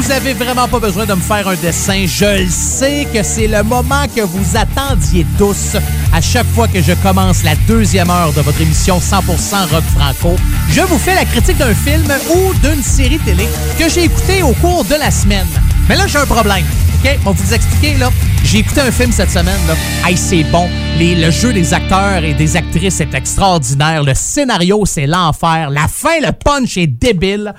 Vous 0.00 0.12
avez 0.12 0.32
vraiment 0.32 0.68
pas 0.68 0.78
besoin 0.78 1.06
de 1.06 1.12
me 1.14 1.20
faire 1.20 1.48
un 1.48 1.56
dessin. 1.56 2.04
Je 2.06 2.44
le 2.44 2.48
sais 2.48 3.04
que 3.12 3.20
c'est 3.24 3.48
le 3.48 3.64
moment 3.64 4.04
que 4.14 4.20
vous 4.20 4.56
attendiez 4.56 5.26
tous. 5.36 5.76
À 6.14 6.20
chaque 6.20 6.46
fois 6.46 6.68
que 6.68 6.80
je 6.80 6.92
commence 7.02 7.42
la 7.42 7.56
deuxième 7.66 8.08
heure 8.08 8.32
de 8.32 8.40
votre 8.40 8.60
émission 8.60 9.00
100% 9.00 9.68
rock 9.72 9.82
franco, 9.96 10.36
je 10.70 10.82
vous 10.82 10.98
fais 10.98 11.16
la 11.16 11.24
critique 11.24 11.56
d'un 11.58 11.74
film 11.74 12.06
ou 12.32 12.54
d'une 12.64 12.80
série 12.80 13.18
télé 13.18 13.48
que 13.76 13.88
j'ai 13.88 14.04
écouté 14.04 14.44
au 14.44 14.52
cours 14.52 14.84
de 14.84 14.94
la 14.94 15.10
semaine. 15.10 15.48
Mais 15.88 15.96
là, 15.96 16.06
j'ai 16.06 16.18
un 16.18 16.26
problème. 16.26 16.64
OK? 17.04 17.18
On 17.26 17.32
va 17.32 17.42
vous 17.42 17.52
expliquer, 17.54 17.94
là. 17.98 18.10
J'ai 18.44 18.58
écouté 18.58 18.80
un 18.82 18.92
film 18.92 19.10
cette 19.10 19.32
semaine, 19.32 19.60
là. 19.66 19.74
C'est 20.14 20.44
bon. 20.44 20.68
Les- 20.96 21.16
le 21.16 21.32
jeu 21.32 21.52
des 21.52 21.74
acteurs 21.74 22.22
et 22.22 22.34
des 22.34 22.54
actrices 22.56 23.00
est 23.00 23.14
extraordinaire. 23.14 24.04
Le 24.04 24.14
scénario, 24.14 24.84
c'est 24.86 25.06
l'enfer. 25.06 25.70
La 25.70 25.88
fin, 25.88 26.20
le 26.22 26.30
punch 26.30 26.76
est 26.76 26.86
débile. 26.86 27.52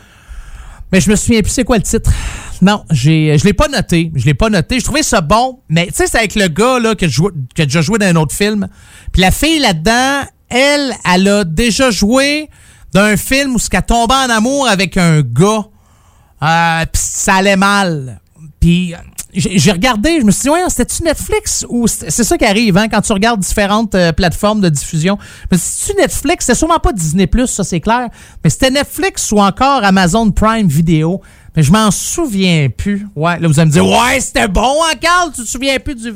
Mais 0.92 1.02
je 1.02 1.10
me 1.10 1.16
souviens 1.16 1.42
plus 1.42 1.52
c'est 1.52 1.64
quoi 1.64 1.78
le 1.78 1.84
titre. 1.84 2.12
Non, 2.62 2.84
j'ai, 2.92 3.38
je 3.38 3.46
l'ai 3.46 3.54
pas 3.54 3.68
noté. 3.68 4.12
Je 4.16 4.26
l'ai 4.26 4.34
pas 4.34 4.50
noté. 4.50 4.80
Je 4.80 4.84
trouvais 4.86 5.04
ça 5.04 5.22
bon, 5.22 5.60
mais 5.70 5.88
tu 5.88 5.94
sais, 5.96 6.08
c'est 6.08 6.18
avec 6.18 6.36
le 6.36 6.48
gars 6.48 6.80
là, 6.80 6.96
que 6.96 7.08
je 7.08 7.22
qui 7.56 7.62
a 7.62 7.66
déjà 7.66 7.82
joué 7.82 8.00
dans 8.00 8.08
un 8.08 8.16
autre 8.16 8.36
film. 8.36 8.68
Puis 9.12 9.22
la 9.22 9.32
fille 9.32 9.60
là-dedans, 9.60 10.24
elle, 10.50 10.94
elle 11.14 11.28
a 11.28 11.44
déjà 11.44 11.92
joué 11.92 12.50
d'un 12.94 13.18
film 13.18 13.56
où 13.56 13.60
ce 13.60 13.70
qu'elle 13.70 13.84
tombait 13.84 14.16
en 14.16 14.30
amour 14.30 14.68
avec 14.68 14.98
un 14.98 15.22
gars. 15.22 15.66
Euh, 16.42 16.86
ça 16.94 17.36
allait 17.36 17.56
mal. 17.56 18.20
Puis 18.60 18.94
j'ai 19.34 19.72
regardé, 19.72 20.20
je 20.20 20.26
me 20.26 20.32
suis 20.32 20.44
dit, 20.44 20.50
ouais, 20.50 20.64
c'était-tu 20.70 21.04
Netflix 21.04 21.66
ou 21.70 21.88
c'est 21.88 22.12
ça 22.12 22.38
qui 22.38 22.46
arrive 22.46 22.78
hein, 22.78 22.88
quand 22.88 23.02
tu 23.02 23.14
regardes 23.14 23.40
différentes 23.40 23.94
euh, 23.94 24.12
plateformes 24.12 24.60
de 24.60 24.70
diffusion. 24.70 25.18
Mais 25.52 25.58
c'est-tu 25.58 26.00
Netflix? 26.00 26.46
C'est 26.46 26.56
sûrement 26.56 26.80
pas 26.80 26.92
Disney 26.94 27.30
ça 27.46 27.64
c'est 27.64 27.80
clair. 27.80 28.10
Mais 28.44 28.50
c'était 28.50 28.72
Netflix 28.72 29.32
ou 29.32 29.40
encore 29.40 29.84
Amazon 29.84 30.32
Prime 30.32 30.68
Video. 30.68 31.22
Mais 31.56 31.64
je 31.64 31.72
m'en 31.72 31.92
souviens 31.92 32.70
plus. 32.70 33.08
Ouais, 33.16 33.40
là, 33.40 33.48
vous 33.48 33.60
allez 33.60 33.70
me 33.70 33.74
dire, 33.74 33.86
ouais, 33.86 34.20
c'était 34.20 34.48
bon, 34.48 34.76
hein, 34.84 34.96
Carl? 35.00 35.32
Tu 35.36 35.44
te 35.44 35.48
souviens 35.48 35.80
plus 35.80 35.96
du. 35.96 36.14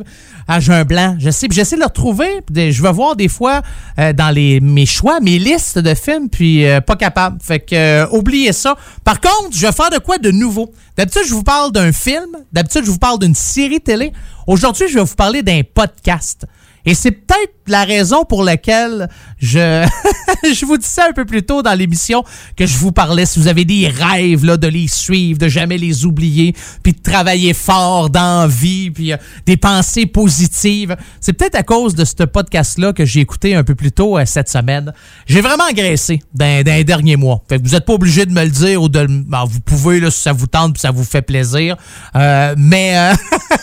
Ah, 0.47 0.59
j'ai 0.59 0.73
un 0.73 0.83
blanc. 0.83 1.15
Je 1.19 1.29
sais, 1.29 1.47
j'essaie 1.49 1.75
de 1.75 1.81
le 1.81 1.87
retrouver. 1.87 2.41
je 2.53 2.81
vais 2.81 2.91
voir 2.91 3.15
des 3.15 3.29
fois 3.29 3.61
euh, 3.97 4.13
dans 4.13 4.29
les, 4.29 4.59
mes 4.59 4.85
choix, 4.85 5.19
mes 5.19 5.39
listes 5.39 5.79
de 5.79 5.93
films, 5.93 6.29
puis 6.29 6.65
euh, 6.65 6.81
pas 6.81 6.95
capable. 6.95 7.37
Fait 7.41 7.59
que, 7.59 7.75
euh, 7.75 8.07
oubliez 8.11 8.51
ça. 8.51 8.75
Par 9.03 9.21
contre, 9.21 9.49
je 9.53 9.65
vais 9.65 9.71
faire 9.71 9.89
de 9.89 9.99
quoi 9.99 10.17
de 10.17 10.31
nouveau? 10.31 10.71
D'habitude, 10.97 11.23
je 11.25 11.33
vous 11.33 11.43
parle 11.43 11.71
d'un 11.71 11.91
film. 11.91 12.29
D'habitude, 12.51 12.83
je 12.85 12.91
vous 12.91 12.99
parle 12.99 13.19
d'une 13.19 13.35
série 13.35 13.79
télé. 13.79 14.11
Aujourd'hui, 14.45 14.87
je 14.89 14.95
vais 14.95 15.05
vous 15.05 15.15
parler 15.15 15.43
d'un 15.43 15.61
podcast. 15.73 16.45
Et 16.85 16.95
c'est 16.95 17.11
peut-être 17.11 17.53
la 17.67 17.85
raison 17.85 18.25
pour 18.25 18.43
laquelle 18.43 19.07
je, 19.43 19.85
je 20.43 20.65
vous 20.65 20.77
disais 20.77 21.01
un 21.01 21.11
peu 21.11 21.25
plus 21.25 21.43
tôt 21.43 21.61
dans 21.61 21.73
l'émission 21.73 22.23
que 22.55 22.65
je 22.65 22.77
vous 22.77 22.91
parlais, 22.91 23.25
si 23.25 23.39
vous 23.39 23.47
avez 23.47 23.65
des 23.65 23.87
rêves 23.87 24.45
là, 24.45 24.55
de 24.55 24.67
les 24.67 24.87
suivre, 24.87 25.37
de 25.37 25.49
jamais 25.49 25.77
les 25.77 26.05
oublier, 26.05 26.55
puis 26.81 26.93
de 26.93 27.01
travailler 27.01 27.53
fort 27.53 28.09
dans 28.09 28.41
la 28.41 28.47
vie, 28.47 28.89
puis 28.89 29.11
euh, 29.11 29.17
des 29.45 29.57
pensées 29.57 30.05
positives. 30.05 30.95
C'est 31.19 31.33
peut-être 31.33 31.55
à 31.55 31.63
cause 31.63 31.93
de 31.93 32.05
ce 32.05 32.23
podcast-là 32.23 32.93
que 32.93 33.05
j'ai 33.05 33.19
écouté 33.19 33.53
un 33.53 33.63
peu 33.63 33.75
plus 33.75 33.91
tôt 33.91 34.17
euh, 34.17 34.23
cette 34.25 34.49
semaine. 34.49 34.93
J'ai 35.27 35.41
vraiment 35.41 35.65
agressé 35.65 36.21
dans, 36.33 36.63
dans 36.63 36.73
les 36.73 36.85
derniers 36.85 37.17
mois. 37.17 37.43
Fait 37.49 37.59
que 37.59 37.63
vous 37.63 37.73
n'êtes 37.73 37.85
pas 37.85 37.93
obligé 37.93 38.25
de 38.25 38.31
me 38.31 38.43
le 38.43 38.49
dire 38.49 38.81
ou 38.81 38.89
de 38.89 39.05
ben, 39.05 39.43
vous 39.45 39.59
pouvez 39.59 39.99
là, 39.99 40.09
si 40.09 40.21
ça 40.21 40.31
vous 40.31 40.47
tente 40.47 40.73
puis 40.73 40.81
ça 40.81 40.91
vous 40.91 41.03
fait 41.03 41.21
plaisir. 41.21 41.75
Euh, 42.15 42.55
mais 42.57 42.97
euh, 42.97 43.13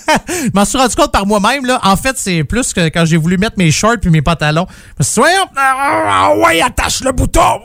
je 0.29 0.51
m'en 0.53 0.65
suis 0.65 0.79
rendu 0.79 0.95
compte 0.95 1.13
par 1.13 1.27
moi-même. 1.27 1.65
là. 1.65 1.81
En 1.83 1.97
fait, 1.97 2.17
c'est 2.19 2.45
plus 2.45 2.73
que 2.73 2.89
quand 2.89 3.05
j'ai 3.05 3.17
voulu 3.17 3.39
mettre 3.39 3.57
mes 3.57 3.71
shorts 3.71 3.99
puis 4.01 4.11
mes 4.11 4.23
pantalons. 4.23 4.67
Ouais, 6.37 6.61
attache 6.63 7.03
le 7.03 7.13
bouton. 7.13 7.61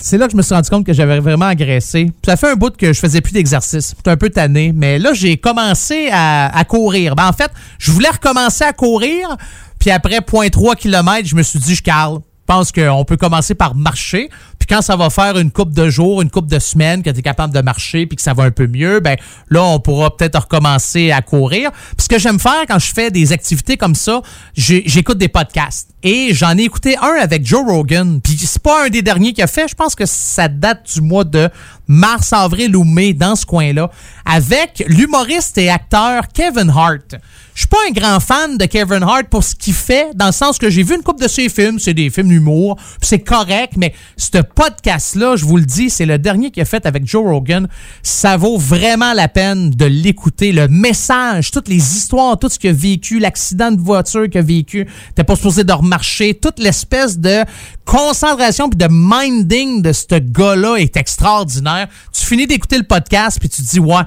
C'est 0.00 0.18
là 0.18 0.26
que 0.26 0.32
je 0.32 0.36
me 0.36 0.42
suis 0.42 0.54
rendu 0.54 0.68
compte 0.70 0.86
que 0.86 0.92
j'avais 0.92 1.20
vraiment 1.20 1.46
agressé. 1.46 2.10
Ça 2.24 2.36
fait 2.36 2.50
un 2.50 2.54
bout 2.54 2.76
que 2.76 2.92
je 2.92 2.98
faisais 2.98 3.20
plus 3.20 3.32
d'exercice. 3.32 3.94
J'étais 3.96 4.10
un 4.10 4.16
peu 4.16 4.30
tanné. 4.30 4.72
Mais 4.74 4.98
là, 4.98 5.12
j'ai 5.12 5.36
commencé 5.36 6.08
à, 6.12 6.64
courir. 6.68 7.14
Ben, 7.14 7.28
en 7.28 7.32
fait, 7.32 7.50
je 7.78 7.90
voulais 7.90 8.10
recommencer 8.10 8.64
à 8.64 8.72
courir. 8.72 9.36
Puis 9.78 9.90
après 9.90 10.18
0.3 10.18 10.76
km, 10.76 11.28
je 11.28 11.36
me 11.36 11.42
suis 11.42 11.58
dit, 11.58 11.74
je 11.74 11.82
cale. 11.82 12.18
Je 12.48 12.54
pense 12.54 12.70
qu'on 12.70 13.04
peut 13.04 13.16
commencer 13.16 13.54
par 13.54 13.74
marcher. 13.74 14.30
Quand 14.68 14.82
ça 14.82 14.96
va 14.96 15.10
faire 15.10 15.38
une 15.38 15.50
coupe 15.50 15.72
de 15.72 15.88
jours, 15.88 16.22
une 16.22 16.30
coupe 16.30 16.48
de 16.48 16.58
semaines, 16.58 17.02
que 17.02 17.10
tu 17.10 17.18
es 17.18 17.22
capable 17.22 17.54
de 17.54 17.60
marcher 17.60 18.06
puis 18.06 18.16
que 18.16 18.22
ça 18.22 18.34
va 18.34 18.44
un 18.44 18.50
peu 18.50 18.66
mieux, 18.66 19.00
ben 19.00 19.16
là, 19.50 19.64
on 19.64 19.80
pourra 19.80 20.16
peut-être 20.16 20.40
recommencer 20.40 21.10
à 21.10 21.22
courir. 21.22 21.70
Puis 21.70 22.04
ce 22.04 22.08
que 22.08 22.18
j'aime 22.18 22.38
faire 22.38 22.64
quand 22.68 22.78
je 22.78 22.92
fais 22.92 23.10
des 23.10 23.32
activités 23.32 23.76
comme 23.76 23.94
ça, 23.94 24.22
j'écoute 24.54 25.18
des 25.18 25.28
podcasts. 25.28 25.90
Et 26.02 26.34
j'en 26.34 26.56
ai 26.56 26.62
écouté 26.62 26.96
un 26.98 27.16
avec 27.20 27.44
Joe 27.44 27.64
Rogan. 27.66 28.20
Puis 28.20 28.36
c'est 28.38 28.62
pas 28.62 28.86
un 28.86 28.88
des 28.88 29.02
derniers 29.02 29.32
qu'il 29.32 29.44
a 29.44 29.48
fait. 29.48 29.68
Je 29.68 29.74
pense 29.74 29.94
que 29.94 30.06
ça 30.06 30.48
date 30.48 30.94
du 30.94 31.00
mois 31.00 31.24
de 31.24 31.48
mars, 31.88 32.32
avril 32.32 32.76
ou 32.76 32.84
mai, 32.84 33.12
dans 33.12 33.36
ce 33.36 33.46
coin-là, 33.46 33.90
avec 34.24 34.84
l'humoriste 34.88 35.58
et 35.58 35.70
acteur 35.70 36.28
Kevin 36.32 36.70
Hart. 36.70 37.16
Je 37.56 37.62
suis 37.62 37.68
pas 37.68 37.78
un 37.88 37.92
grand 37.92 38.20
fan 38.20 38.58
de 38.58 38.66
Kevin 38.66 39.02
Hart 39.02 39.28
pour 39.30 39.42
ce 39.42 39.54
qu'il 39.54 39.72
fait, 39.72 40.10
dans 40.14 40.26
le 40.26 40.32
sens 40.32 40.58
que 40.58 40.68
j'ai 40.68 40.82
vu 40.82 40.94
une 40.94 41.02
couple 41.02 41.22
de 41.22 41.28
ses 41.28 41.48
films, 41.48 41.78
c'est 41.78 41.94
des 41.94 42.10
films 42.10 42.28
d'humour, 42.28 42.78
c'est 43.00 43.20
correct, 43.20 43.72
mais 43.78 43.94
ce 44.18 44.42
podcast-là, 44.42 45.36
je 45.36 45.46
vous 45.46 45.56
le 45.56 45.64
dis, 45.64 45.88
c'est 45.88 46.04
le 46.04 46.18
dernier 46.18 46.50
qu'il 46.50 46.60
a 46.60 46.66
fait 46.66 46.84
avec 46.84 47.06
Joe 47.06 47.24
Rogan. 47.24 47.66
Ça 48.02 48.36
vaut 48.36 48.58
vraiment 48.58 49.14
la 49.14 49.28
peine 49.28 49.70
de 49.70 49.86
l'écouter. 49.86 50.52
Le 50.52 50.68
message, 50.68 51.50
toutes 51.50 51.68
les 51.68 51.96
histoires, 51.96 52.38
tout 52.38 52.50
ce 52.50 52.58
qu'il 52.58 52.68
a 52.68 52.72
vécu, 52.74 53.20
l'accident 53.20 53.72
de 53.72 53.80
voiture 53.80 54.28
qu'il 54.28 54.40
a 54.40 54.42
vécu, 54.42 54.86
t'es 55.14 55.24
pas 55.24 55.34
supposé 55.34 55.64
de 55.64 55.72
remarcher, 55.72 56.34
toute 56.34 56.58
l'espèce 56.58 57.18
de 57.18 57.42
concentration 57.86 58.68
puis 58.68 58.76
de 58.76 58.88
minding 58.90 59.80
de 59.80 59.92
ce 59.94 60.18
gars-là 60.18 60.76
est 60.76 60.94
extraordinaire. 60.98 61.88
Tu 62.12 62.26
finis 62.26 62.46
d'écouter 62.46 62.76
le 62.76 62.84
podcast 62.84 63.38
puis 63.40 63.48
tu 63.48 63.62
te 63.62 63.66
dis, 63.66 63.80
ouais, 63.80 64.02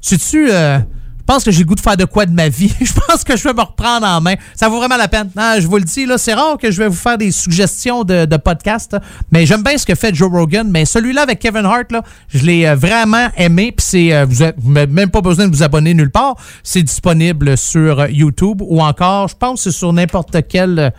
sais-tu... 0.00 0.52
euh, 0.52 0.78
je 1.22 1.34
pense 1.34 1.44
que 1.44 1.52
j'ai 1.52 1.60
le 1.60 1.66
goût 1.66 1.76
de 1.76 1.80
faire 1.80 1.96
de 1.96 2.04
quoi 2.04 2.26
de 2.26 2.32
ma 2.32 2.48
vie. 2.48 2.74
je 2.80 2.92
pense 2.92 3.22
que 3.22 3.36
je 3.36 3.44
vais 3.44 3.54
me 3.54 3.60
reprendre 3.60 4.04
en 4.04 4.20
main. 4.20 4.34
Ça 4.56 4.68
vaut 4.68 4.78
vraiment 4.78 4.96
la 4.96 5.06
peine. 5.06 5.30
Je 5.36 5.66
vous 5.68 5.76
le 5.76 5.84
dis, 5.84 6.04
là, 6.04 6.18
c'est 6.18 6.34
rare 6.34 6.58
que 6.58 6.72
je 6.72 6.82
vais 6.82 6.88
vous 6.88 6.96
faire 6.96 7.16
des 7.16 7.30
suggestions 7.30 8.02
de, 8.02 8.24
de 8.24 8.36
podcasts. 8.36 8.96
Mais 9.30 9.46
j'aime 9.46 9.62
bien 9.62 9.78
ce 9.78 9.86
que 9.86 9.94
fait 9.94 10.12
Joe 10.12 10.28
Rogan. 10.28 10.68
Mais 10.68 10.84
celui-là 10.84 11.22
avec 11.22 11.38
Kevin 11.38 11.64
Hart, 11.64 11.92
là, 11.92 12.02
je 12.28 12.44
l'ai 12.44 12.66
euh, 12.66 12.74
vraiment 12.74 13.28
aimé. 13.36 13.72
Puis 13.76 13.86
c'est, 13.88 14.12
euh, 14.12 14.26
vous 14.58 14.72
n'avez 14.72 14.92
même 14.92 15.10
pas 15.10 15.20
besoin 15.20 15.46
de 15.46 15.54
vous 15.54 15.62
abonner 15.62 15.94
nulle 15.94 16.10
part. 16.10 16.34
C'est 16.64 16.82
disponible 16.82 17.56
sur 17.56 18.00
euh, 18.00 18.08
YouTube 18.08 18.60
ou 18.60 18.82
encore, 18.82 19.28
je 19.28 19.36
pense, 19.36 19.62
c'est 19.62 19.70
sur 19.70 19.92
n'importe 19.92 20.36
quel. 20.48 20.92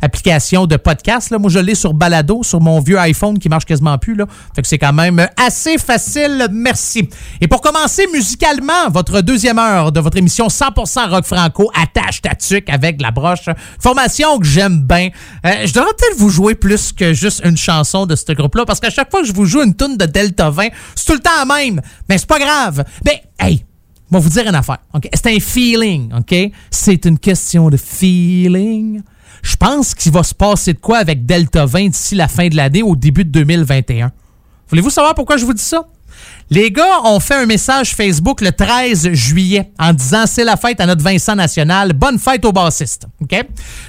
Application 0.00 0.66
de 0.66 0.76
podcast. 0.76 1.30
Là. 1.30 1.38
Moi, 1.38 1.50
je 1.50 1.58
l'ai 1.58 1.74
sur 1.74 1.94
Balado, 1.94 2.42
sur 2.42 2.60
mon 2.60 2.80
vieux 2.80 2.98
iPhone 2.98 3.38
qui 3.38 3.48
marche 3.48 3.64
quasiment 3.64 3.98
plus. 3.98 4.14
Là. 4.14 4.26
Fait 4.54 4.64
c'est 4.64 4.78
quand 4.78 4.92
même 4.92 5.26
assez 5.36 5.78
facile. 5.78 6.48
Merci. 6.50 7.08
Et 7.40 7.48
pour 7.48 7.60
commencer 7.60 8.06
musicalement, 8.12 8.90
votre 8.90 9.20
deuxième 9.20 9.58
heure 9.58 9.92
de 9.92 10.00
votre 10.00 10.16
émission 10.16 10.48
100% 10.48 11.10
rock 11.10 11.24
franco, 11.24 11.70
attache 11.74 12.22
ta 12.22 12.34
tuque 12.34 12.68
avec 12.68 13.00
la 13.00 13.10
broche. 13.10 13.48
Formation 13.80 14.38
que 14.38 14.46
j'aime 14.46 14.82
bien. 14.82 15.10
Euh, 15.44 15.66
je 15.66 15.72
devrais 15.72 15.92
peut-être 15.96 16.18
vous 16.18 16.30
jouer 16.30 16.54
plus 16.54 16.92
que 16.92 17.12
juste 17.12 17.42
une 17.44 17.56
chanson 17.56 18.06
de 18.06 18.16
ce 18.16 18.32
groupe-là 18.32 18.64
parce 18.64 18.80
qu'à 18.80 18.90
chaque 18.90 19.10
fois 19.10 19.20
que 19.20 19.26
je 19.26 19.32
vous 19.32 19.46
joue 19.46 19.62
une 19.62 19.74
tune 19.74 19.96
de 19.96 20.06
Delta 20.06 20.50
20, 20.50 20.68
c'est 20.94 21.06
tout 21.06 21.14
le 21.14 21.20
temps 21.20 21.30
la 21.38 21.44
même. 21.44 21.80
Mais 22.08 22.18
c'est 22.18 22.28
pas 22.28 22.38
grave. 22.38 22.84
Ben, 23.04 23.14
hey, 23.38 23.64
vais 24.10 24.20
vous 24.20 24.28
dire 24.28 24.46
une 24.46 24.54
affaire. 24.54 24.78
ok? 24.94 25.08
C'est 25.12 25.26
un 25.26 25.40
feeling, 25.40 26.12
OK? 26.14 26.34
C'est 26.70 27.04
une 27.04 27.18
question 27.18 27.68
de 27.70 27.76
feeling. 27.76 29.02
Je 29.42 29.56
pense 29.56 29.94
qu'il 29.94 30.12
va 30.12 30.22
se 30.22 30.34
passer 30.34 30.72
de 30.72 30.78
quoi 30.78 30.98
avec 30.98 31.26
Delta 31.26 31.66
20 31.66 31.88
d'ici 31.88 32.14
la 32.14 32.28
fin 32.28 32.48
de 32.48 32.56
l'année 32.56 32.82
au 32.82 32.96
début 32.96 33.24
de 33.24 33.30
2021. 33.30 34.10
Voulez-vous 34.68 34.90
savoir 34.90 35.14
pourquoi 35.14 35.36
je 35.36 35.44
vous 35.44 35.54
dis 35.54 35.62
ça? 35.62 35.86
Les 36.50 36.70
gars 36.70 37.02
ont 37.04 37.20
fait 37.20 37.34
un 37.34 37.46
message 37.46 37.94
Facebook 37.94 38.40
le 38.40 38.52
13 38.52 39.12
juillet 39.12 39.70
en 39.78 39.92
disant 39.92 40.24
c'est 40.26 40.44
la 40.44 40.56
fête 40.56 40.80
à 40.80 40.86
notre 40.86 41.02
Vincent 41.02 41.36
National, 41.36 41.92
bonne 41.92 42.18
fête 42.18 42.44
aux 42.44 42.52
bassistes. 42.52 43.06
OK? 43.20 43.36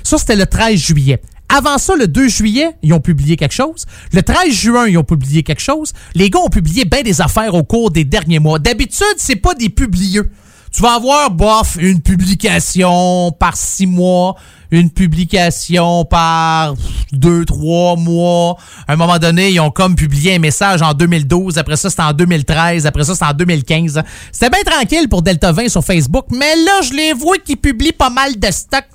Ça, 0.03 0.17
c'était 0.17 0.35
le 0.35 0.45
13 0.45 0.77
juillet. 0.77 1.21
Avant 1.47 1.79
ça, 1.79 1.95
le 1.95 2.07
2 2.07 2.27
juillet, 2.27 2.69
ils 2.83 2.93
ont 2.93 2.99
publié 2.99 3.35
quelque 3.35 3.55
chose. 3.55 3.85
Le 4.13 4.21
13 4.21 4.51
juin, 4.51 4.87
ils 4.87 4.97
ont 4.97 5.03
publié 5.03 5.41
quelque 5.41 5.61
chose. 5.61 5.93
Les 6.13 6.29
gars 6.29 6.39
ont 6.39 6.49
publié 6.49 6.85
bien 6.85 7.01
des 7.01 7.21
affaires 7.21 7.55
au 7.55 7.63
cours 7.63 7.89
des 7.89 8.03
derniers 8.03 8.39
mois. 8.39 8.59
D'habitude, 8.59 9.15
c'est 9.17 9.35
pas 9.35 9.55
des 9.55 9.69
publieux. 9.69 10.29
Tu 10.71 10.83
vas 10.83 10.93
avoir, 10.93 11.31
bof, 11.31 11.77
une 11.79 11.99
publication 11.99 13.31
par 13.31 13.57
six 13.57 13.87
mois, 13.87 14.35
une 14.69 14.91
publication 14.91 16.05
par 16.05 16.75
deux, 17.11 17.43
trois 17.43 17.95
mois. 17.95 18.55
À 18.87 18.93
un 18.93 18.95
moment 18.95 19.17
donné, 19.17 19.49
ils 19.49 19.59
ont 19.59 19.71
comme 19.71 19.95
publié 19.95 20.35
un 20.35 20.39
message 20.39 20.83
en 20.83 20.93
2012. 20.93 21.57
Après 21.57 21.75
ça, 21.75 21.89
c'était 21.89 22.03
en 22.03 22.13
2013. 22.13 22.85
Après 22.85 23.03
ça, 23.03 23.13
c'était 23.13 23.25
en 23.25 23.33
2015. 23.33 24.03
C'était 24.31 24.49
bien 24.51 24.61
tranquille 24.63 25.09
pour 25.09 25.23
Delta 25.23 25.51
20 25.51 25.69
sur 25.69 25.83
Facebook. 25.83 26.25
Mais 26.31 26.55
là, 26.55 26.81
je 26.83 26.93
les 26.93 27.13
vois 27.13 27.37
qui 27.37 27.55
publient 27.55 27.91
pas 27.91 28.11
mal 28.11 28.37
de 28.37 28.51
stock. 28.51 28.85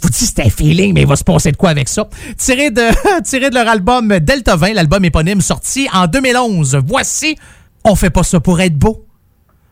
Vous 0.00 0.08
dites, 0.10 0.32
c'est 0.36 0.46
un 0.46 0.50
feeling, 0.50 0.94
mais 0.94 1.00
il 1.00 1.06
va 1.06 1.16
se 1.16 1.24
passer 1.24 1.50
de 1.50 1.56
quoi 1.56 1.70
avec 1.70 1.88
ça? 1.88 2.08
Tiré 2.38 2.70
de, 2.70 2.82
tiré 3.24 3.50
de 3.50 3.56
leur 3.56 3.66
album 3.66 4.20
Delta 4.20 4.54
20, 4.54 4.74
l'album 4.74 5.04
éponyme 5.04 5.40
sorti 5.40 5.88
en 5.92 6.06
2011. 6.06 6.78
Voici 6.86 7.36
On 7.82 7.96
fait 7.96 8.10
pas 8.10 8.22
ça 8.22 8.38
pour 8.38 8.60
être 8.60 8.78
beau. 8.78 9.03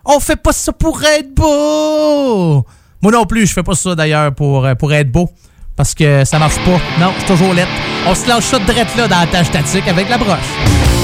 On 0.05 0.19
fait 0.21 0.37
pas 0.37 0.53
ça 0.53 0.73
pour 0.73 1.03
être 1.03 1.35
beau. 1.35 2.67
Moi 3.01 3.13
non 3.13 3.25
plus, 3.25 3.47
je 3.47 3.53
fais 3.53 3.63
pas 3.63 3.75
ça 3.75 3.95
d'ailleurs 3.95 4.35
pour, 4.35 4.65
euh, 4.65 4.75
pour 4.75 4.93
être 4.93 5.11
beau. 5.11 5.31
Parce 5.77 5.95
que 5.95 6.25
ça 6.25 6.39
marche 6.39 6.59
pas. 6.65 6.81
Non, 7.01 7.13
c'est 7.19 7.27
toujours 7.27 7.55
lettre. 7.55 7.71
On 8.07 8.15
se 8.15 8.29
lâche 8.29 8.45
ça 8.45 8.59
de 8.59 8.99
là 8.99 9.09
dans 9.09 9.21
la 9.21 9.27
tâche 9.27 9.47
statique 9.47 9.89
avec 9.89 10.09
la 10.09 10.19
broche. 10.19 11.02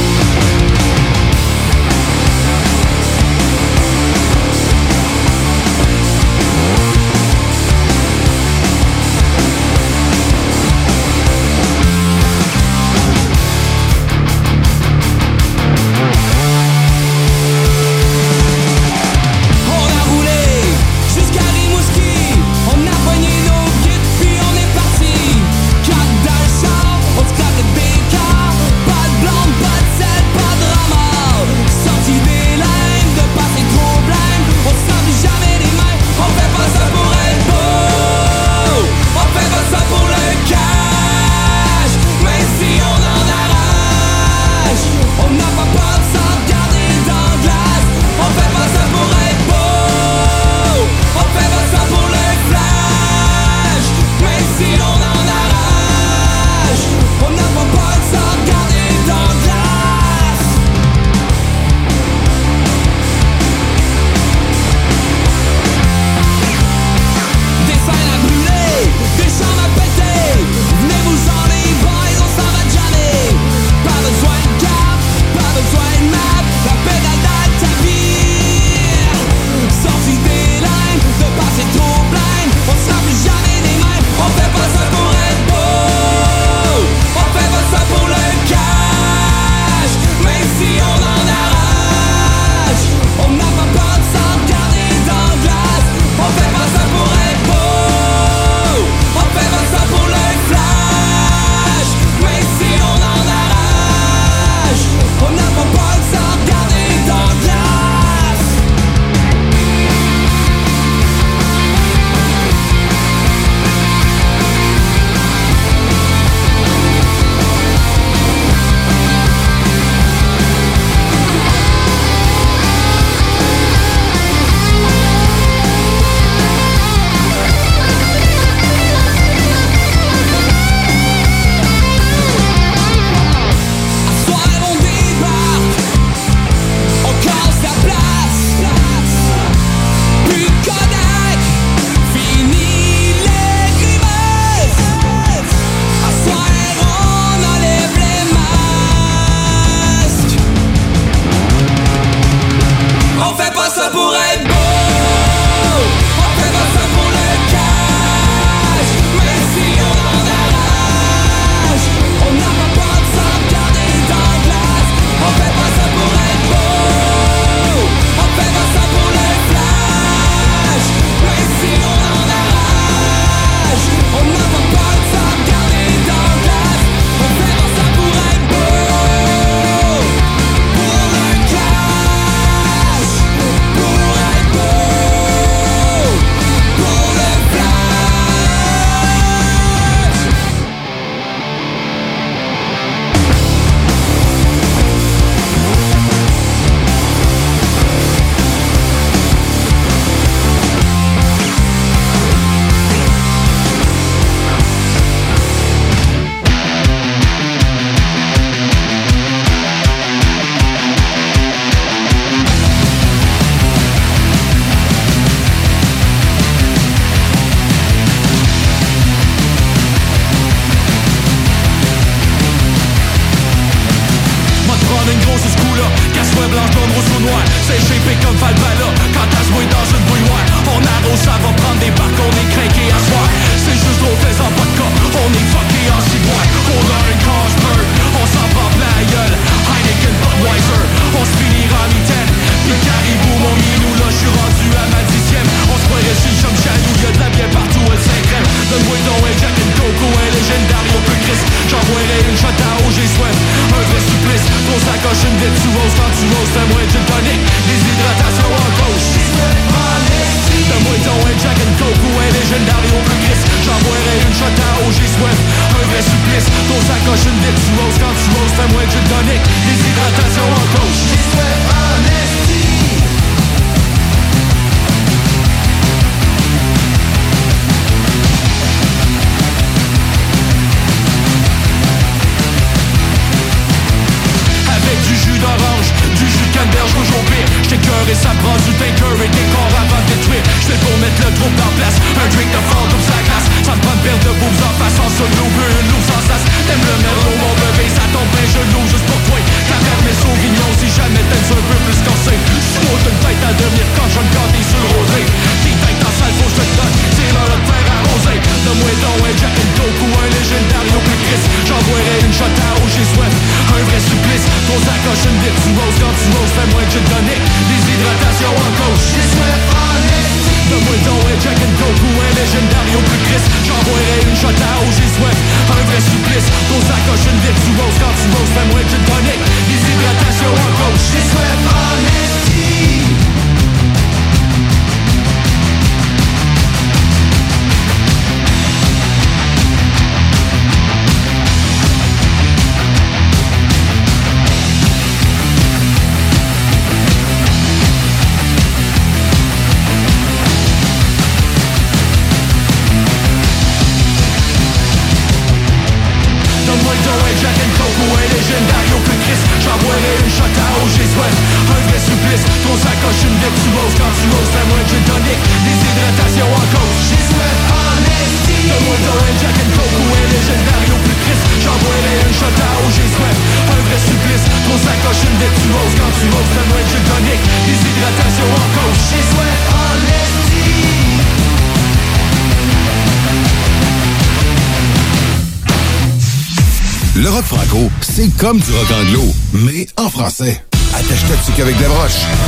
comme 388.38 388.58
du 388.60 388.72
rock 388.72 388.90
anglo, 388.92 389.24
mais 389.52 389.86
en 389.96 390.08
français. 390.08 390.62
Attache-toi 390.94 391.36
qu'avec 391.56 391.76
des 391.76 391.84
broches. 391.86 392.47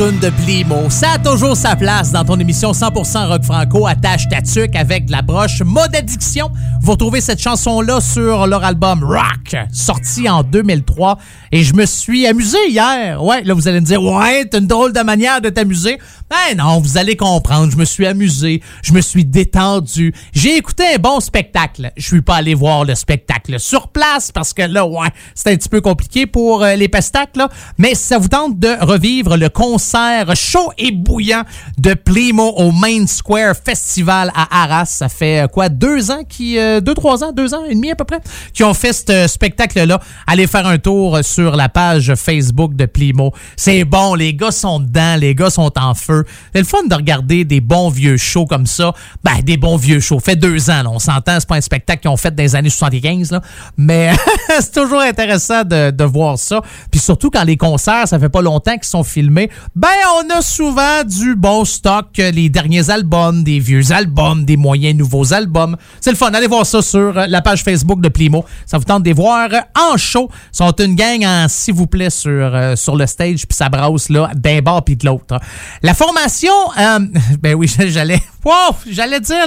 De 0.00 0.30
Plimo. 0.30 0.88
Ça 0.88 1.10
a 1.16 1.18
toujours 1.18 1.54
sa 1.54 1.76
place 1.76 2.10
dans 2.10 2.24
ton 2.24 2.38
émission 2.38 2.72
100% 2.72 3.26
rock 3.28 3.44
franco. 3.44 3.86
Attache 3.86 4.30
ta 4.30 4.40
tuque 4.40 4.74
avec 4.74 5.04
de 5.04 5.12
la 5.12 5.20
broche. 5.20 5.60
Mode 5.60 5.94
addiction. 5.94 6.50
Vous 6.80 6.92
retrouvez 6.92 7.20
cette 7.20 7.38
chanson-là 7.38 8.00
sur 8.00 8.46
leur 8.46 8.64
album 8.64 9.04
Rock, 9.04 9.56
sorti 9.70 10.26
en 10.26 10.42
2003. 10.42 11.18
Et 11.52 11.64
je 11.64 11.74
me 11.74 11.84
suis 11.84 12.26
amusé 12.26 12.56
hier. 12.70 13.22
Ouais, 13.22 13.42
là, 13.42 13.52
vous 13.52 13.68
allez 13.68 13.82
me 13.82 13.84
dire, 13.84 14.02
ouais, 14.02 14.46
t'as 14.46 14.60
une 14.60 14.66
drôle 14.66 14.94
de 14.94 15.00
manière 15.00 15.42
de 15.42 15.50
t'amuser. 15.50 15.98
Ben 16.30 16.56
non, 16.56 16.78
vous 16.78 16.96
allez 16.96 17.16
comprendre. 17.16 17.72
Je 17.72 17.76
me 17.76 17.84
suis 17.84 18.06
amusé. 18.06 18.62
Je 18.84 18.92
me 18.92 19.00
suis 19.00 19.24
détendu. 19.24 20.14
J'ai 20.32 20.56
écouté 20.56 20.84
un 20.94 20.98
bon 20.98 21.18
spectacle. 21.18 21.90
Je 21.96 22.06
suis 22.06 22.22
pas 22.22 22.36
allé 22.36 22.54
voir 22.54 22.84
le 22.84 22.94
spectacle 22.94 23.58
sur 23.58 23.88
place 23.88 24.30
parce 24.30 24.52
que 24.52 24.62
là, 24.62 24.86
ouais, 24.86 25.08
c'est 25.34 25.50
un 25.50 25.56
petit 25.56 25.68
peu 25.68 25.80
compliqué 25.80 26.26
pour 26.26 26.62
euh, 26.62 26.76
les 26.76 26.86
pestacles, 26.86 27.36
là. 27.36 27.48
Mais 27.78 27.96
ça 27.96 28.18
vous 28.18 28.28
tente 28.28 28.60
de 28.60 28.68
revivre 28.80 29.36
le 29.36 29.48
concert 29.48 30.36
chaud 30.36 30.70
et 30.78 30.92
bouillant 30.92 31.42
de 31.78 31.94
Plimo 31.94 32.50
au 32.56 32.70
Main 32.70 33.08
Square 33.08 33.56
Festival 33.56 34.30
à 34.36 34.62
Arras, 34.62 34.86
ça 34.86 35.08
fait 35.08 35.40
euh, 35.40 35.48
quoi, 35.48 35.68
deux 35.68 36.12
ans 36.12 36.22
qui, 36.28 36.58
euh, 36.58 36.80
deux, 36.80 36.94
trois 36.94 37.24
ans, 37.24 37.32
deux 37.32 37.54
ans 37.54 37.64
et 37.68 37.74
demi 37.74 37.90
à 37.90 37.96
peu 37.96 38.04
près, 38.04 38.20
qui 38.54 38.62
ont 38.62 38.74
fait 38.74 38.92
ce 38.92 39.26
spectacle-là. 39.26 39.98
Allez 40.28 40.46
faire 40.46 40.68
un 40.68 40.78
tour 40.78 41.18
sur 41.22 41.56
la 41.56 41.68
page 41.68 42.14
Facebook 42.14 42.76
de 42.76 42.86
Plimo. 42.86 43.32
C'est 43.56 43.82
bon, 43.82 44.14
les 44.14 44.32
gars 44.32 44.52
sont 44.52 44.78
dedans, 44.78 45.16
les 45.16 45.34
gars 45.34 45.50
sont 45.50 45.72
en 45.76 45.94
feu. 45.94 46.19
C'est 46.52 46.60
le 46.60 46.66
fun 46.66 46.84
de 46.84 46.94
regarder 46.94 47.44
des 47.44 47.60
bons 47.60 47.90
vieux 47.90 48.16
shows 48.16 48.46
comme 48.46 48.66
ça. 48.66 48.92
Ben, 49.24 49.40
des 49.42 49.56
bons 49.56 49.76
vieux 49.76 50.00
shows. 50.00 50.20
Fait 50.20 50.36
deux 50.36 50.70
ans, 50.70 50.82
là, 50.82 50.90
on 50.90 50.98
s'entend, 50.98 51.38
c'est 51.38 51.48
pas 51.48 51.56
un 51.56 51.60
spectacle 51.60 52.02
qu'ils 52.02 52.10
ont 52.10 52.16
fait 52.16 52.34
dans 52.34 52.42
les 52.42 52.56
années 52.56 52.70
75, 52.70 53.30
là. 53.32 53.40
Mais 53.76 54.12
c'est 54.60 54.72
toujours 54.72 55.00
intéressant 55.00 55.64
de, 55.64 55.90
de 55.90 56.04
voir 56.04 56.38
ça. 56.38 56.60
Puis 56.90 57.00
surtout 57.00 57.30
quand 57.30 57.44
les 57.44 57.56
concerts, 57.56 58.08
ça 58.08 58.18
fait 58.18 58.28
pas 58.28 58.42
longtemps 58.42 58.74
qu'ils 58.74 58.84
sont 58.84 59.04
filmés, 59.04 59.50
ben 59.74 59.88
on 60.18 60.38
a 60.38 60.42
souvent 60.42 61.04
du 61.04 61.36
bon 61.36 61.64
stock, 61.64 62.06
les 62.16 62.48
derniers 62.48 62.90
albums, 62.90 63.42
des 63.44 63.58
vieux 63.58 63.92
albums, 63.92 64.44
des 64.44 64.56
moyens 64.56 64.96
nouveaux 64.96 65.32
albums. 65.32 65.76
C'est 66.00 66.10
le 66.10 66.16
fun. 66.16 66.30
Allez 66.32 66.46
voir 66.46 66.66
ça 66.66 66.82
sur 66.82 67.12
la 67.12 67.42
page 67.42 67.62
Facebook 67.62 68.00
de 68.00 68.08
Plimo. 68.08 68.44
Ça 68.66 68.78
vous 68.78 68.84
tente 68.84 69.02
de 69.02 69.08
les 69.08 69.14
voir 69.14 69.48
en 69.78 69.96
show. 69.96 70.28
Ils 70.52 70.56
sont 70.56 70.72
une 70.72 70.94
gang 70.94 71.24
en 71.24 71.48
s'il 71.48 71.74
vous 71.74 71.86
plaît 71.86 72.10
sur, 72.10 72.30
euh, 72.30 72.76
sur 72.76 72.96
le 72.96 73.06
stage, 73.06 73.46
puis 73.46 73.56
ça 73.56 73.68
brasse 73.68 74.08
là 74.08 74.30
d'un 74.34 74.60
bord 74.60 74.84
puis 74.84 74.96
de 74.96 75.06
l'autre. 75.06 75.38
La 75.82 75.94
formation, 76.10 76.52
euh, 76.76 76.98
ben 77.40 77.54
oui, 77.54 77.72
j'allais, 77.86 78.20
wow, 78.44 78.76
j'allais 78.88 79.20
dire, 79.20 79.46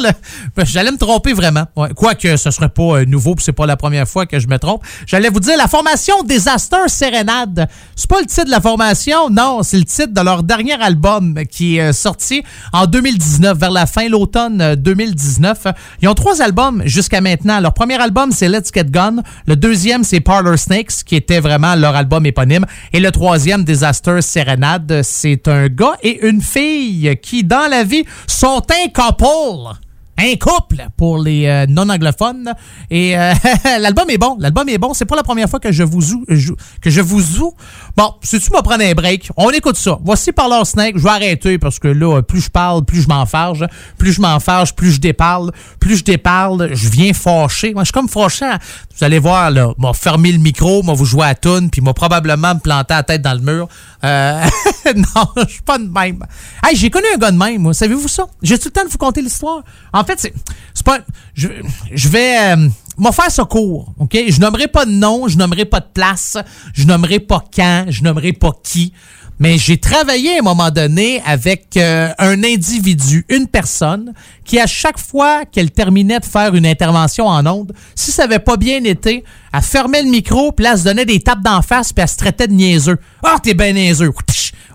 ben, 0.56 0.66
j'allais 0.66 0.92
me 0.92 0.98
tromper 0.98 1.34
vraiment. 1.34 1.66
Ouais, 1.76 1.90
Quoique 1.96 2.38
ce 2.38 2.52
serait 2.52 2.70
pas 2.70 3.00
euh, 3.00 3.06
nouveau, 3.06 3.36
puis 3.36 3.44
c'est 3.44 3.54
pas 3.54 3.66
la 3.66 3.78
première 3.78 4.08
fois 4.08 4.26
que 4.26 4.40
je 4.40 4.48
me 4.48 4.58
trompe. 4.58 4.84
J'allais 5.06 5.30
vous 5.30 5.40
dire 5.40 5.58
la 5.58 5.68
formation 5.68 6.24
Disaster 6.24 6.88
Serenade. 6.88 7.68
C'est 7.96 8.10
pas 8.10 8.20
le 8.20 8.26
titre 8.26 8.46
de 8.46 8.52
la 8.52 8.62
formation, 8.62 9.30
non, 9.30 9.64
c'est 9.64 9.78
le 9.78 9.86
titre 9.86 10.14
de 10.14 10.22
leur 10.22 10.44
dernier 10.44 10.82
album 10.82 11.40
qui 11.50 11.78
est 11.78 11.90
euh, 11.90 11.94
sorti 11.94 12.44
en 12.72 12.86
2019, 12.86 13.58
vers 13.58 13.72
la 13.72 13.86
fin, 13.86 14.08
l'automne 14.10 14.62
euh, 14.62 14.76
2019. 14.76 15.68
Ils 16.02 16.08
ont 16.08 16.14
trois 16.14 16.42
albums 16.42 16.84
jusqu'à 16.86 17.22
maintenant. 17.22 17.60
Leur 17.60 17.74
premier 17.74 18.02
album, 18.02 18.32
c'est 18.32 18.50
Let's 18.50 18.72
Get 18.74 18.86
Gone. 18.86 19.24
Le 19.48 19.56
deuxième, 19.56 20.04
c'est 20.04 20.20
Parlor 20.20 20.58
Snakes, 20.58 21.04
qui 21.06 21.16
était 21.16 21.40
vraiment 21.40 21.76
leur 21.76 21.96
album 21.96 22.26
éponyme. 22.26 22.66
Et 22.92 23.00
le 23.00 23.12
troisième, 23.12 23.64
Disaster 23.64 24.22
Serenade, 24.22 25.02
c'est 25.04 25.48
un 25.48 25.68
gars 25.68 25.94
et 26.02 26.26
une 26.28 26.42
fille 26.42 27.18
qui, 27.22 27.44
dans 27.44 27.70
la 27.70 27.84
vie, 27.84 28.06
sont 28.28 28.62
couple 28.90 29.78
un 30.18 30.36
couple 30.36 30.88
pour 30.96 31.18
les 31.18 31.48
euh, 31.48 31.66
non-anglophones. 31.68 32.54
Et 32.90 33.18
euh, 33.18 33.34
l'album 33.80 34.10
est 34.10 34.18
bon. 34.18 34.38
L'album 34.40 34.68
est 34.70 34.78
bon. 34.78 34.94
C'est 34.94 35.06
pas 35.06 35.16
la 35.16 35.24
première 35.24 35.50
fois 35.50 35.60
que 35.60 35.72
je 35.72 35.84
vous 35.84 36.02
joue, 36.02 36.24
jou- 36.30 36.56
que 36.82 36.90
je 36.90 37.02
vous 37.02 37.20
joue. 37.20 37.54
Bon, 37.98 38.14
si 38.22 38.40
tu 38.40 38.50
vas 38.52 38.62
prendre 38.62 38.84
un 38.84 38.94
break, 38.94 39.30
on 39.38 39.50
écoute 39.50 39.76
ça. 39.78 39.98
Voici 40.04 40.32
Parlor 40.32 40.66
Snake. 40.68 40.98
Je 40.98 41.04
vais 41.04 41.10
arrêter 41.10 41.58
parce 41.58 41.80
que 41.80 41.88
là, 41.88 42.22
plus 42.22 42.42
je 42.42 42.50
parle, 42.50 42.86
plus 42.86 43.02
je 43.02 43.08
m'enfarge. 43.08 43.66
Plus 43.98 44.14
je 44.14 44.22
m'enfarge, 44.22 44.76
plus 44.76 44.92
je 44.94 45.00
déparle. 45.02 45.52
Plus 45.80 45.98
je 45.98 46.04
déparle, 46.04 46.70
je 46.74 46.90
viens 46.90 47.14
fâché. 47.14 47.74
Moi, 47.74 47.84
je 47.84 47.88
suis 47.88 47.94
comme 47.94 48.10
fâché. 48.10 48.46
hein. 48.46 48.60
Vous 48.96 49.04
allez 49.04 49.20
voir, 49.20 49.50
là, 49.50 49.70
m'a 49.80 49.94
fermé 49.94 50.32
le 50.32 50.38
micro, 50.38 50.84
m'a 50.84 50.94
vous 50.94 51.06
jouer 51.06 51.26
à 51.26 51.34
tune, 51.36 51.70
puis 51.72 51.82
m'a 51.82 51.94
probablement 51.94 52.54
me 52.54 52.60
planté 52.60 52.94
la 52.94 53.02
tête 53.04 53.22
dans 53.24 53.34
le 53.34 53.40
mur. 53.40 53.68
Euh, 54.04 54.44
non, 54.96 55.26
je 55.48 55.52
suis 55.54 55.62
pas 55.64 55.80
de 55.80 55.88
même. 55.88 56.24
Hey, 56.64 56.76
j'ai 56.76 56.90
connu 56.92 57.06
un 57.14 57.18
gars 57.18 57.32
de 57.32 57.38
même, 57.38 57.62
moi. 57.64 57.74
Savez-vous 57.74 58.08
ça? 58.08 58.28
J'ai 58.44 58.60
tout 58.60 58.68
le 58.68 58.72
temps 58.72 58.86
de 58.86 58.90
vous 58.90 58.98
conter 59.00 59.22
l'histoire. 59.22 59.64
Fait, 60.04 60.20
c'est 60.20 60.86
pas. 60.86 61.00
Je, 61.34 62.10
vais. 62.10 62.54
Euh, 62.54 62.70
m'en 62.98 63.12
faire 63.12 63.32
ça 63.32 63.46
court, 63.46 63.94
OK? 64.00 64.18
Je 64.28 64.40
nommerai 64.40 64.68
pas 64.68 64.86
de 64.86 64.92
nom, 64.92 65.28
je 65.28 65.38
nommerai 65.38 65.66
pas 65.66 65.80
de 65.80 65.88
place, 65.94 66.38
je 66.74 66.86
nommerai 66.86 67.20
pas 67.20 67.44
quand, 67.54 67.86
je 67.90 68.04
nommerai 68.04 68.34
pas 68.34 68.52
qui. 68.64 68.94
Mais 69.40 69.58
j'ai 69.58 69.78
travaillé 69.78 70.36
à 70.36 70.40
un 70.40 70.44
moment 70.44 70.70
donné 70.70 71.22
avec 71.26 71.76
euh, 71.76 72.10
un 72.20 72.44
individu, 72.44 73.26
une 73.30 73.48
personne, 73.48 74.14
qui 74.46 74.60
à 74.60 74.68
chaque 74.68 75.00
fois 75.00 75.46
qu'elle 75.46 75.72
terminait 75.72 76.20
de 76.20 76.26
faire 76.26 76.54
une 76.54 76.68
intervention 76.68 77.28
en 77.28 77.46
ondes, 77.48 77.74
si 77.96 78.12
ça 78.12 78.26
avait 78.26 78.40
pas 78.40 78.58
bien 78.58 78.84
été, 78.84 79.24
elle 79.52 79.62
fermait 79.62 80.04
le 80.04 80.10
micro, 80.10 80.52
puis 80.52 80.64
là, 80.64 80.74
elle 80.74 80.80
se 80.80 80.84
donnait 80.84 81.06
des 81.06 81.20
tapes 81.20 81.42
d'en 81.42 81.62
face, 81.62 81.92
puis 81.92 82.04
elle 82.04 82.10
se 82.10 82.18
traitait 82.18 82.48
de 82.48 82.54
niaiseux. 82.54 83.00
Ah, 83.24 83.38
t'es 83.42 83.54
ben 83.54 83.76
niaiseux. 83.76 84.12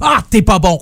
Ah, 0.00 0.22
t'es 0.28 0.42
pas 0.42 0.58
bon. 0.58 0.78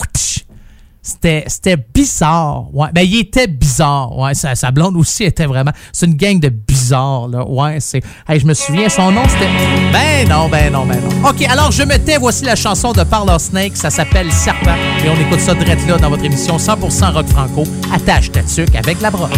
C'était, 1.06 1.76
bizarre. 1.94 2.66
Ouais. 2.74 2.88
Ben, 2.92 3.02
il 3.02 3.20
était 3.20 3.46
bizarre. 3.46 4.18
Ouais, 4.18 4.34
sa, 4.34 4.56
sa 4.56 4.72
blonde 4.72 4.96
aussi 4.96 5.22
était 5.22 5.46
vraiment. 5.46 5.70
C'est 5.92 6.06
une 6.06 6.16
gang 6.16 6.40
de 6.40 6.48
bizarres, 6.48 7.28
là. 7.28 7.48
Ouais, 7.48 7.78
c'est. 7.78 8.02
Hey, 8.28 8.40
je 8.40 8.46
me 8.46 8.54
souviens, 8.54 8.88
son 8.88 9.12
nom, 9.12 9.22
c'était. 9.28 9.48
Ben 9.92 10.28
non, 10.28 10.48
ben 10.48 10.72
non, 10.72 10.84
ben 10.84 10.98
non. 11.00 11.28
OK, 11.28 11.42
alors 11.42 11.70
je 11.70 11.84
me 11.84 11.96
tais. 11.96 12.18
Voici 12.18 12.44
la 12.44 12.56
chanson 12.56 12.92
de 12.92 13.04
Parlor 13.04 13.40
Snake. 13.40 13.76
Ça 13.76 13.88
s'appelle 13.88 14.32
Serpent. 14.32 14.74
Et 15.04 15.08
on 15.08 15.20
écoute 15.20 15.40
ça 15.40 15.54
direct 15.54 15.86
là 15.86 15.96
dans 15.96 16.10
votre 16.10 16.24
émission 16.24 16.56
100% 16.56 17.12
rock 17.12 17.26
franco. 17.28 17.62
Attache 17.94 18.32
ta 18.32 18.42
tuque 18.42 18.74
avec 18.74 19.00
la 19.00 19.12
broche. 19.12 19.30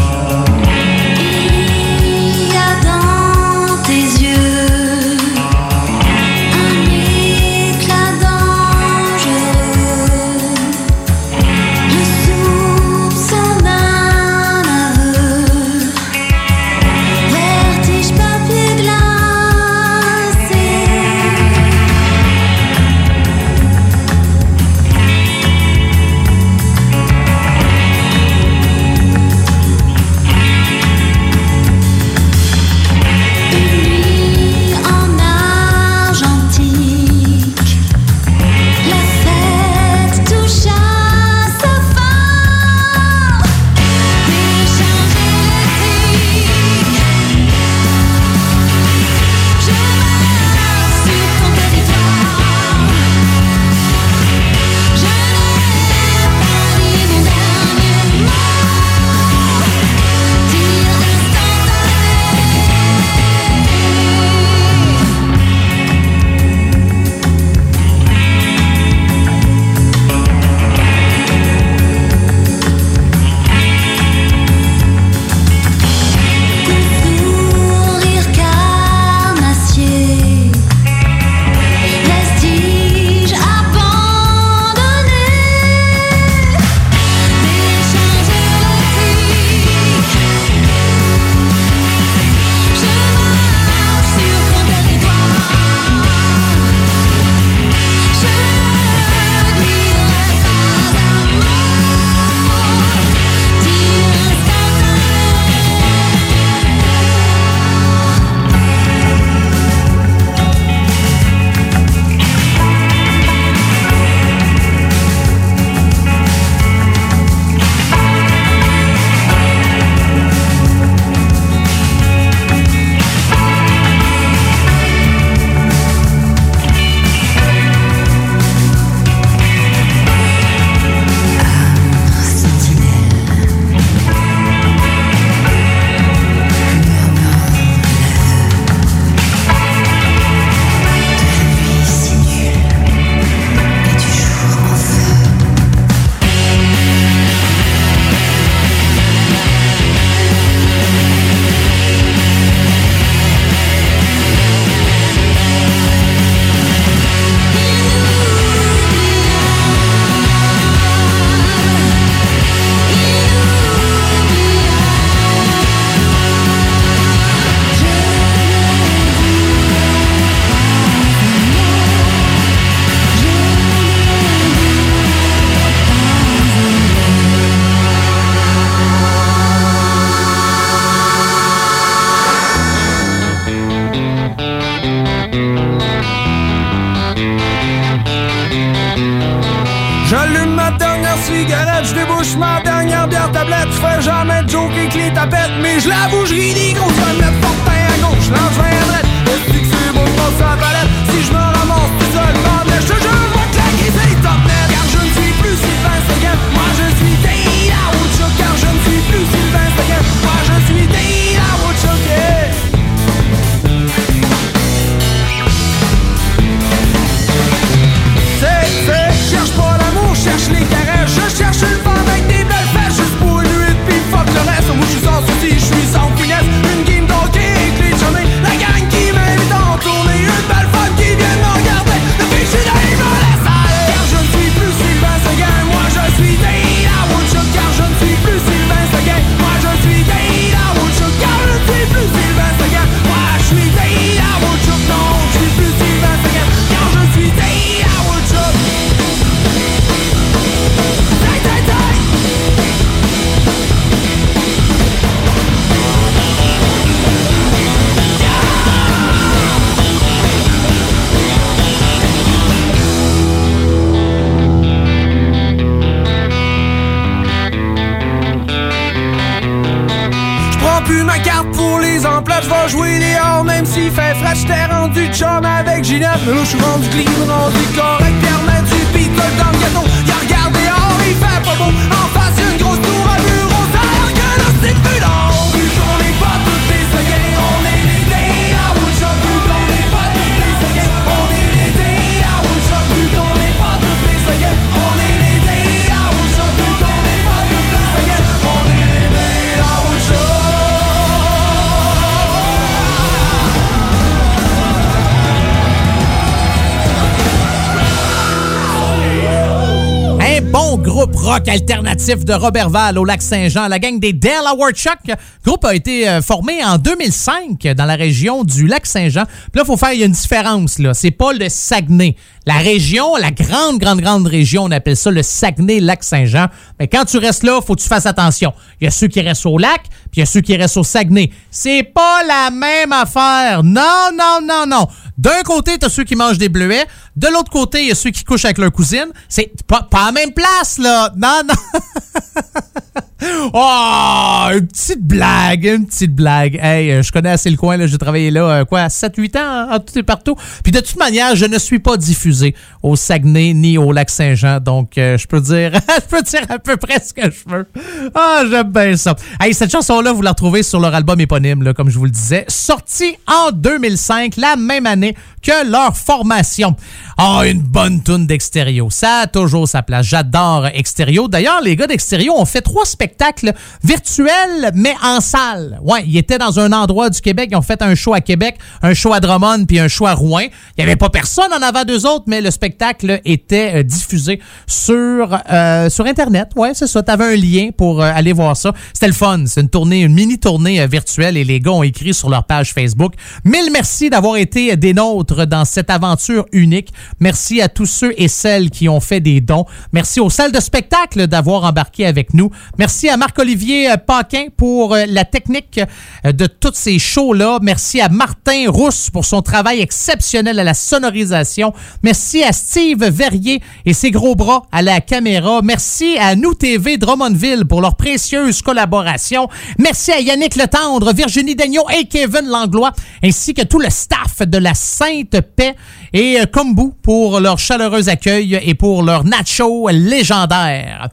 Alternatif 312.09 312.25
de 312.25 312.33
Robertval 312.33 312.99
au 312.99 313.05
lac 313.05 313.21
Saint-Jean, 313.21 313.69
la 313.69 313.79
gang 313.79 313.99
des 313.99 314.13
Delaware 314.13 314.73
Chuck. 314.73 314.99
Groupe 315.45 315.65
a 315.65 315.75
été 315.75 316.09
euh, 316.09 316.23
formé 316.23 316.65
en 316.65 316.79
2005 316.79 317.75
dans 317.77 317.85
la 317.85 317.97
région 317.97 318.45
du 318.45 318.67
lac 318.67 318.87
Saint-Jean. 318.87 319.25
Puis 319.25 319.57
là, 319.57 319.63
il 319.63 319.67
faut 319.67 319.77
faire 319.77 319.93
il 319.93 320.01
y 320.01 320.05
une 320.05 320.13
différence. 320.13 320.79
là. 320.79 320.95
C'est 320.95 321.11
pas 321.11 321.33
le 321.33 321.49
Saguenay. 321.49 322.17
La 322.47 322.59
région, 322.59 323.17
la 323.17 323.31
grande, 323.31 323.79
grande, 323.79 324.01
grande 324.01 324.27
région, 324.27 324.65
on 324.65 324.71
appelle 324.71 324.97
ça 324.97 325.11
le 325.11 325.23
Saguenay-Lac-Saint-Jean. 325.23 326.47
Mais 326.79 326.89
quand 326.89 327.05
tu 327.05 327.19
restes 327.19 327.43
là, 327.43 327.61
faut 327.61 327.75
que 327.75 327.83
tu 327.83 327.89
fasses 327.89 328.07
attention. 328.07 328.55
Il 328.81 328.85
y 328.85 328.89
a 328.89 328.91
ceux 328.91 329.09
qui 329.09 329.21
restent 329.21 329.45
au 329.45 329.59
lac, 329.59 329.83
puis 330.11 330.17
il 330.17 330.21
y 330.21 330.23
a 330.23 330.27
ceux 330.27 330.41
qui 330.41 330.57
restent 330.57 330.79
au 330.79 330.85
Saguenay. 330.85 331.31
C'est 331.51 331.83
pas 331.83 332.23
la 332.27 332.51
même 332.51 332.93
affaire. 332.93 333.63
Non, 333.63 334.09
non, 334.15 334.39
non, 334.43 334.65
non. 334.67 334.89
D'un 335.19 335.43
côté, 335.43 335.77
t'as 335.79 335.89
ceux 335.89 336.05
qui 336.05 336.15
mangent 336.15 336.39
des 336.39 336.49
bleuets. 336.49 336.87
De 337.17 337.27
l'autre 337.27 337.51
côté, 337.51 337.83
il 337.83 337.89
y 337.89 337.91
a 337.91 337.97
ceux 337.97 338.11
qui 338.11 338.23
couchent 338.25 338.45
avec 338.45 338.59
leur 338.59 338.71
cousine. 338.71 339.09
C'est 339.29 339.51
pas, 339.67 339.83
pas 339.83 340.07
la 340.07 340.13
même 340.13 340.33
place, 340.33 340.79
là. 340.79 341.13
Non, 341.17 341.43
non. 341.47 341.55
Oh, 343.21 344.49
une 344.53 344.67
petite 344.69 345.03
blague, 345.03 345.65
une 345.65 345.87
petite 345.87 346.15
blague. 346.15 346.59
Hey, 346.63 346.91
euh, 346.93 347.03
je 347.03 347.11
connais 347.11 347.31
assez 347.31 347.51
le 347.51 347.57
coin. 347.57 347.85
J'ai 347.87 347.99
travaillé 347.99 348.31
là, 348.31 348.43
euh, 348.43 348.65
quoi, 348.65 348.87
7-8 348.87 349.37
ans, 349.37 349.41
hein, 349.43 349.69
en 349.73 349.79
tout 349.81 349.99
et 349.99 350.03
partout. 350.05 350.37
Puis 350.63 350.71
de 350.71 350.81
toute 350.81 350.97
manière, 350.97 351.35
je 351.35 351.47
ne 351.47 351.59
suis 351.59 351.81
pas 351.81 351.97
diffusé 351.97 352.55
au 352.83 352.95
Saguenay 352.95 353.55
ni 353.55 353.77
au 353.77 353.91
Lac-Saint-Jean. 353.93 354.61
Donc, 354.61 354.99
euh, 354.99 355.19
je 355.19 355.27
peux 355.27 355.41
dire, 355.41 355.73
je 356.03 356.07
peux 356.09 356.23
dire 356.23 356.43
à 356.49 356.59
peu 356.59 356.77
près 356.77 357.01
ce 357.01 357.13
que 357.13 357.23
je 357.25 357.51
veux. 357.53 357.67
Ah, 358.15 358.43
j'aime 358.49 358.71
bien 358.71 358.97
ça. 358.97 359.17
Hey, 359.41 359.53
cette 359.53 359.73
chanson-là, 359.73 360.13
vous 360.13 360.23
la 360.23 360.31
retrouvez 360.31 360.63
sur 360.63 360.79
leur 360.79 360.95
album 360.95 361.21
éponyme, 361.21 361.63
là, 361.63 361.75
comme 361.75 361.91
je 361.91 361.99
vous 361.99 362.05
le 362.05 362.11
disais, 362.11 362.45
sorti 362.49 363.17
en 363.27 363.51
2005, 363.51 364.37
la 364.37 364.55
même 364.57 364.87
année 364.87 365.17
que 365.43 365.69
leur 365.71 365.97
formation. 365.97 366.77
Ah, 367.21 367.43
une 367.47 367.59
bonne 367.59 368.01
tune 368.01 368.29
d'Extérieur. 368.29 368.93
Ça 368.93 369.23
a 369.23 369.27
toujours 369.27 369.67
sa 369.67 369.83
place. 369.83 370.07
J'adore 370.07 370.69
Extérieur. 370.69 371.29
D'ailleurs, 371.29 371.61
les 371.61 371.75
gars 371.75 371.89
d'Extérieur 371.89 372.39
ont 372.39 372.45
fait 372.45 372.61
trois 372.61 372.85
spectacles 372.85 373.55
virtuels, 373.83 374.71
mais 374.75 374.95
en 375.03 375.21
salle. 375.21 375.81
Ouais, 375.83 376.05
ils 376.07 376.17
étaient 376.17 376.39
dans 376.39 376.61
un 376.61 376.71
endroit 376.71 377.11
du 377.11 377.21
Québec. 377.21 377.49
Ils 377.51 377.57
ont 377.57 377.63
fait 377.63 377.83
un 377.83 377.97
show 377.97 378.15
à 378.15 378.21
Québec, 378.21 378.57
un 378.83 378.95
show 378.95 379.13
à 379.13 379.19
Drummond, 379.19 379.65
puis 379.67 379.81
un 379.81 379.89
show 379.89 380.07
à 380.07 380.15
Rouen. 380.15 380.43
Il 380.43 380.51
n'y 380.79 380.85
avait 380.85 380.95
pas 380.95 381.11
personne 381.11 381.53
en 381.53 381.61
avant 381.61 381.83
d'eux 381.83 382.07
autres, 382.07 382.27
mais 382.29 382.41
le 382.41 382.53
spectacle 382.53 383.21
était 383.25 383.81
euh, 383.81 383.83
diffusé 383.83 384.39
sur, 384.69 385.41
euh, 385.51 385.91
sur 385.91 386.07
Internet. 386.07 386.51
Ouais, 386.55 386.71
c'est 386.73 386.87
ça. 386.87 387.03
Tu 387.03 387.11
avais 387.11 387.35
un 387.35 387.37
lien 387.37 387.71
pour 387.77 388.01
euh, 388.01 388.13
aller 388.15 388.33
voir 388.33 388.57
ça. 388.57 388.73
C'était 388.93 389.09
le 389.09 389.13
fun. 389.13 389.43
C'est 389.47 389.63
une 389.63 389.71
tournée, 389.71 390.03
une 390.03 390.15
mini-tournée 390.15 390.87
virtuelle 390.87 391.37
et 391.37 391.43
les 391.43 391.59
gars 391.59 391.73
ont 391.73 391.83
écrit 391.83 392.15
sur 392.15 392.31
leur 392.31 392.45
page 392.45 392.73
Facebook. 392.73 393.15
Mille 393.45 393.71
merci 393.73 394.09
d'avoir 394.09 394.37
été 394.37 394.77
des 394.77 394.95
nôtres 394.95 395.49
dans 395.49 395.65
cette 395.65 395.91
aventure 395.91 396.47
unique. 396.53 396.93
Merci 397.21 397.61
à 397.61 397.69
tous 397.69 397.87
ceux 397.87 398.15
et 398.17 398.29
celles 398.29 398.71
qui 398.71 398.89
ont 398.89 399.01
fait 399.01 399.21
des 399.21 399.41
dons. 399.41 399.65
Merci 399.93 400.21
aux 400.21 400.31
salles 400.31 400.53
de 400.53 400.61
spectacle 400.61 401.27
d'avoir 401.27 401.65
embarqué 401.65 402.07
avec 402.07 402.35
nous. 402.35 402.51
Merci 402.79 403.09
à 403.09 403.17
Marc-Olivier 403.17 403.91
euh, 403.91 403.97
Paquin 403.97 404.47
pour 404.57 404.95
euh, 404.95 405.05
la 405.07 405.25
technique 405.25 405.81
euh, 406.25 406.33
de 406.33 406.47
tous 406.47 406.75
ces 406.75 406.99
shows-là. 406.99 407.59
Merci 407.63 408.01
à 408.01 408.09
Martin 408.09 408.67
Rousse 408.69 409.11
pour 409.11 409.25
son 409.25 409.43
travail 409.43 409.81
exceptionnel 409.81 410.59
à 410.59 410.65
la 410.65 410.75
sonorisation. 410.75 411.73
Merci 412.03 412.43
à 412.43 412.53
Steve 412.53 413.05
Verrier 413.05 413.61
et 413.85 413.95
ses 413.95 414.11
gros 414.11 414.35
bras 414.35 414.65
à 414.73 414.83
la 414.83 415.01
caméra. 415.01 415.61
Merci 415.63 416.17
à 416.19 416.37
Nous 416.37 416.55
TV 416.55 416.99
Drummondville 416.99 417.65
pour 417.65 417.81
leur 417.81 417.97
précieuse 417.97 418.63
collaboration. 418.63 419.49
Merci 419.79 420.13
à 420.13 420.21
Yannick 420.21 420.57
Letendre, 420.57 421.13
Virginie 421.13 421.55
Daigneault 421.55 421.89
et 421.91 422.05
Kevin 422.05 422.49
Langlois, 422.49 422.93
ainsi 423.23 423.55
que 423.55 423.63
tout 423.63 423.79
le 423.79 423.91
staff 423.91 424.43
de 424.43 424.59
la 424.59 424.75
Sainte 424.75 425.41
Paix 425.57 425.75
et 426.13 426.39
Kombu 426.53 426.93
pour 427.09 427.41
leur 427.41 427.59
chaleureux 427.59 428.11
accueil 428.11 428.61
et 428.63 428.75
pour 428.75 429.03
leur 429.03 429.25
nacho 429.25 429.89
légendaire. 429.91 431.09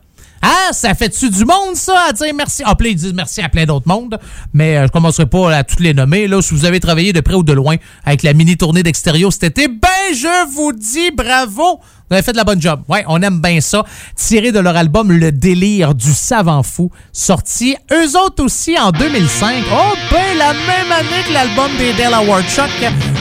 Ah, 0.48 0.72
ça 0.74 0.94
fait-tu 0.94 1.32
du 1.32 1.44
monde, 1.44 1.76
ça, 1.76 2.06
à 2.10 2.14
dire 2.14 2.32
merci? 2.36 2.62
Ah, 2.64 2.76
ils 2.80 2.96
disent 2.96 3.16
merci 3.16 3.42
à 3.42 3.50
plein 3.50 3.66
d'autres 3.66 3.88
mondes, 3.88 4.20
mais 4.54 4.78
euh, 4.78 4.86
je 4.86 4.92
commencerai 4.92 5.26
pas 5.26 5.56
à 5.56 5.64
toutes 5.64 5.80
les 5.80 5.96
nommer. 5.96 6.28
Là, 6.28 6.40
si 6.44 6.54
vous 6.54 6.66
avez 6.66 6.80
travaillé 6.80 7.14
de 7.14 7.20
près 7.20 7.34
ou 7.34 7.42
de 7.42 7.52
loin 7.52 7.78
avec 8.06 8.22
la 8.22 8.34
mini-tournée 8.34 8.84
d'extérieur 8.84 9.34
cet 9.34 9.44
été, 9.44 9.68
ben, 9.68 9.90
je 10.14 10.54
vous 10.54 10.72
dis 10.72 11.10
bravo! 11.10 11.80
Vous 12.08 12.14
avez 12.14 12.22
fait 12.22 12.34
de 12.34 12.38
la 12.38 12.44
bonne 12.44 12.62
job. 12.62 12.82
Ouais, 12.88 13.04
on 13.08 13.20
aime 13.24 13.42
bien 13.42 13.60
ça. 13.60 13.84
Tiré 14.16 14.52
de 14.52 14.60
leur 14.60 14.76
album 14.76 15.12
Le 15.12 15.32
délire 15.32 15.96
du 15.96 16.14
savant 16.14 16.62
fou, 16.62 16.92
sorti 17.12 17.76
eux 17.92 18.16
autres 18.16 18.44
aussi 18.44 18.78
en 18.78 18.92
2005. 18.92 19.64
Oh, 19.72 19.94
ben, 20.12 20.38
la 20.38 20.54
même 20.54 20.92
année 20.92 21.24
que 21.28 21.34
l'album 21.34 21.72
des 21.80 21.94
Delaware 21.94 22.44
Chuck. 22.48 22.70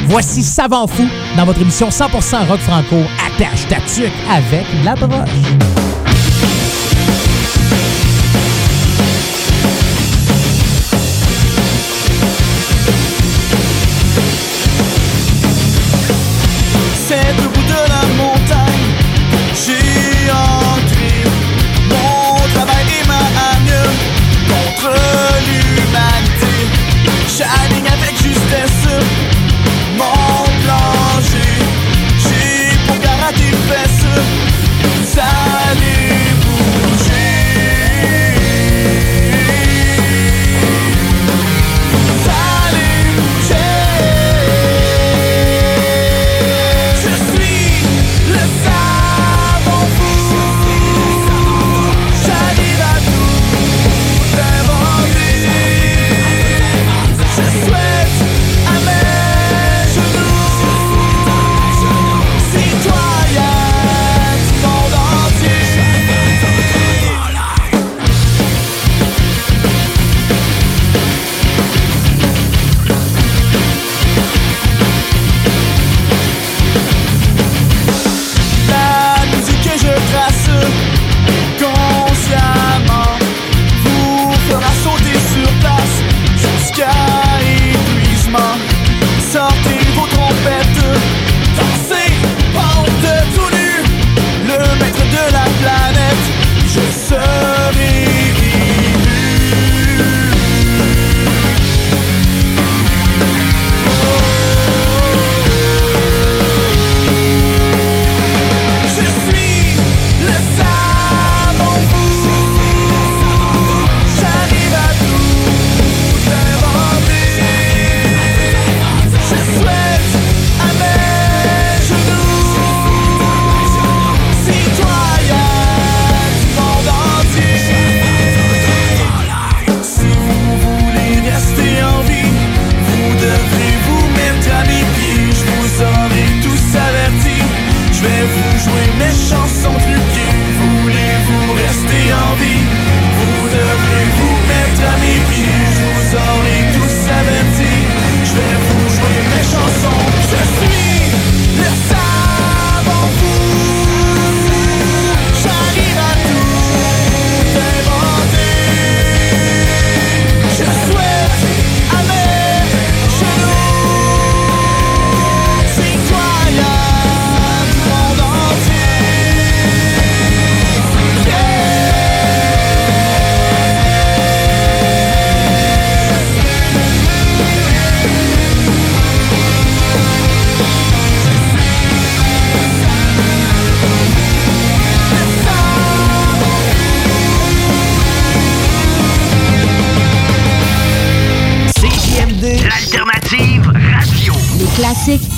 Voici 0.08 0.42
Savant 0.42 0.86
fou 0.86 1.08
dans 1.38 1.46
votre 1.46 1.62
émission 1.62 1.88
100% 1.88 2.46
rock 2.46 2.60
franco. 2.60 2.96
Attache 3.26 3.66
ta 3.70 3.76
tuque 3.76 4.12
avec 4.28 4.66
la 4.84 4.94
broche. 4.94 5.83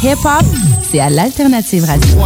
Hip-hop, 0.02 0.44
c'est 0.90 1.00
à 1.00 1.10
l'Alternative 1.10 1.84
Radio. 1.84 2.16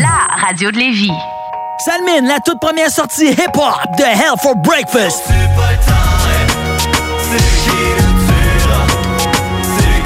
La 0.00 0.46
radio 0.46 0.70
de 0.70 0.76
Lévis. 0.78 1.10
Salmine, 1.84 2.26
la 2.26 2.40
toute 2.40 2.58
première 2.60 2.90
sortie 2.90 3.26
hip-hop 3.26 3.96
de 3.98 4.04
Hell 4.04 4.38
for 4.42 4.56
Breakfast. 4.56 5.22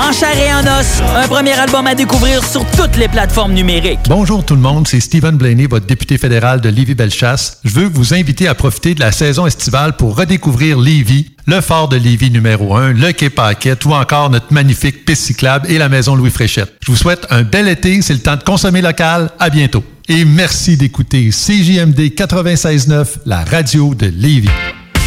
En 0.02 0.12
chair 0.12 0.34
et 0.38 0.50
en 0.50 0.80
os, 0.80 1.02
un 1.14 1.28
premier 1.28 1.52
album 1.52 1.86
à 1.86 1.94
découvrir 1.94 2.42
sur 2.42 2.64
toutes 2.70 2.96
les 2.96 3.06
plateformes 3.06 3.52
numériques. 3.52 4.00
Bonjour 4.08 4.42
tout 4.42 4.54
le 4.54 4.60
monde, 4.60 4.88
c'est 4.88 4.98
Stephen 4.98 5.36
Blaney, 5.36 5.66
votre 5.66 5.84
député 5.84 6.16
fédéral 6.16 6.62
de 6.62 6.70
Lévis-Bellechasse. 6.70 7.58
Je 7.64 7.74
veux 7.74 7.86
vous 7.86 8.14
inviter 8.14 8.48
à 8.48 8.54
profiter 8.54 8.94
de 8.94 9.00
la 9.00 9.12
saison 9.12 9.46
estivale 9.46 9.96
pour 9.96 10.16
redécouvrir 10.16 10.80
Lévis, 10.80 11.32
le 11.46 11.60
fort 11.60 11.88
de 11.88 11.96
Lévis 11.96 12.30
numéro 12.30 12.74
1, 12.74 12.94
le 12.94 13.12
quai 13.12 13.28
Paquette 13.28 13.84
ou 13.84 13.92
encore 13.92 14.30
notre 14.30 14.50
magnifique 14.54 15.04
piste 15.04 15.24
cyclable 15.24 15.70
et 15.70 15.76
la 15.76 15.90
maison 15.90 16.16
Louis 16.16 16.30
Fréchette. 16.30 16.72
Je 16.82 16.90
vous 16.90 16.96
souhaite 16.96 17.26
un 17.28 17.42
bel 17.42 17.68
été, 17.68 18.00
c'est 18.00 18.14
le 18.14 18.20
temps 18.20 18.36
de 18.36 18.42
consommer 18.42 18.80
local. 18.80 19.28
À 19.38 19.50
bientôt. 19.50 19.84
Et 20.08 20.24
merci 20.24 20.78
d'écouter 20.78 21.28
CJMD 21.28 22.00
96.9, 22.16 23.06
la 23.26 23.44
radio 23.44 23.94
de 23.94 24.06
Lévis. 24.06 24.48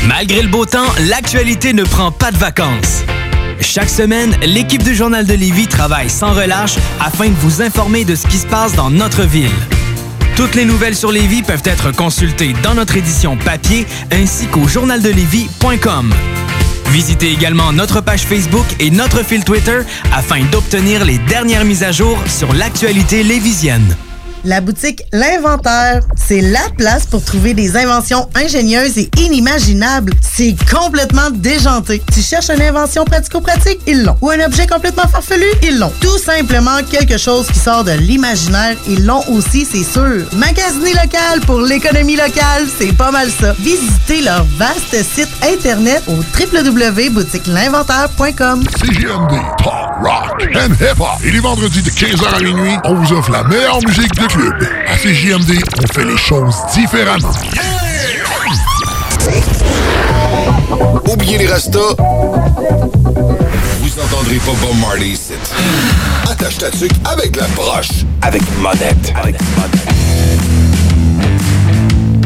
Malgré 0.07 0.43
le 0.43 0.49
beau 0.49 0.65
temps, 0.65 0.91
l'actualité 1.09 1.73
ne 1.73 1.83
prend 1.83 2.11
pas 2.11 2.31
de 2.31 2.37
vacances. 2.37 3.03
Chaque 3.59 3.89
semaine, 3.89 4.35
l'équipe 4.43 4.83
du 4.83 4.95
Journal 4.95 5.25
de 5.25 5.33
Lévis 5.33 5.67
travaille 5.67 6.09
sans 6.09 6.33
relâche 6.33 6.75
afin 6.99 7.29
de 7.29 7.35
vous 7.35 7.61
informer 7.61 8.05
de 8.05 8.15
ce 8.15 8.27
qui 8.27 8.37
se 8.37 8.47
passe 8.47 8.75
dans 8.75 8.89
notre 8.89 9.23
ville. 9.23 9.51
Toutes 10.35 10.55
les 10.55 10.65
nouvelles 10.65 10.95
sur 10.95 11.11
Lévis 11.11 11.43
peuvent 11.43 11.61
être 11.65 11.91
consultées 11.91 12.53
dans 12.63 12.73
notre 12.73 12.97
édition 12.97 13.37
papier 13.37 13.85
ainsi 14.11 14.47
qu'au 14.47 14.67
journaldelevis.com. 14.67 16.13
Visitez 16.89 17.31
également 17.31 17.71
notre 17.71 18.01
page 18.01 18.23
Facebook 18.23 18.65
et 18.79 18.89
notre 18.89 19.23
fil 19.23 19.43
Twitter 19.43 19.79
afin 20.13 20.43
d'obtenir 20.51 21.05
les 21.05 21.17
dernières 21.17 21.65
mises 21.65 21.83
à 21.83 21.91
jour 21.91 22.17
sur 22.27 22.53
l'actualité 22.53 23.23
lévisienne. 23.23 23.95
La 24.45 24.59
boutique 24.59 25.03
L'Inventaire, 25.13 26.01
c'est 26.17 26.41
la 26.41 26.59
place 26.77 27.05
pour 27.05 27.23
trouver 27.23 27.53
des 27.53 27.77
inventions 27.77 28.27
ingénieuses 28.35 28.97
et 28.97 29.09
inimaginables. 29.17 30.11
C'est 30.21 30.53
complètement 30.69 31.29
déjanté. 31.31 32.03
Tu 32.13 32.21
cherches 32.21 32.49
une 32.49 32.61
invention 32.61 33.05
pratico-pratique? 33.05 33.79
Ils 33.87 34.03
l'ont. 34.03 34.17
Ou 34.21 34.31
un 34.31 34.41
objet 34.41 34.67
complètement 34.67 35.07
farfelu? 35.07 35.45
Ils 35.61 35.79
l'ont. 35.79 35.93
Tout 36.01 36.17
simplement 36.17 36.83
quelque 36.91 37.17
chose 37.17 37.47
qui 37.47 37.59
sort 37.59 37.85
de 37.85 37.93
l'imaginaire? 37.93 38.75
Ils 38.89 39.05
l'ont 39.05 39.23
aussi, 39.29 39.65
c'est 39.65 39.85
sûr. 39.85 40.25
Magasiner 40.33 40.91
local 40.91 41.39
pour 41.45 41.61
l'économie 41.61 42.17
locale, 42.17 42.67
c'est 42.77 42.91
pas 42.91 43.11
mal 43.11 43.29
ça. 43.29 43.53
Visitez 43.59 44.23
leur 44.23 44.43
vaste 44.57 45.01
site 45.03 45.29
internet 45.41 46.03
au 46.07 46.17
www.boutiquelinventaire.com. 46.37 48.63
CJMD, 48.65 49.35
Talk, 49.57 50.03
Rock 50.03 50.43
and 50.55 50.73
Hip 50.81 50.99
Hop. 50.99 51.21
Et 51.23 51.31
les 51.31 51.39
vendredis 51.39 51.81
de 51.81 51.89
15h 51.89 52.35
à 52.35 52.41
minuit, 52.41 52.73
on 52.83 52.95
vous 52.95 53.13
offre 53.13 53.31
la 53.31 53.43
meilleure 53.43 53.79
musique 53.87 54.13
de 54.15 54.32
club. 54.33 54.53
À 54.87 54.97
CJMD, 54.97 55.51
on 55.81 55.87
fait 55.93 56.05
les 56.05 56.17
choses 56.17 56.55
différemment. 56.73 57.31
Oubliez 61.11 61.37
les 61.37 61.47
restos. 61.47 61.95
Vous 61.97 63.99
entendrez 63.99 64.37
pas 64.37 64.51
Bob 64.61 64.77
Marley 64.81 65.09
ici. 65.09 65.33
Attache 66.29 66.57
ta 66.57 66.71
tuque 66.71 66.91
avec 67.05 67.35
la 67.35 67.45
broche. 67.55 68.05
Avec 68.21 68.41
monette. 68.59 69.13
Avec 69.21 69.35
une 69.39 69.47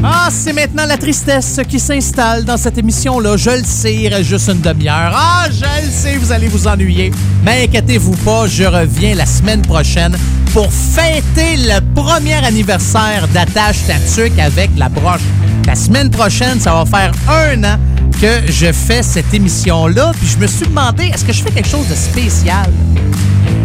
Ah, 0.03 0.30
c'est 0.32 0.53
maintenant 0.53 0.86
la 0.86 0.98
tristesse 0.98 1.60
qui 1.68 1.80
s'installe 1.80 2.45
dans 2.45 2.57
cette 2.57 2.78
émission-là. 2.78 3.36
Je 3.38 3.49
le 3.49 3.64
sais, 3.64 3.95
il 3.95 4.14
reste 4.14 4.30
juste 4.30 4.49
une 4.49 4.61
demi-heure. 4.61 5.11
Ah, 5.14 5.48
je 5.49 5.86
le 5.86 5.91
sais, 5.91 6.18
vous 6.18 6.32
allez 6.32 6.48
vous 6.48 6.68
ennuyer. 6.68 7.11
Mais 7.44 7.64
inquiétez-vous 7.64 8.15
pas, 8.18 8.48
je 8.48 8.64
reviens 8.64 9.15
la 9.15 9.26
semaine 9.26 9.61
prochaine 9.61 10.15
pour 10.53 10.72
fêter 10.72 11.57
le 11.57 11.80
premier 11.95 12.36
anniversaire 12.36 13.28
d'Attache 13.34 13.78
Tatuc 13.88 14.38
avec 14.40 14.69
la 14.78 14.90
broche. 14.90 15.22
La 15.65 15.76
semaine 15.76 16.10
prochaine, 16.10 16.60
ça 16.60 16.74
va 16.74 16.86
faire 16.86 17.11
un 17.30 17.64
an 17.64 17.78
que 18.22 18.52
je 18.52 18.72
fais 18.72 19.03
cette 19.03 19.34
émission-là. 19.34 20.11
Puis 20.19 20.28
je 20.28 20.38
me 20.38 20.48
suis 20.48 20.68
demandé, 20.68 21.06
est-ce 21.14 21.26
que 21.26 21.34
je 21.34 21.41
fais 21.41 21.52
quelque 21.52 21.69
chose 21.69 21.88
de 21.88 21.95
spécial? 21.95 22.69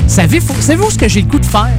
Savez-vous 0.07 0.61
savez 0.61 0.91
ce 0.91 0.99
que 0.99 1.09
j'ai 1.09 1.23
le 1.23 1.29
goût 1.29 1.39
de 1.39 1.47
faire? 1.47 1.71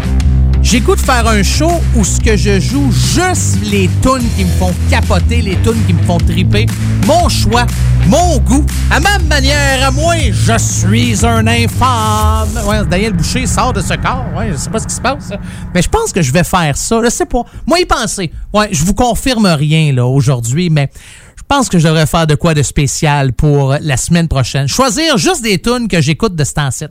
De 0.63 0.95
faire 0.99 1.27
un 1.27 1.43
show 1.43 1.71
où 1.95 2.03
ce 2.03 2.19
que 2.19 2.35
je 2.35 2.59
joue 2.59 2.91
juste 2.91 3.57
les 3.63 3.87
tunes 4.01 4.27
qui 4.35 4.43
me 4.43 4.49
font 4.57 4.73
capoter, 4.89 5.41
les 5.41 5.55
tunes 5.61 5.85
qui 5.85 5.93
me 5.93 6.01
font 6.03 6.17
triper. 6.17 6.65
Mon 7.05 7.29
choix, 7.29 7.65
mon 8.07 8.37
goût, 8.39 8.65
à 8.89 8.99
ma 8.99 9.19
manière, 9.19 9.87
à 9.87 9.91
moi, 9.91 10.15
je 10.31 10.57
suis 10.57 11.23
un 11.25 11.45
infâme. 11.45 12.49
Ouais, 12.65 12.83
Daniel 12.89 13.13
Boucher 13.13 13.45
sort 13.45 13.73
de 13.73 13.81
ce 13.81 13.93
corps. 13.93 14.25
Ouais, 14.35 14.51
je 14.51 14.57
sais 14.57 14.69
pas 14.69 14.79
ce 14.79 14.87
qui 14.87 14.95
se 14.95 15.01
passe. 15.01 15.31
Mais 15.75 15.81
je 15.81 15.89
pense 15.89 16.11
que 16.11 16.21
je 16.23 16.31
vais 16.31 16.43
faire 16.43 16.75
ça. 16.75 16.99
Je 17.03 17.09
sais 17.09 17.25
pas. 17.27 17.43
Moi, 17.67 17.79
y 17.79 17.85
penser. 17.85 18.31
Ouais, 18.51 18.69
je 18.71 18.83
vous 18.83 18.95
confirme 18.95 19.45
rien 19.45 19.93
là 19.93 20.05
aujourd'hui, 20.07 20.69
mais 20.71 20.89
je 21.35 21.43
pense 21.47 21.69
que 21.69 21.77
je 21.77 21.87
devrais 21.87 22.07
faire 22.07 22.25
de 22.25 22.35
quoi 22.35 22.53
de 22.53 22.63
spécial 22.63 23.33
pour 23.33 23.75
la 23.79 23.97
semaine 23.97 24.27
prochaine. 24.27 24.67
Choisir 24.67 25.17
juste 25.17 25.43
des 25.43 25.61
tunes 25.61 25.87
que 25.87 26.01
j'écoute 26.01 26.35
de 26.35 26.43
ce 26.43 26.53
temps-ci. 26.53 26.85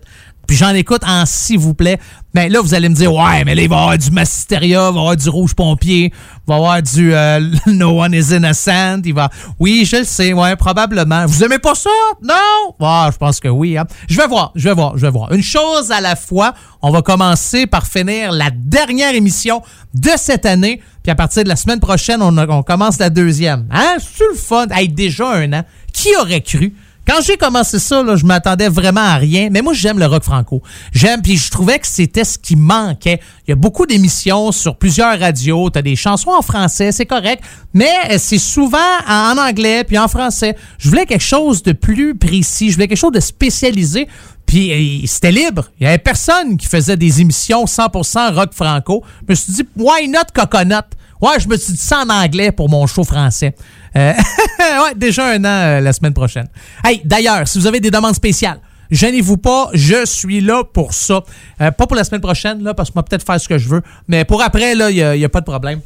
Puis 0.46 0.56
j'en 0.56 0.70
écoute 0.74 1.02
en 1.06 1.24
s'il 1.24 1.58
vous 1.58 1.74
plaît. 1.74 1.98
Mais 2.34 2.48
là, 2.48 2.60
vous 2.62 2.72
allez 2.74 2.88
me 2.88 2.94
dire, 2.94 3.12
ouais, 3.12 3.44
mais 3.44 3.54
là, 3.54 3.62
il 3.62 3.68
va 3.68 3.76
y 3.76 3.78
avoir 3.78 3.98
du 3.98 4.10
Massisteria, 4.10 4.88
il 4.88 4.94
va 4.94 4.98
y 4.98 5.00
avoir 5.00 5.16
du 5.16 5.28
Rouge 5.28 5.54
Pompier, 5.54 6.06
il 6.06 6.12
va 6.48 6.54
y 6.54 6.56
avoir 6.56 6.82
du 6.82 7.14
euh, 7.14 7.40
No 7.66 8.02
One 8.02 8.14
is 8.14 8.34
Innocent. 8.34 9.02
Il 9.04 9.12
va... 9.14 9.28
Oui, 9.58 9.84
je 9.90 9.96
le 9.98 10.04
sais, 10.04 10.32
ouais, 10.32 10.56
probablement. 10.56 11.26
Vous 11.26 11.44
aimez 11.44 11.58
pas 11.58 11.74
ça? 11.74 11.90
Non? 12.22 12.74
Ah, 12.80 13.10
je 13.12 13.18
pense 13.18 13.38
que 13.38 13.48
oui. 13.48 13.76
hein. 13.76 13.84
Je 14.08 14.16
vais 14.16 14.26
voir, 14.26 14.50
je 14.54 14.68
vais 14.68 14.74
voir, 14.74 14.92
je 14.96 15.02
vais 15.02 15.10
voir. 15.10 15.30
Une 15.32 15.42
chose 15.42 15.90
à 15.90 16.00
la 16.00 16.16
fois. 16.16 16.54
On 16.80 16.90
va 16.90 17.02
commencer 17.02 17.66
par 17.66 17.86
finir 17.86 18.32
la 18.32 18.50
dernière 18.50 19.14
émission 19.14 19.62
de 19.94 20.10
cette 20.16 20.46
année. 20.46 20.80
Puis 21.02 21.12
à 21.12 21.14
partir 21.14 21.44
de 21.44 21.48
la 21.48 21.56
semaine 21.56 21.80
prochaine, 21.80 22.22
on, 22.22 22.36
on 22.36 22.62
commence 22.62 22.98
la 22.98 23.10
deuxième. 23.10 23.66
Hein? 23.70 23.96
C'est 24.00 24.24
le 24.30 24.36
fun? 24.36 24.66
Hey, 24.70 24.88
déjà 24.88 25.28
un 25.32 25.52
an. 25.52 25.62
Qui 25.92 26.08
aurait 26.20 26.40
cru? 26.40 26.74
Quand 27.06 27.20
j'ai 27.20 27.36
commencé 27.36 27.80
ça, 27.80 28.02
là, 28.02 28.14
je 28.14 28.24
m'attendais 28.24 28.68
vraiment 28.68 29.00
à 29.00 29.16
rien. 29.16 29.48
Mais 29.50 29.60
moi, 29.60 29.72
j'aime 29.72 29.98
le 29.98 30.06
rock 30.06 30.22
franco. 30.22 30.62
J'aime, 30.92 31.20
puis 31.20 31.36
je 31.36 31.50
trouvais 31.50 31.80
que 31.80 31.86
c'était 31.86 32.22
ce 32.22 32.38
qui 32.38 32.54
manquait. 32.54 33.20
Il 33.46 33.50
y 33.50 33.52
a 33.52 33.56
beaucoup 33.56 33.86
d'émissions 33.86 34.52
sur 34.52 34.76
plusieurs 34.76 35.18
radios. 35.18 35.68
T'as 35.70 35.82
des 35.82 35.96
chansons 35.96 36.30
en 36.30 36.42
français, 36.42 36.92
c'est 36.92 37.06
correct. 37.06 37.42
Mais 37.74 37.90
euh, 38.10 38.16
c'est 38.18 38.38
souvent 38.38 38.78
en 39.08 39.36
anglais 39.36 39.82
puis 39.82 39.98
en 39.98 40.06
français. 40.06 40.56
Je 40.78 40.88
voulais 40.88 41.06
quelque 41.06 41.20
chose 41.24 41.64
de 41.64 41.72
plus 41.72 42.14
précis. 42.14 42.70
Je 42.70 42.74
voulais 42.74 42.88
quelque 42.88 42.98
chose 42.98 43.12
de 43.12 43.20
spécialisé. 43.20 44.06
Puis 44.46 45.02
euh, 45.02 45.06
c'était 45.06 45.32
libre. 45.32 45.70
Il 45.80 45.84
y 45.84 45.86
avait 45.86 45.98
personne 45.98 46.56
qui 46.56 46.66
faisait 46.66 46.96
des 46.96 47.20
émissions 47.20 47.64
100% 47.64 48.32
rock 48.34 48.52
franco. 48.54 49.02
Je 49.26 49.32
me 49.32 49.34
suis 49.34 49.52
dit, 49.54 49.62
why 49.76 50.08
not 50.08 50.30
coconut? 50.32 50.84
Ouais, 51.20 51.38
je 51.38 51.48
me 51.48 51.56
suis 51.56 51.72
dit 51.72 51.78
ça 51.78 52.02
en 52.04 52.10
anglais 52.10 52.50
pour 52.50 52.68
mon 52.68 52.86
show 52.86 53.04
français. 53.04 53.54
Euh, 53.96 54.12
ouais, 54.58 54.94
déjà 54.96 55.26
un 55.26 55.44
an 55.44 55.48
euh, 55.48 55.80
la 55.80 55.92
semaine 55.92 56.14
prochaine. 56.14 56.48
Hey, 56.84 57.00
d'ailleurs, 57.04 57.46
si 57.46 57.58
vous 57.58 57.66
avez 57.66 57.80
des 57.80 57.90
demandes 57.90 58.14
spéciales, 58.14 58.58
gênez-vous 58.90 59.36
pas, 59.36 59.70
je 59.74 60.06
suis 60.06 60.40
là 60.40 60.64
pour 60.64 60.94
ça. 60.94 61.22
Euh, 61.60 61.70
pas 61.70 61.86
pour 61.86 61.96
la 61.96 62.04
semaine 62.04 62.20
prochaine, 62.20 62.62
là, 62.62 62.74
parce 62.74 62.90
que 62.90 62.94
moi 62.94 63.04
peut-être 63.04 63.26
faire 63.26 63.40
ce 63.40 63.48
que 63.48 63.58
je 63.58 63.68
veux, 63.68 63.82
mais 64.08 64.24
pour 64.24 64.42
après, 64.42 64.72
il 64.72 64.94
n'y 64.94 65.24
a, 65.24 65.28
pas 65.28 65.40
de 65.40 65.46
problème. 65.46 65.80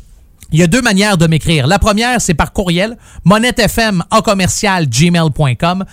Il 0.53 0.61
y 0.61 0.63
a 0.63 0.69
deux 0.69 0.81
manières 0.81 1.19
de 1.19 1.27
m'écrire. 1.27 1.67
La 1.67 1.81
première, 1.81 2.21
c'est 2.21 2.35
par 2.35 2.53
courriel, 2.53 2.97
monettefm 3.25 4.05
gmail.com. 4.89 5.85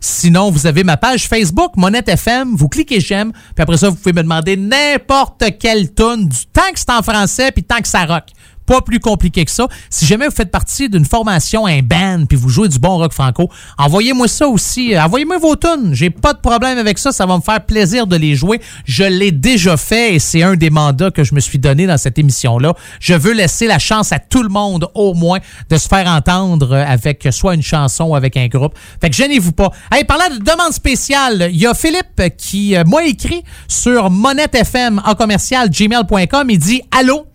Sinon, 0.00 0.50
vous 0.52 0.66
avez 0.68 0.84
ma 0.84 0.96
page 0.96 1.26
Facebook, 1.26 1.72
monettefm, 1.76 2.54
vous 2.54 2.68
cliquez 2.68 3.00
j'aime, 3.00 3.32
puis 3.32 3.62
après 3.62 3.76
ça, 3.76 3.88
vous 3.88 3.96
pouvez 3.96 4.12
me 4.12 4.22
demander 4.22 4.56
n'importe 4.56 5.42
quelle 5.58 5.92
tune, 5.92 6.28
du 6.28 6.46
tant 6.52 6.70
que 6.72 6.78
c'est 6.78 6.90
en 6.90 7.02
français, 7.02 7.50
puis 7.50 7.64
tant 7.64 7.80
que 7.80 7.88
ça 7.88 8.04
rock. 8.04 8.26
Pas 8.70 8.82
plus 8.82 9.00
compliqué 9.00 9.44
que 9.44 9.50
ça. 9.50 9.66
Si 9.88 10.06
jamais 10.06 10.26
vous 10.28 10.34
faites 10.34 10.52
partie 10.52 10.88
d'une 10.88 11.04
formation, 11.04 11.66
un 11.66 11.82
band, 11.82 12.24
puis 12.28 12.38
vous 12.38 12.48
jouez 12.48 12.68
du 12.68 12.78
bon 12.78 12.98
rock 12.98 13.12
franco, 13.12 13.50
envoyez-moi 13.76 14.28
ça 14.28 14.46
aussi. 14.46 14.94
Euh, 14.94 15.02
Envoyez-moi 15.02 15.38
vos 15.38 15.56
tunes. 15.56 15.92
J'ai 15.92 16.10
pas 16.10 16.34
de 16.34 16.38
problème 16.38 16.78
avec 16.78 17.00
ça. 17.00 17.10
Ça 17.10 17.26
va 17.26 17.36
me 17.36 17.42
faire 17.42 17.66
plaisir 17.66 18.06
de 18.06 18.14
les 18.14 18.36
jouer. 18.36 18.60
Je 18.84 19.02
l'ai 19.02 19.32
déjà 19.32 19.76
fait 19.76 20.14
et 20.14 20.18
c'est 20.20 20.44
un 20.44 20.54
des 20.54 20.70
mandats 20.70 21.10
que 21.10 21.24
je 21.24 21.34
me 21.34 21.40
suis 21.40 21.58
donné 21.58 21.88
dans 21.88 21.96
cette 21.96 22.16
émission-là. 22.16 22.74
Je 23.00 23.14
veux 23.14 23.32
laisser 23.32 23.66
la 23.66 23.80
chance 23.80 24.12
à 24.12 24.20
tout 24.20 24.44
le 24.44 24.48
monde, 24.48 24.86
au 24.94 25.14
moins, 25.14 25.40
de 25.68 25.76
se 25.76 25.88
faire 25.88 26.06
entendre 26.06 26.76
avec 26.76 27.26
soit 27.32 27.56
une 27.56 27.62
chanson 27.64 28.04
ou 28.04 28.14
avec 28.14 28.36
un 28.36 28.46
groupe. 28.46 28.78
Fait 29.00 29.10
que 29.10 29.16
gênez-vous 29.16 29.50
pas. 29.50 29.72
Hey, 29.90 30.04
parlant 30.04 30.32
de 30.32 30.38
demande 30.44 30.72
spéciale, 30.72 31.48
il 31.50 31.58
y 31.58 31.66
a 31.66 31.74
Philippe 31.74 32.36
qui 32.38 32.76
euh, 32.76 32.84
m'a 32.84 33.02
écrit 33.02 33.42
sur 33.66 34.10
monettefm 34.10 35.02
en 35.04 35.16
commercial 35.16 35.68
gmail.com. 35.70 36.50
Il 36.50 36.58
dit 36.58 36.82
Allô? 36.92 37.29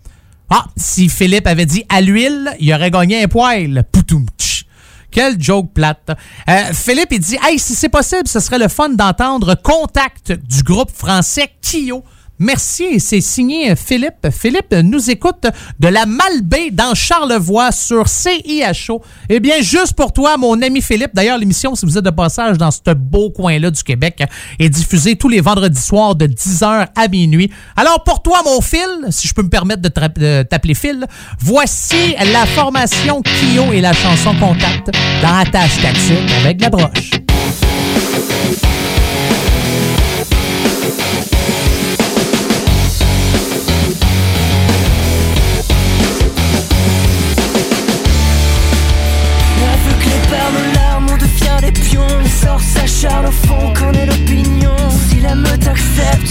Ah, 0.50 0.66
si 0.76 1.08
Philippe 1.08 1.46
avait 1.46 1.66
dit 1.66 1.84
à 1.88 2.00
l'huile, 2.00 2.54
il 2.60 2.72
aurait 2.72 2.90
gagné 2.90 3.22
un 3.22 3.28
poil. 3.28 3.84
Poutoum. 3.90 4.26
Quel 5.10 5.40
joke 5.42 5.72
plate. 5.72 6.10
Euh, 6.48 6.72
Philippe, 6.72 7.12
il 7.12 7.20
dit 7.20 7.38
Hey, 7.42 7.58
si 7.58 7.74
c'est 7.74 7.88
possible, 7.88 8.28
ce 8.28 8.38
serait 8.38 8.58
le 8.58 8.68
fun 8.68 8.90
d'entendre 8.90 9.54
Contact 9.54 10.32
du 10.32 10.62
groupe 10.62 10.90
français 10.90 11.50
Kyo. 11.62 12.04
Merci, 12.38 13.00
c'est 13.00 13.22
signé 13.22 13.74
Philippe. 13.76 14.28
Philippe 14.30 14.74
nous 14.84 15.10
écoute 15.10 15.46
de 15.80 15.88
la 15.88 16.04
Malbaie 16.04 16.70
dans 16.70 16.94
Charlevoix 16.94 17.72
sur 17.72 18.08
CIHO. 18.08 19.00
Eh 19.30 19.40
bien, 19.40 19.62
juste 19.62 19.94
pour 19.94 20.12
toi, 20.12 20.36
mon 20.36 20.60
ami 20.60 20.82
Philippe. 20.82 21.12
D'ailleurs, 21.14 21.38
l'émission, 21.38 21.74
si 21.74 21.86
vous 21.86 21.96
êtes 21.96 22.04
de 22.04 22.10
passage 22.10 22.58
dans 22.58 22.70
ce 22.70 22.92
beau 22.92 23.30
coin-là 23.30 23.70
du 23.70 23.82
Québec, 23.82 24.22
est 24.58 24.68
diffusée 24.68 25.16
tous 25.16 25.30
les 25.30 25.40
vendredis 25.40 25.80
soirs 25.80 26.14
de 26.14 26.26
10h 26.26 26.88
à 26.94 27.08
minuit. 27.08 27.50
Alors, 27.74 28.04
pour 28.04 28.20
toi, 28.20 28.42
mon 28.44 28.60
Phil, 28.60 29.06
si 29.08 29.28
je 29.28 29.32
peux 29.32 29.42
me 29.42 29.48
permettre 29.48 29.80
de 29.80 30.42
t'appeler 30.42 30.74
Phil, 30.74 31.06
voici 31.40 32.14
la 32.32 32.44
formation 32.44 33.22
Kyo 33.22 33.72
et 33.72 33.80
la 33.80 33.94
chanson 33.94 34.34
Contact 34.38 34.90
dans 35.22 35.38
Attache 35.38 35.80
Tactique 35.80 36.30
avec 36.42 36.60
la 36.60 36.68
broche. 36.68 37.10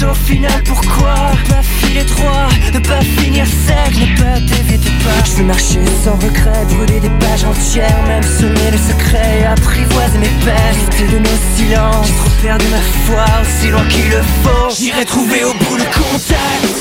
Au 0.10 0.14
final 0.14 0.64
pourquoi 0.64 1.15
Ne 1.45 1.49
pas 1.49 1.61
filer 1.64 2.03
droit, 2.03 2.48
ne 2.73 2.80
pas 2.80 3.02
finir 3.02 3.45
sec, 3.45 3.95
ne 3.95 4.22
pas 4.22 4.40
dévier 4.40 4.77
tes 4.77 4.90
pas. 5.03 5.23
Je 5.26 5.32
veux 5.38 5.44
marcher 5.44 5.80
sans 6.03 6.15
regret, 6.15 6.65
brûler 6.69 6.99
des 6.99 7.10
pages 7.10 7.44
entières 7.44 8.03
Même 8.07 8.23
semer 8.23 8.72
le 8.72 8.77
secret, 8.77 9.45
apprivoiser 9.45 10.18
mes 10.18 10.36
peines. 10.44 10.56
Rester 10.88 11.07
de 11.07 11.19
nos 11.19 11.40
silences, 11.56 12.07
trop 12.07 12.30
perdu 12.41 12.65
ma 12.72 12.82
foi 13.06 13.26
Aussi 13.41 13.69
loin 13.69 13.86
qu'il 13.88 14.10
le 14.10 14.22
faut, 14.44 14.69
j'irai 14.76 15.06
trouver 15.06 15.44
au 15.44 15.53
bout 15.53 15.77
le 15.77 15.86
contact. 15.86 16.76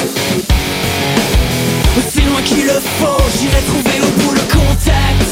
Aussi 1.96 2.20
loin 2.26 2.42
qu'il 2.42 2.64
le 2.64 2.80
faut, 2.98 3.22
j'irai 3.38 3.62
trouver 3.62 4.00
au 4.00 4.20
bout 4.20 4.34
le 4.34 4.44
contact. 4.52 5.28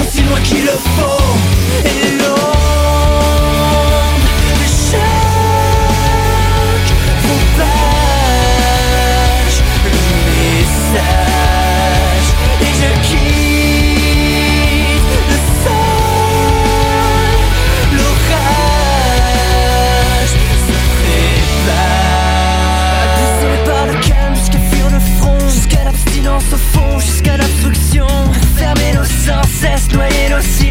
Aussi 0.00 0.22
loin 0.22 0.40
qu'il 0.40 0.64
le 0.64 0.78
faut 0.96 1.34
Et 1.84 2.55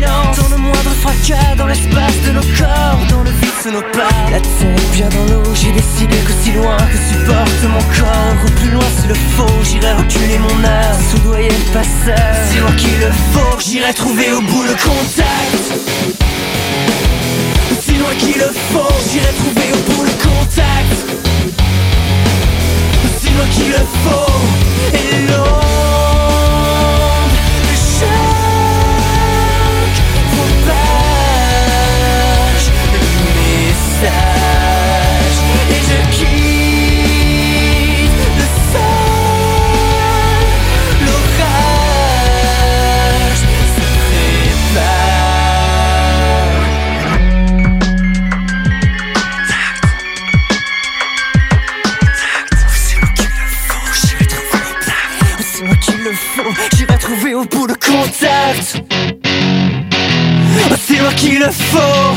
Dans 0.05 0.49
le 0.49 0.57
moindre 0.57 0.93
fracas, 1.01 1.55
dans 1.57 1.67
l'espace 1.67 2.21
de 2.27 2.31
nos 2.31 2.47
corps 2.57 2.99
Dans 3.09 3.23
le 3.23 3.31
vide 3.31 3.57
sous 3.61 3.71
nos 3.71 3.81
pas. 3.81 4.09
La 4.31 4.39
tête 4.39 4.91
bien 4.93 5.09
dans 5.09 5.25
l'eau, 5.33 5.43
j'ai 5.53 5.71
décidé 5.71 6.15
qu'aussi 6.25 6.51
loin 6.51 6.77
que 6.77 6.97
supporte 6.97 7.63
mon 7.63 7.83
corps 7.97 8.37
Au 8.45 8.51
plus 8.59 8.71
loin 8.71 8.85
s'il 8.97 9.09
le 9.09 9.15
faut, 9.15 9.63
j'irai 9.63 9.93
reculer 9.93 10.37
mon 10.39 10.63
âme. 10.63 10.99
Soudoyer 11.11 11.49
le 11.49 11.73
passeur, 11.73 12.35
si 12.49 12.59
loin 12.59 12.71
qu'il 12.73 12.99
le 12.99 13.11
faut 13.33 13.59
J'irai 13.59 13.93
trouver 13.93 14.31
au 14.31 14.41
bout 14.41 14.63
le 14.63 14.73
contact. 14.73 15.63
Si 17.81 17.93
loin 17.95 18.13
qu'il 18.19 18.37
le 18.37 18.51
faut, 18.71 18.95
j'irai 19.09 19.33
trouver 19.33 19.71
au 19.73 19.91
bout 19.91 20.03
le 20.03 20.11
contact. 20.23 20.95
Si 23.19 23.29
loin 23.33 23.45
qu'il 23.51 23.69
le 23.69 23.85
faut 24.03 24.41
Et 24.93 25.27
contact. 58.05 58.81
C'est 60.87 60.99
moi 61.01 61.13
qu'il 61.13 61.39
le 61.39 61.51
faut 61.51 62.15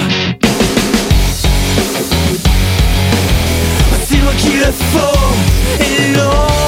C'est 4.07 4.19
moi 4.19 4.33
qu'il 4.37 4.59
le 4.59 4.73
faut 4.73 5.81
Et 5.81 6.13
l'onde 6.15 6.68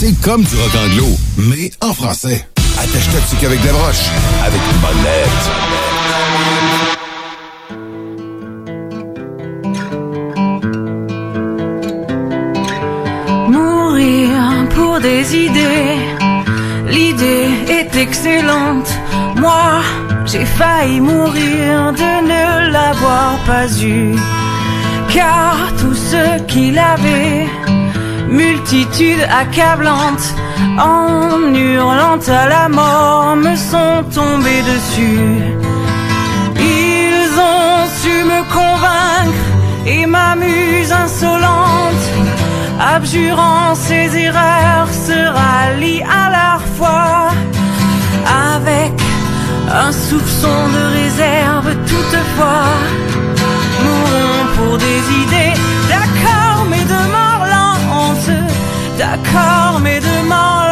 c'est 0.00 0.18
comme 0.22 0.42
du 0.42 0.56
rock 0.56 0.74
anglo, 0.82 1.08
mais 1.36 1.70
en 1.82 1.92
français. 1.92 2.46
Attache-toi 2.78 3.20
dessus 3.20 3.44
avec 3.44 3.60
des 3.60 3.68
broches, 3.68 4.06
avec 4.42 4.60
une 4.72 4.78
bonne 4.78 5.02
lettre. 5.04 5.50
Mourir 13.50 14.68
pour 14.74 15.00
des 15.00 15.36
idées. 15.36 15.98
L'idée 16.88 17.50
était 17.68 18.00
excellente. 18.00 18.90
Moi, 19.36 19.82
j'ai 20.24 20.46
failli 20.46 20.98
mourir 21.00 21.92
de 21.92 22.12
ne 22.32 22.70
l'avoir 22.72 23.36
pas 23.44 23.68
eu. 23.82 24.14
Car 25.12 25.58
tous 25.78 25.94
ceux 25.94 26.42
qui 26.46 26.70
l'avaient, 26.70 27.46
multitude 28.30 29.22
accablante, 29.28 30.34
en 30.78 31.54
hurlant 31.54 32.20
à 32.28 32.48
la 32.48 32.68
mort, 32.68 33.36
me 33.36 33.54
sont 33.56 34.04
tombés 34.14 34.62
dessus. 34.62 35.42
Ils 36.56 37.32
ont 37.38 37.86
su 38.00 38.14
me 38.32 38.40
convaincre 38.52 39.44
et 39.86 40.06
ma 40.06 40.36
muse 40.36 40.92
insolente, 40.92 42.06
abjurant 42.94 43.74
ses 43.74 44.16
erreurs, 44.16 44.88
se 45.06 45.18
rallie 45.38 46.02
à 46.02 46.30
leur 46.30 46.62
foi 46.78 47.30
avec 48.54 48.92
un 49.86 49.92
soupçon 49.92 50.58
de 50.76 50.82
réserve 50.98 51.74
toutefois. 51.86 52.66
Mourons 53.84 54.46
pour 54.56 54.78
des 54.78 55.00
idées, 55.22 55.54
d'accord, 55.88 56.66
mais 56.70 56.84
de 56.84 57.10
mort 57.10 57.20
lente, 57.20 57.29
d'accord, 59.00 59.80
mais 59.82 59.98
de 59.98 60.16
lente. 60.28 60.68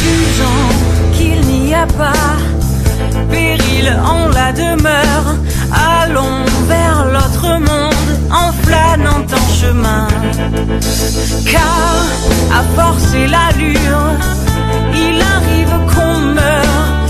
jugeant 0.00 0.68
qu'il 1.12 1.40
n'y 1.42 1.74
a 1.74 1.86
pas 1.86 2.36
péril 3.30 3.86
en 4.14 4.28
la 4.28 4.50
demeure. 4.52 5.28
Allons 6.00 6.42
vers 6.72 7.04
l'autre 7.12 7.48
monde 7.68 8.10
en 8.42 8.50
flânant 8.62 9.26
en 9.40 9.46
chemin. 9.60 10.08
Car 11.52 11.92
à 12.58 12.62
forcer 12.78 13.26
l'allure, 13.34 14.12
il 14.94 15.16
arrive 15.36 15.74
qu'on 15.92 16.18
meure 16.38 17.07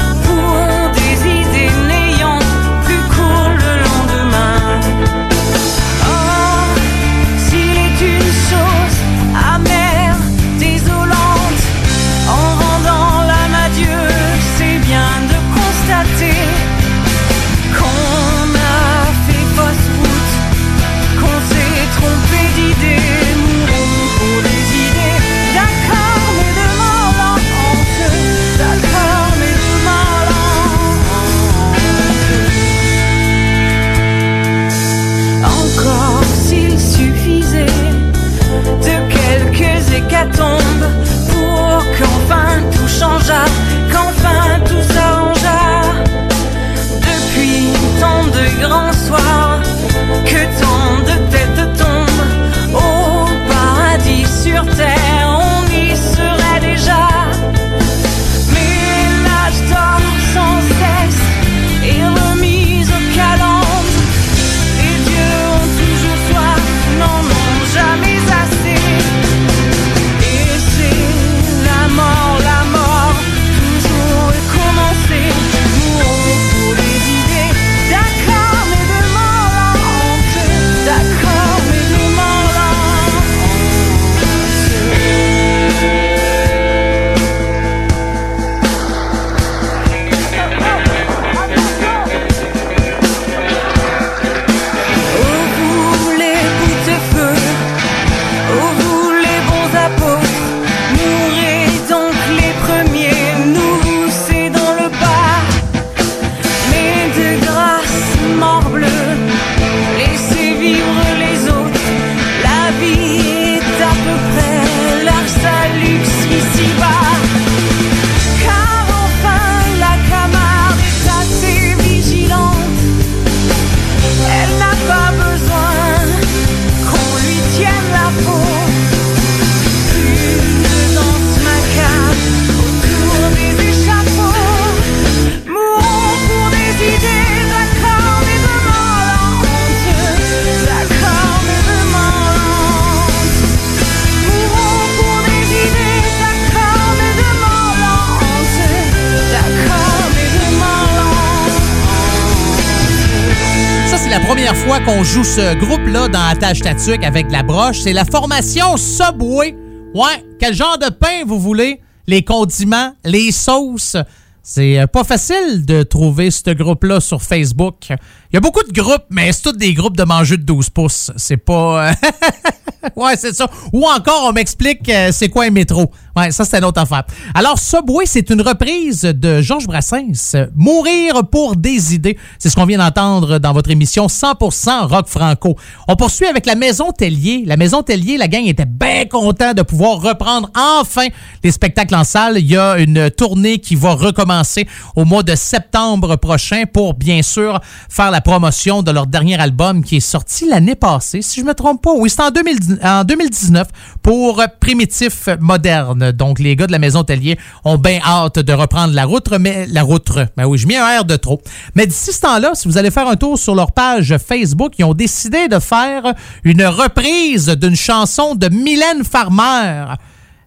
qu'on 154.89 155.05
joue 155.05 155.23
ce 155.23 155.55
groupe-là 155.55 156.09
dans 156.09 156.23
Attache 156.23 156.63
Tatuc 156.63 157.05
avec 157.05 157.31
la 157.31 157.43
broche. 157.43 157.81
C'est 157.81 157.93
la 157.93 158.07
formation 158.07 158.79
Subway. 158.79 159.55
Ouais, 159.95 160.25
quel 160.41 160.55
genre 160.55 160.79
de 160.79 160.89
pain 160.89 161.25
vous 161.27 161.39
voulez? 161.39 161.83
Les 162.07 162.25
condiments, 162.25 162.95
les 163.05 163.31
sauces. 163.31 163.99
C'est 164.43 164.79
euh, 164.79 164.87
pas 164.87 165.05
facile 165.05 165.67
de 165.67 165.83
trouver 165.83 166.31
ce 166.31 166.53
groupe-là 166.53 167.01
sur 167.01 167.21
Facebook. 167.21 167.91
Il 167.91 167.97
y 168.33 168.37
a 168.39 168.41
beaucoup 168.41 168.63
de 168.63 168.73
groupes, 168.73 169.05
mais 169.11 169.31
c'est 169.33 169.43
tous 169.43 169.53
des 169.53 169.75
groupes 169.75 169.97
de 169.97 170.05
mangeux 170.05 170.39
de 170.39 170.45
12 170.45 170.71
pouces. 170.71 171.11
C'est 171.17 171.37
pas... 171.37 171.91
euh, 171.91 171.93
ouais, 172.97 173.15
c'est 173.19 173.35
ça. 173.35 173.47
Ou 173.75 173.85
encore, 173.87 174.25
on 174.25 174.33
m'explique 174.33 174.89
euh, 174.89 175.11
c'est 175.13 175.29
quoi 175.29 175.45
un 175.45 175.51
métro. 175.51 175.91
Ça, 176.31 176.45
c'est 176.45 176.59
une 176.59 176.65
autre 176.65 176.81
affaire. 176.81 177.05
Alors, 177.35 177.59
Subway, 177.59 178.05
c'est 178.07 178.31
une 178.31 178.43
reprise 178.43 179.03
de 179.03 179.41
Georges 179.41 179.67
Brassens, 179.67 180.35
euh, 180.35 180.47
Mourir 180.55 181.27
pour 181.31 181.57
des 181.57 181.95
idées. 181.95 182.19
C'est 182.39 182.51
ce 182.51 182.57
qu'on 182.57 182.67
vient 182.67 182.79
d'entendre 182.79 183.39
dans 183.39 183.53
votre 183.53 183.71
émission 183.71 184.07
100% 184.07 184.87
rock 184.87 185.07
franco. 185.09 185.57
On 185.87 185.97
poursuit 185.97 186.27
avec 186.27 186.47
la 186.47 186.55
Maison 186.55 186.93
Tellier. 186.93 187.45
La 187.47 187.57
Maison 187.57 187.83
Tellier, 187.83 188.17
la 188.17 188.29
gang 188.29 188.45
était 188.45 188.67
bien 188.67 189.07
content 189.07 189.55
de 189.55 189.63
pouvoir 189.63 190.01
reprendre 190.01 190.51
enfin 190.55 191.07
les 191.43 191.53
spectacles 191.53 191.95
en 191.95 192.05
salle. 192.05 192.39
Il 192.39 192.47
y 192.47 192.57
a 192.57 192.79
une 192.79 193.11
tournée 193.11 193.59
qui 193.59 193.75
va 193.75 193.95
recommencer 193.95 194.67
au 194.97 195.05
mois 195.05 195.23
de 195.23 195.35
septembre 195.35 196.17
prochain 196.17 196.65
pour, 196.73 196.95
bien 196.95 197.23
sûr, 197.23 197.61
faire 197.89 198.11
la 198.11 198.21
promotion 198.21 198.83
de 198.83 198.91
leur 198.91 199.07
dernier 199.07 199.41
album 199.41 199.83
qui 199.85 199.97
est 199.97 200.01
sorti 200.01 200.49
l'année 200.49 200.75
passée, 200.75 201.23
si 201.23 201.41
je 201.41 201.45
me 201.45 201.55
trompe 201.55 201.83
pas. 201.83 201.93
Oui, 201.95 202.11
c'est 202.11 202.23
en, 202.23 202.31
2010 202.31 202.79
en 202.83 203.05
2019 203.05 203.69
pour 204.03 204.43
Primitif 204.61 205.29
Moderne. 205.41 206.08
Donc, 206.13 206.39
les 206.39 206.57
gars 206.57 206.67
de 206.67 206.73
la 206.73 206.79
Maison 206.79 207.05
Tellier 207.05 207.39
ont 207.65 207.79
bien 207.79 208.01
hâte 208.05 208.39
de 208.39 208.53
reprendre 208.53 208.95
la 208.95 209.05
route, 209.05 209.31
mais 209.39 209.67
la 209.67 209.83
route, 209.83 210.11
ben 210.37 210.47
oui, 210.47 210.59
je 210.59 210.67
mets 210.67 210.77
un 210.77 210.89
air 210.89 211.05
de 211.05 211.17
trop. 211.17 211.41
Mais 211.75 211.87
d'ici 211.87 212.13
ce 212.13 212.21
temps-là, 212.21 212.53
si 212.55 212.69
vous 212.69 212.79
allez 212.79 212.91
faire 212.91 213.09
un 213.09 213.17
tour 213.17 213.39
sur 213.39 213.55
leur 213.55 213.73
page 213.73 214.17
Facebook, 214.19 214.75
ils 214.79 214.85
ont 214.85 214.95
décidé 214.95 215.49
de 215.49 215.59
faire 215.59 216.15
une 216.45 216.65
reprise 216.65 217.49
d'une 217.49 217.77
chanson 217.77 218.35
de 218.35 218.49
Mylène 218.49 219.05
Farmer. 219.05 219.95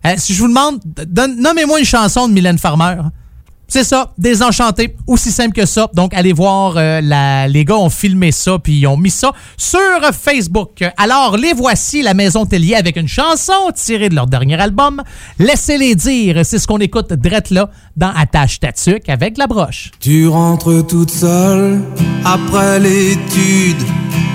Euh, 0.06 0.14
si 0.18 0.34
je 0.34 0.42
vous 0.42 0.48
demande, 0.48 0.80
nommez-moi 1.38 1.80
une 1.80 1.86
chanson 1.86 2.28
de 2.28 2.34
Mylène 2.34 2.58
Farmer. 2.58 2.98
C'est 3.73 3.85
ça, 3.85 4.11
Désenchanté, 4.18 4.98
aussi 5.07 5.31
simple 5.31 5.53
que 5.53 5.65
ça. 5.65 5.89
Donc, 5.93 6.14
allez 6.14 6.34
voir, 6.34 6.73
euh, 6.76 6.99
la- 7.02 7.48
les 7.48 7.64
gars 7.64 7.77
ont 7.77 7.89
filmé 7.89 8.34
ça, 8.34 8.60
puis 8.60 8.73
ils 8.80 8.85
ont 8.85 8.98
mis 8.98 9.10
ça 9.10 9.31
sur 9.56 9.80
Facebook. 10.11 10.84
Alors, 10.98 11.38
les 11.38 11.53
voici, 11.53 12.02
la 12.02 12.14
Maison 12.14 12.45
Tellier, 12.45 12.76
avec 12.76 12.98
une 12.98 13.07
chanson 13.07 13.53
tirée 13.73 14.10
de 14.10 14.15
leur 14.15 14.27
dernier 14.27 14.60
album. 14.60 15.02
Laissez-les 15.39 15.95
dire, 15.95 16.41
c'est 16.43 16.60
ce 16.60 16.68
qu'on 16.68 16.80
écoute 16.80 17.14
drette 17.14 17.49
là, 17.49 17.69
dans 17.95 18.11
Attache 18.14 18.60
Tatuc 18.60 19.07
avec 19.07 19.38
la 19.38 19.48
broche. 19.48 19.91
Tu 20.02 20.27
rentres 20.27 20.85
toute 20.85 21.10
seule 21.11 21.80
après 22.26 22.77
l'étude. 22.77 23.77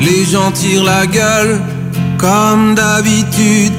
Les 0.00 0.24
gens 0.24 0.50
tirent 0.50 0.84
la 0.84 1.06
gueule 1.06 1.60
comme 2.16 2.74
d'habitude. 2.74 3.72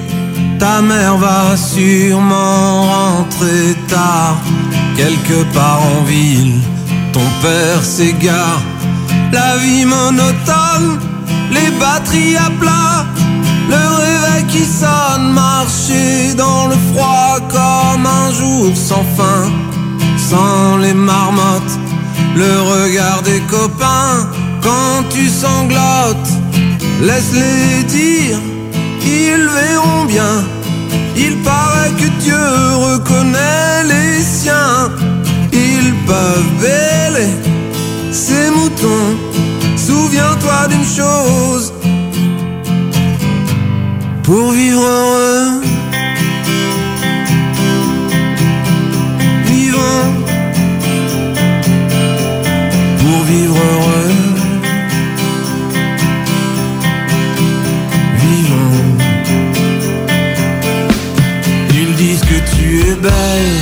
Ta 0.60 0.82
mère 0.82 1.18
va 1.18 1.56
sûrement 1.56 2.84
rentrer 2.84 3.76
tard, 3.88 4.38
quelque 4.96 5.44
part 5.54 5.82
en 5.98 6.04
ville. 6.04 6.60
Ton 7.14 7.28
père 7.42 7.84
s'égare. 7.84 8.62
La 9.32 9.58
vie 9.58 9.86
monotone, 9.86 11.00
les 11.52 11.72
batteries 11.80 12.38
à 12.38 12.50
plat. 12.60 13.06
Le 13.70 13.84
réveil 14.06 14.46
qui 14.48 14.64
sonne, 14.64 15.34
marcher 15.34 16.34
dans 16.36 16.68
le 16.68 16.76
froid 16.92 17.40
comme 17.50 18.06
un 18.06 18.32
jour 18.32 18.76
sans 18.76 19.06
fin 19.18 19.50
sans 20.30 20.78
les 20.78 20.94
marmottes, 20.94 21.78
le 22.36 22.62
regard 22.62 23.22
des 23.24 23.40
copains 23.42 24.28
quand 24.62 25.04
tu 25.10 25.30
sanglotes. 25.30 26.32
Laisse-les 27.02 27.84
dire, 27.84 28.38
ils 29.08 29.48
verront 29.60 30.06
bien. 30.06 30.36
Il 31.16 31.38
paraît 31.38 31.94
que 32.00 32.08
Dieu 32.24 32.46
reconnaît 32.88 33.84
les 33.94 34.22
siens. 34.22 34.92
Ils 35.52 35.94
peuvent 36.06 36.54
bêler 36.62 37.32
ces 38.12 38.50
moutons. 38.58 39.10
Souviens-toi 39.76 40.68
d'une 40.72 40.90
chose. 41.00 41.74
Pour 44.24 44.52
vivre 44.52 44.82
heureux, 44.82 45.62
vivons 49.46 50.08
pour 53.00 53.24
vivre 53.24 53.56
heureux. 53.56 54.17
Belle 63.02 63.58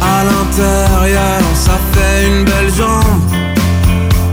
à 0.00 0.24
l'intérieur, 0.24 1.42
ça 1.54 1.78
fait 1.92 2.26
une 2.26 2.44
belle 2.44 2.72
jambe. 2.74 3.22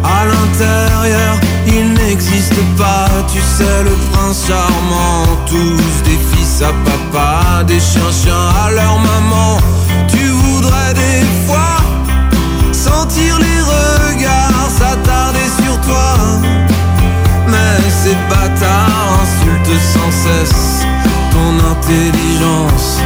À 0.04 0.26
l'intérieur, 0.26 1.40
il 1.68 1.94
n'existe 1.94 2.62
pas, 2.78 3.08
tu 3.32 3.40
sais, 3.40 3.84
le 3.84 3.96
prince 4.12 4.48
charmant. 4.48 5.26
Tous 5.48 6.04
des 6.04 6.20
fils 6.32 6.62
à 6.62 6.74
papa, 6.86 7.64
des 7.64 7.80
chiens-chiens 7.80 8.48
à 8.66 8.72
leur 8.72 9.00
maman. 9.00 9.60
Tu 10.08 10.28
voudrais 10.28 10.94
des 10.94 11.26
fois 11.46 11.78
sentir 12.72 13.40
les 13.40 13.62
regards 13.76 14.70
s'attarder 14.70 15.50
sur 15.64 15.80
toi. 15.82 16.16
Mais 17.48 17.90
ces 17.90 18.16
bâtards 18.30 19.20
insultent 19.22 19.82
sans 19.94 20.12
cesse 20.12 20.86
ton 21.32 21.54
intelligence. 21.74 23.00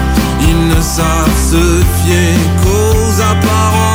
Ne 0.67 0.81
savent 0.81 1.37
se 1.51 1.83
fier 2.01 2.33
qu'aux 2.63 3.21
apparences. 3.21 3.94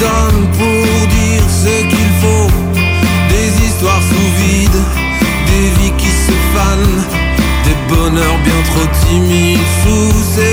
Pour 0.00 1.06
dire 1.08 1.44
ce 1.48 1.82
qu'il 1.82 2.10
faut. 2.22 2.50
Des 3.28 3.66
histoires 3.66 4.02
sous 4.02 4.30
vide, 4.42 4.80
des 5.46 5.68
vies 5.80 5.92
qui 5.98 6.08
se 6.08 6.32
fanent. 6.54 7.04
Des 7.64 7.76
bonheurs 7.94 8.38
bien 8.44 8.62
trop 8.70 8.88
timides 9.04 9.58
sous 9.82 10.12
cellophane. 10.34 10.49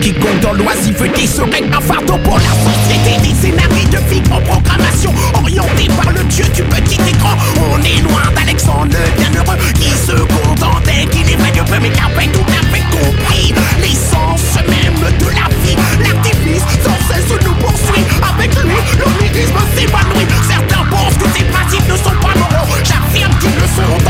Quiconque 0.00 0.40
dans 0.40 0.52
l'oisiveté 0.52 1.26
serait 1.26 1.64
un 1.72 1.80
fardeau 1.80 2.16
pour 2.18 2.38
la 2.38 2.52
société. 2.64 3.28
Des 3.28 3.34
scénarios 3.34 3.88
de 3.90 3.98
vie 4.10 4.22
en 4.30 4.40
programmation 4.40 5.12
Orientés 5.34 5.88
par 6.00 6.12
le 6.12 6.22
dieu 6.24 6.44
du 6.54 6.62
petit 6.62 7.00
écran. 7.08 7.36
On 7.56 7.78
est 7.82 8.02
loin 8.02 8.22
d'Alexandre 8.34 8.92
le 8.92 9.20
bienheureux 9.20 9.56
Qui 9.74 9.90
se 9.90 10.12
contentait 10.12 11.06
qu'il 11.10 11.28
éveille 11.28 11.62
peu 11.66 11.78
mais 11.80 11.90
qu'avait 11.90 12.28
tout 12.28 12.46
à 12.48 12.62
fait 12.72 12.84
compris 12.90 13.54
L'essence 13.80 14.56
même 14.68 15.00
de 15.18 15.26
la 15.26 15.48
vie. 15.64 15.76
L'artifice 16.00 16.62
sans 16.84 16.98
cesse 17.08 17.30
nous 17.44 17.54
poursuit. 17.54 18.04
Avec 18.22 18.54
lui 18.62 18.78
l'onirisme 18.98 19.58
s'évanouit. 19.74 20.26
Certains 20.48 20.84
pensent 20.90 21.16
que 21.16 21.28
ces 21.36 21.44
principes 21.44 21.88
ne 21.88 21.96
sont 21.96 22.18
pas 22.20 22.34
moraux. 22.38 22.66
J'affirme 22.84 23.34
qu'ils 23.40 23.54
le 23.54 23.66
sont 23.66 24.07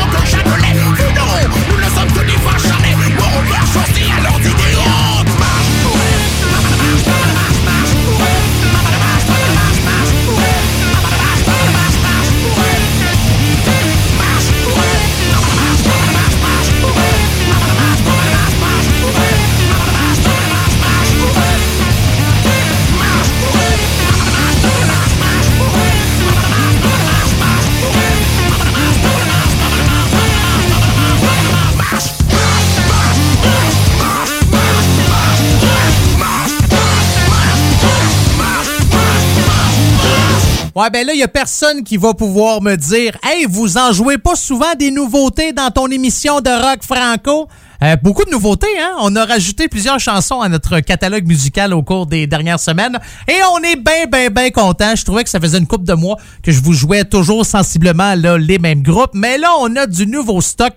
Ouais, 40.75 40.89
ben 40.91 41.05
là, 41.05 41.13
il 41.13 41.19
y 41.19 41.23
a 41.23 41.27
personne 41.27 41.83
qui 41.83 41.97
va 41.97 42.13
pouvoir 42.13 42.61
me 42.61 42.75
dire 42.75 43.17
Hey, 43.23 43.45
vous 43.49 43.77
en 43.77 43.91
jouez 43.91 44.17
pas 44.19 44.35
souvent 44.35 44.75
des 44.77 44.91
nouveautés 44.91 45.51
dans 45.51 45.71
ton 45.71 45.87
émission 45.87 46.41
de 46.41 46.49
rock 46.49 46.83
franco? 46.83 47.47
Euh, 47.81 47.95
beaucoup 47.95 48.23
de 48.25 48.29
nouveautés, 48.29 48.67
hein? 48.79 48.91
On 48.99 49.15
a 49.15 49.25
rajouté 49.25 49.67
plusieurs 49.67 49.99
chansons 49.99 50.41
à 50.41 50.49
notre 50.49 50.79
catalogue 50.81 51.25
musical 51.25 51.73
au 51.73 51.81
cours 51.81 52.05
des 52.05 52.27
dernières 52.27 52.59
semaines 52.59 52.99
et 53.27 53.39
on 53.53 53.63
est 53.63 53.77
bien, 53.77 54.05
bien, 54.11 54.29
bien 54.29 54.51
content. 54.51 54.95
Je 54.95 55.05
trouvais 55.05 55.23
que 55.23 55.29
ça 55.29 55.39
faisait 55.39 55.57
une 55.57 55.67
couple 55.67 55.85
de 55.85 55.93
mois 55.93 56.17
que 56.43 56.51
je 56.51 56.61
vous 56.61 56.73
jouais 56.73 57.05
toujours 57.05 57.45
sensiblement 57.45 58.13
les 58.15 58.59
mêmes 58.59 58.83
groupes, 58.83 59.13
mais 59.13 59.37
là, 59.37 59.49
on 59.61 59.75
a 59.75 59.87
du 59.87 60.05
nouveau 60.05 60.41
stock. 60.41 60.73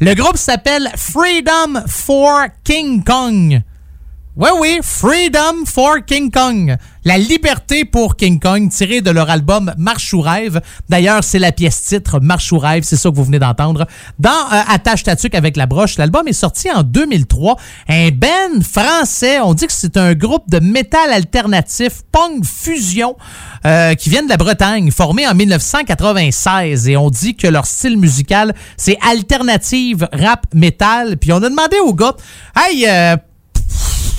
Le 0.00 0.14
groupe 0.14 0.36
s'appelle 0.36 0.88
Freedom 0.96 1.82
for 1.86 2.44
King 2.62 3.02
Kong. 3.02 3.62
Oui, 4.36 4.50
oui, 4.58 4.78
Freedom 4.82 5.64
for 5.64 6.04
King 6.04 6.30
Kong. 6.30 6.76
La 7.06 7.18
liberté 7.18 7.84
pour 7.84 8.16
King 8.16 8.40
Kong, 8.40 8.70
tiré 8.70 9.02
de 9.02 9.10
leur 9.10 9.28
album 9.28 9.74
Marche 9.76 10.14
ou 10.14 10.22
rêve. 10.22 10.62
D'ailleurs, 10.88 11.22
c'est 11.22 11.38
la 11.38 11.52
pièce 11.52 11.82
titre 11.82 12.18
Marche 12.18 12.50
ou 12.50 12.58
rêve, 12.58 12.82
c'est 12.82 12.96
ça 12.96 13.10
que 13.10 13.14
vous 13.14 13.24
venez 13.24 13.38
d'entendre. 13.38 13.86
Dans 14.18 14.30
euh, 14.30 14.62
Attache 14.68 15.02
Tatuc 15.02 15.34
avec 15.34 15.58
la 15.58 15.66
broche, 15.66 15.98
l'album 15.98 16.26
est 16.28 16.32
sorti 16.32 16.70
en 16.70 16.82
2003. 16.82 17.56
Un 17.90 18.08
band 18.08 18.62
français, 18.62 19.38
on 19.40 19.52
dit 19.52 19.66
que 19.66 19.72
c'est 19.74 19.98
un 19.98 20.14
groupe 20.14 20.48
de 20.48 20.60
métal 20.60 21.12
alternatif, 21.12 22.00
punk 22.10 22.42
fusion, 22.46 23.16
euh, 23.66 23.92
qui 23.94 24.08
viennent 24.08 24.24
de 24.24 24.30
la 24.30 24.38
Bretagne, 24.38 24.90
formé 24.90 25.28
en 25.28 25.34
1996. 25.34 26.88
Et 26.88 26.96
on 26.96 27.10
dit 27.10 27.36
que 27.36 27.46
leur 27.46 27.66
style 27.66 27.98
musical, 27.98 28.54
c'est 28.78 28.96
alternative 29.06 30.08
rap 30.10 30.46
métal. 30.54 31.18
Puis 31.18 31.34
on 31.34 31.42
a 31.42 31.50
demandé 31.50 31.76
aux 31.84 31.92
gars, 31.92 32.16
hey, 32.56 32.86
euh, 32.88 33.16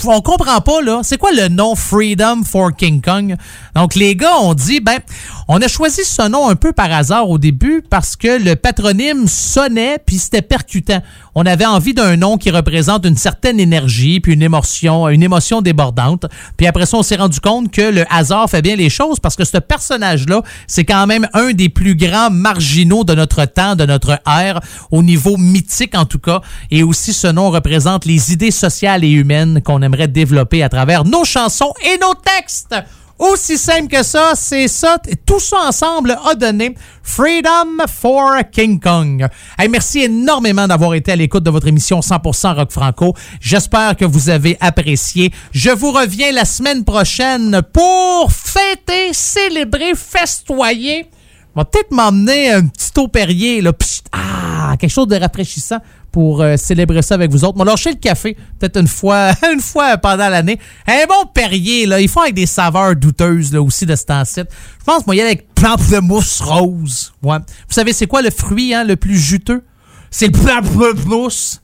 on 0.07 0.21
comprend 0.21 0.61
pas, 0.61 0.81
là. 0.81 1.01
C'est 1.03 1.17
quoi 1.17 1.31
le 1.31 1.47
nom 1.47 1.75
Freedom 1.75 2.43
for 2.43 2.75
King 2.75 3.01
Kong? 3.01 3.35
Donc, 3.75 3.95
les 3.95 4.15
gars 4.15 4.37
ont 4.37 4.53
dit, 4.53 4.79
ben, 4.79 4.99
on 5.47 5.61
a 5.61 5.67
choisi 5.67 6.03
ce 6.03 6.27
nom 6.27 6.49
un 6.49 6.55
peu 6.55 6.73
par 6.73 6.91
hasard 6.91 7.29
au 7.29 7.37
début 7.37 7.83
parce 7.87 8.15
que 8.15 8.43
le 8.43 8.55
patronyme 8.55 9.27
sonnait 9.27 9.99
puis 10.05 10.17
c'était 10.17 10.41
percutant. 10.41 11.01
On 11.37 11.45
avait 11.45 11.65
envie 11.65 11.93
d'un 11.93 12.15
nom 12.15 12.37
qui 12.37 12.49
représente 12.49 13.05
une 13.05 13.17
certaine 13.17 13.59
énergie 13.59 14.21
puis 14.21 14.33
une 14.33 14.41
émotion, 14.41 15.09
une 15.09 15.21
émotion 15.21 15.61
débordante. 15.61 16.25
Puis 16.55 16.65
après 16.65 16.85
ça, 16.85 16.95
on 16.95 17.03
s'est 17.03 17.17
rendu 17.17 17.41
compte 17.41 17.71
que 17.71 17.81
le 17.81 18.05
hasard 18.09 18.49
fait 18.49 18.61
bien 18.61 18.77
les 18.77 18.89
choses 18.89 19.19
parce 19.19 19.35
que 19.35 19.43
ce 19.43 19.57
personnage-là, 19.57 20.43
c'est 20.65 20.85
quand 20.85 21.05
même 21.07 21.27
un 21.33 21.51
des 21.51 21.67
plus 21.67 21.95
grands 21.95 22.29
marginaux 22.29 23.03
de 23.03 23.13
notre 23.13 23.43
temps, 23.43 23.75
de 23.75 23.85
notre 23.85 24.21
ère, 24.25 24.61
au 24.91 25.03
niveau 25.03 25.35
mythique 25.35 25.93
en 25.95 26.05
tout 26.05 26.19
cas. 26.19 26.39
Et 26.71 26.83
aussi, 26.83 27.11
ce 27.11 27.27
nom 27.27 27.51
représente 27.51 28.05
les 28.05 28.31
idées 28.31 28.51
sociales 28.51 29.03
et 29.03 29.11
humaines 29.11 29.61
qu'on 29.61 29.81
aimerait 29.81 30.07
développer 30.07 30.63
à 30.63 30.69
travers 30.69 31.03
nos 31.03 31.25
chansons 31.25 31.73
et 31.83 31.97
nos 31.99 32.13
textes. 32.13 32.75
Aussi 33.17 33.57
simple 33.57 33.87
que 33.87 34.03
ça, 34.03 34.33
c'est 34.35 34.67
ça. 34.67 34.97
Tout 35.25 35.39
ça 35.39 35.57
ensemble 35.69 36.17
a 36.25 36.35
donné 36.35 36.75
Freedom 37.01 37.85
for 37.87 38.33
King 38.51 38.79
Kong. 38.79 39.25
Merci 39.69 40.01
énormément 40.01 40.67
d'avoir 40.67 40.95
été 40.95 41.13
à 41.13 41.15
l'écoute 41.15 41.43
de 41.43 41.49
votre 41.49 41.67
émission 41.67 42.01
100% 42.01 42.55
Rock 42.55 42.71
Franco. 42.71 43.13
J'espère 43.39 43.95
que 43.95 44.03
vous 44.03 44.29
avez 44.29 44.57
apprécié. 44.59 45.31
Je 45.51 45.69
vous 45.69 45.91
reviens 45.91 46.33
la 46.33 46.43
semaine 46.43 46.83
prochaine 46.83 47.61
pour 47.71 48.31
fêter, 48.33 49.13
célébrer, 49.13 49.93
festoyer. 49.95 51.09
On 51.55 51.61
va 51.61 51.65
peut-être 51.65 51.91
m'emmener 51.91 52.51
un 52.51 52.65
petit 52.65 52.91
eau 52.97 53.07
Perrier, 53.07 53.61
là. 53.61 53.71
Psst, 53.71 54.07
ah, 54.11 54.75
quelque 54.77 54.91
chose 54.91 55.07
de 55.07 55.15
rafraîchissant 55.15 55.79
pour 56.15 56.41
euh, 56.41 56.55
célébrer 56.55 57.01
ça 57.01 57.15
avec 57.15 57.29
vous 57.29 57.43
autres. 57.43 57.57
Va 57.57 57.65
lâcher 57.65 57.89
le 57.89 57.97
café 57.97 58.37
peut-être 58.57 58.79
une 58.79 58.87
fois, 58.87 59.33
une 59.53 59.59
fois 59.59 59.97
pendant 59.97 60.29
l'année. 60.29 60.57
Un 60.87 61.05
bon 61.09 61.29
Perrier, 61.33 61.85
là, 61.85 61.99
ils 61.99 62.07
font 62.07 62.21
avec 62.21 62.35
des 62.35 62.45
saveurs 62.45 62.95
douteuses 62.95 63.51
là, 63.51 63.61
aussi 63.61 63.85
de 63.85 63.97
ce 63.97 64.05
temps-ci. 64.05 64.39
Je 64.39 64.85
pense 64.85 65.05
moi 65.05 65.13
y 65.17 65.19
aller 65.19 65.31
avec 65.31 65.53
pamplemousse 65.55 66.39
rose. 66.39 67.11
Vous 67.21 67.33
savez 67.67 67.91
c'est 67.91 68.07
quoi 68.07 68.21
le 68.21 68.29
fruit 68.29 68.73
hein, 68.73 68.85
le 68.85 68.95
plus 68.95 69.17
juteux? 69.19 69.65
C'est 70.09 70.27
le 70.27 70.41
pamplemousse. 70.41 71.61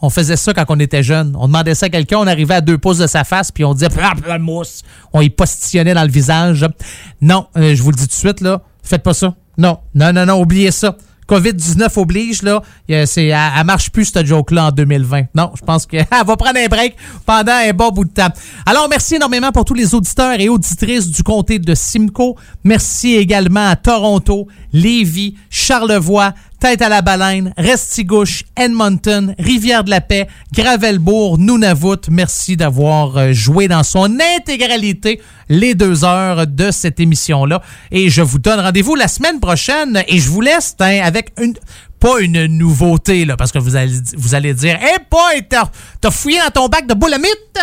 On 0.00 0.10
faisait 0.10 0.34
ça 0.36 0.52
quand 0.52 0.64
on 0.70 0.80
était 0.80 1.04
jeune. 1.04 1.36
On 1.38 1.46
demandait 1.46 1.76
ça 1.76 1.86
à 1.86 1.88
quelqu'un, 1.88 2.18
on 2.18 2.26
arrivait 2.26 2.54
à 2.54 2.60
deux 2.60 2.78
pouces 2.78 2.98
de 2.98 3.06
sa 3.06 3.22
face, 3.22 3.52
puis 3.52 3.64
on 3.64 3.72
disait 3.72 3.88
pamplemousse. 3.88 4.82
On 5.12 5.20
y 5.20 5.30
postillonnait 5.30 5.94
dans 5.94 6.02
le 6.02 6.10
visage. 6.10 6.66
Non, 7.20 7.46
euh, 7.56 7.76
je 7.76 7.80
vous 7.80 7.92
le 7.92 7.96
dis 7.96 8.08
tout 8.08 8.08
de 8.08 8.14
suite, 8.14 8.40
là, 8.40 8.62
faites 8.82 9.04
pas 9.04 9.14
ça. 9.14 9.36
Non, 9.56 9.78
non, 9.94 10.12
non, 10.12 10.26
non, 10.26 10.40
oubliez 10.40 10.72
ça. 10.72 10.96
COVID-19 11.32 11.98
oblige, 11.98 12.42
là, 12.42 12.62
elle, 12.88 13.06
elle 13.16 13.64
marche 13.64 13.90
plus, 13.90 14.04
cette 14.04 14.26
joke-là, 14.26 14.66
en 14.66 14.70
2020. 14.70 15.22
Non, 15.34 15.50
je 15.58 15.64
pense 15.64 15.86
qu'elle 15.86 16.06
va 16.10 16.36
prendre 16.36 16.58
un 16.58 16.66
break 16.66 16.94
pendant 17.24 17.52
un 17.52 17.72
bon 17.72 17.90
bout 17.90 18.04
de 18.04 18.10
temps. 18.10 18.28
Alors, 18.66 18.86
merci 18.90 19.14
énormément 19.14 19.50
pour 19.50 19.64
tous 19.64 19.72
les 19.72 19.94
auditeurs 19.94 20.38
et 20.38 20.50
auditrices 20.50 21.08
du 21.08 21.22
comté 21.22 21.58
de 21.58 21.74
Simcoe. 21.74 22.34
Merci 22.64 23.14
également 23.14 23.66
à 23.66 23.76
Toronto, 23.76 24.46
Lévis, 24.74 25.36
Charlevoix, 25.48 26.34
Tête 26.62 26.80
à 26.80 26.88
la 26.88 27.02
Baleine, 27.02 27.52
Restigouche, 27.58 28.44
Edmonton, 28.56 29.34
Rivière-de-la-Paix, 29.36 30.28
Gravelbourg, 30.54 31.36
Nunavut. 31.36 32.08
Merci 32.08 32.56
d'avoir 32.56 33.16
euh, 33.16 33.32
joué 33.32 33.66
dans 33.66 33.82
son 33.82 34.16
intégralité 34.36 35.20
les 35.48 35.74
deux 35.74 36.04
heures 36.04 36.46
de 36.46 36.70
cette 36.70 37.00
émission-là. 37.00 37.62
Et 37.90 38.10
je 38.10 38.22
vous 38.22 38.38
donne 38.38 38.60
rendez-vous 38.60 38.94
la 38.94 39.08
semaine 39.08 39.40
prochaine 39.40 40.04
et 40.06 40.20
je 40.20 40.30
vous 40.30 40.40
laisse 40.40 40.76
hein, 40.78 41.00
avec 41.02 41.32
une 41.40 41.54
pas 41.98 42.20
une 42.20 42.46
nouveauté, 42.46 43.24
là, 43.24 43.36
parce 43.36 43.52
que 43.52 43.60
vous 43.60 43.76
allez, 43.76 43.94
vous 44.16 44.34
allez 44.34 44.54
dire, 44.54 44.76
hé, 44.76 44.96
hey, 45.34 45.42
t'as, 45.48 45.68
t'as 46.00 46.10
fouillé 46.10 46.38
dans 46.40 46.62
ton 46.62 46.68
bac 46.68 46.86
de 46.86 46.94
boulamite? 46.94 47.58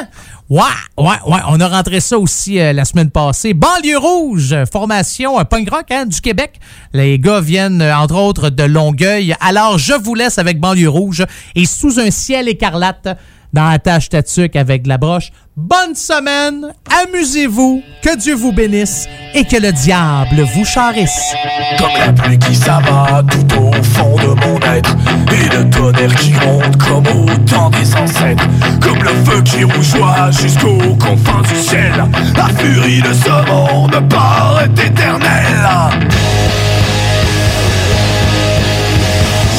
Ouais, 0.49 0.63
ouais, 0.97 1.05
ouais, 1.27 1.39
on 1.47 1.59
a 1.59 1.67
rentré 1.67 1.99
ça 1.99 2.17
aussi 2.17 2.59
euh, 2.59 2.73
la 2.73 2.83
semaine 2.83 3.11
passée. 3.11 3.53
Banlieue 3.53 3.99
Rouge, 3.99 4.55
formation 4.71 5.39
euh, 5.39 5.43
punk 5.43 5.69
rock 5.69 5.85
hein, 5.91 6.07
du 6.07 6.19
Québec. 6.21 6.59
Les 6.91 7.19
gars 7.19 7.39
viennent, 7.39 7.83
euh, 7.83 7.95
entre 7.95 8.15
autres, 8.15 8.49
de 8.49 8.63
Longueuil. 8.63 9.35
Alors, 9.41 9.77
je 9.77 9.93
vous 9.93 10.15
laisse 10.15 10.39
avec 10.39 10.59
Banlieue 10.59 10.89
Rouge 10.89 11.23
et 11.53 11.67
sous 11.67 11.99
un 11.99 12.09
ciel 12.09 12.47
écarlate 12.47 13.09
dans 13.53 13.69
la 13.69 13.79
tâche 13.79 14.09
tatuc 14.09 14.55
avec 14.55 14.83
de 14.83 14.89
la 14.89 14.97
broche. 14.97 15.31
Bonne 15.55 15.95
semaine, 15.95 16.73
amusez-vous, 17.03 17.81
que 18.01 18.15
Dieu 18.17 18.35
vous 18.35 18.51
bénisse 18.51 19.07
et 19.33 19.43
que 19.43 19.57
le 19.57 19.71
diable 19.71 20.47
vous 20.55 20.63
charisse. 20.63 21.33
Comme 21.77 21.91
la 21.97 22.13
pluie 22.13 22.39
qui 22.39 22.55
s'abat 22.55 23.23
tout 23.29 23.59
au 23.59 23.83
fond 23.83 24.15
de 24.15 24.27
mon 24.45 24.57
être 24.73 24.95
Et 25.33 25.55
le 25.55 25.69
tonnerre 25.69 26.15
qui 26.15 26.31
monte 26.31 26.77
comme 26.77 27.07
au 27.07 27.25
temps 27.45 27.69
des 27.69 27.95
ancêtres. 27.95 28.47
Comme 28.79 29.03
le 29.03 29.13
feu 29.25 29.41
qui 29.41 29.63
rougeoie 29.63 30.31
jusqu'aux 30.31 30.95
confins 30.95 31.41
du 31.41 31.59
ciel. 31.59 31.93
La 32.35 32.47
furie 32.57 33.01
de 33.01 33.13
ce 33.13 33.51
monde 33.51 34.09
paraît 34.09 34.65
éternelle. 34.65 35.67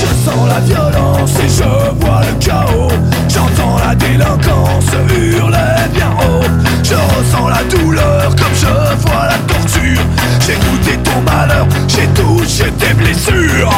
Je 0.00 0.30
sens 0.30 0.48
la 0.48 0.60
violence 0.60 0.99
et 1.28 1.48
je 1.48 2.00
vois 2.00 2.22
le 2.22 2.44
chaos. 2.44 2.88
J'entends 3.28 3.76
la 3.78 3.94
délinquance 3.94 4.86
hurler 5.08 5.88
bien 5.92 6.10
haut. 6.18 6.44
Je 6.82 6.94
ressens 6.94 7.48
la 7.48 7.62
douleur 7.64 8.30
comme 8.36 8.54
je 8.54 9.06
vois 9.06 9.26
la 9.26 9.38
torture. 9.52 10.02
J'ai 10.40 10.54
goûté 10.54 10.98
ton 11.02 11.20
malheur, 11.22 11.66
j'ai 11.88 12.06
touché 12.08 12.70
tes 12.78 12.94
blessures 12.94 13.70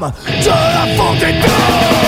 de 0.00 0.48
la 0.48 0.86
vendetta 0.96 1.48
sous 1.48 2.07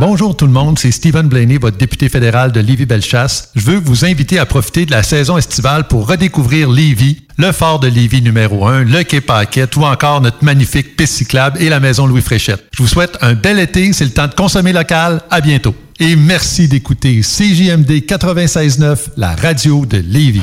Bonjour 0.00 0.36
tout 0.36 0.46
le 0.46 0.52
monde, 0.52 0.78
c'est 0.78 0.92
Stephen 0.92 1.26
Blaney, 1.26 1.58
votre 1.58 1.76
député 1.76 2.08
fédéral 2.08 2.52
de 2.52 2.60
Lévis-Bellechasse. 2.60 3.50
Je 3.56 3.64
veux 3.64 3.80
vous 3.80 4.04
inviter 4.04 4.38
à 4.38 4.46
profiter 4.46 4.86
de 4.86 4.92
la 4.92 5.02
saison 5.02 5.36
estivale 5.36 5.88
pour 5.88 6.06
redécouvrir 6.06 6.70
Lévis, 6.70 7.22
le 7.36 7.50
fort 7.50 7.80
de 7.80 7.88
Lévis 7.88 8.22
numéro 8.22 8.64
1, 8.68 8.84
le 8.84 9.02
quai 9.02 9.20
Paquette 9.20 9.74
ou 9.74 9.82
encore 9.82 10.20
notre 10.20 10.44
magnifique 10.44 10.96
piste 10.96 11.14
cyclable 11.14 11.60
et 11.60 11.68
la 11.68 11.80
maison 11.80 12.06
Louis 12.06 12.22
Fréchette. 12.22 12.64
Je 12.76 12.80
vous 12.80 12.88
souhaite 12.88 13.18
un 13.22 13.34
bel 13.34 13.58
été, 13.58 13.92
c'est 13.92 14.04
le 14.04 14.12
temps 14.12 14.28
de 14.28 14.34
consommer 14.34 14.72
local. 14.72 15.20
À 15.30 15.40
bientôt. 15.40 15.74
Et 15.98 16.14
merci 16.14 16.68
d'écouter 16.68 17.20
CJMD 17.20 17.90
96.9, 17.90 18.98
la 19.16 19.34
radio 19.34 19.84
de 19.84 19.98
Lévis. 19.98 20.42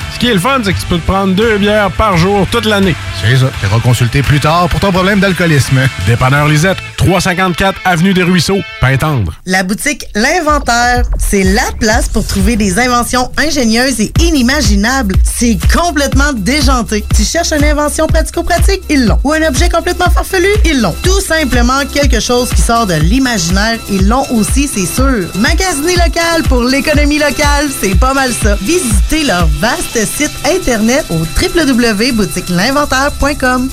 Ce 0.13 0.19
qui 0.19 0.27
est 0.27 0.33
le 0.33 0.39
fun, 0.39 0.59
c'est 0.63 0.73
que 0.73 0.79
tu 0.79 0.85
peux 0.85 0.97
te 0.97 1.07
prendre 1.07 1.33
deux 1.33 1.57
bières 1.57 1.91
par 1.91 2.17
jour 2.17 2.45
toute 2.51 2.65
l'année. 2.65 2.95
C'est 3.21 3.37
ça. 3.37 3.47
Tu 3.59 3.67
consulter 3.81 4.21
plus 4.21 4.39
tard 4.39 4.67
pour 4.69 4.79
ton 4.79 4.91
problème 4.91 5.19
d'alcoolisme. 5.19 5.79
Dépanneur 6.05 6.47
Lisette, 6.47 6.77
354 6.97 7.79
Avenue 7.85 8.13
des 8.13 8.23
Ruisseaux, 8.23 8.59
Pintendre. 8.79 9.33
La 9.45 9.63
boutique 9.63 10.05
L'Inventaire, 10.13 11.03
c'est 11.17 11.43
la 11.43 11.71
place 11.79 12.09
pour 12.09 12.25
trouver 12.25 12.55
des 12.55 12.79
inventions 12.79 13.31
ingénieuses 13.37 13.99
et 13.99 14.11
inimaginables. 14.19 15.15
C'est 15.23 15.57
complètement 15.73 16.33
déjanté. 16.33 17.03
Tu 17.15 17.23
cherches 17.23 17.51
une 17.53 17.63
invention 17.63 18.07
pratico-pratique? 18.07 18.81
Ils 18.89 19.05
l'ont. 19.05 19.19
Ou 19.23 19.33
un 19.33 19.47
objet 19.47 19.69
complètement 19.69 20.09
farfelu? 20.09 20.49
Ils 20.65 20.81
l'ont. 20.81 20.95
Tout 21.03 21.21
simplement 21.21 21.81
quelque 21.91 22.19
chose 22.19 22.49
qui 22.49 22.61
sort 22.61 22.85
de 22.85 22.95
l'imaginaire? 22.95 23.79
Ils 23.89 24.07
l'ont 24.07 24.25
aussi, 24.31 24.67
c'est 24.67 24.85
sûr. 24.85 25.27
Magasiner 25.35 25.95
local 25.95 26.43
pour 26.47 26.63
l'économie 26.63 27.19
locale, 27.19 27.69
c'est 27.81 27.97
pas 27.97 28.13
mal 28.13 28.31
ça. 28.33 28.57
Visitez 28.61 29.23
leur 29.23 29.47
vaste 29.59 30.00
site 30.05 30.31
internet 30.45 31.05
au 31.09 31.17
www.boutiquelinventaire.com. 31.17 33.69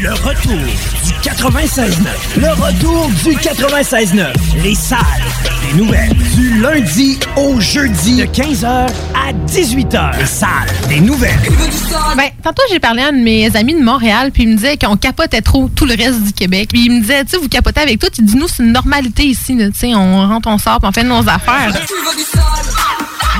Le 0.00 0.12
retour 0.12 0.54
du 1.04 1.12
96.9. 1.28 1.90
Le 2.36 2.50
retour 2.50 3.08
du 3.24 3.32
96.9. 3.36 4.32
Les 4.62 4.76
salles 4.76 5.00
des 5.66 5.72
nouvelles. 5.76 6.14
Du 6.36 6.60
lundi 6.60 7.18
au 7.36 7.58
jeudi 7.58 8.14
de 8.16 8.22
15h 8.24 8.66
à 8.66 9.32
18h. 9.46 10.18
Les 10.18 10.26
salles 10.26 10.68
des 10.88 11.00
nouvelles. 11.00 11.40
Ben, 12.16 12.28
tantôt, 12.44 12.62
j'ai 12.70 12.78
parlé 12.78 13.02
à 13.02 13.08
un 13.08 13.12
de 13.12 13.18
mes 13.18 13.56
amis 13.56 13.74
de 13.74 13.82
Montréal, 13.82 14.30
puis 14.32 14.44
il 14.44 14.50
me 14.50 14.54
disait 14.56 14.76
qu'on 14.76 14.96
capotait 14.96 15.42
trop 15.42 15.68
tout 15.68 15.84
le 15.84 15.96
reste 15.96 16.22
du 16.22 16.32
Québec. 16.32 16.68
Puis 16.72 16.84
il 16.84 16.92
me 16.92 17.00
disait, 17.00 17.24
tu 17.24 17.30
sais, 17.30 17.38
vous 17.38 17.48
capotez 17.48 17.80
avec 17.80 17.98
tout. 17.98 18.06
Il 18.18 18.24
dit, 18.24 18.36
nous, 18.36 18.46
c'est 18.46 18.62
une 18.62 18.70
normalité 18.72 19.24
ici, 19.24 19.56
tu 19.56 19.72
sais, 19.74 19.96
on 19.96 20.28
rentre, 20.28 20.48
on 20.48 20.58
sort, 20.58 20.78
puis 20.78 20.88
on 20.88 20.92
fait 20.92 21.02
nos 21.02 21.28
affaires. 21.28 21.72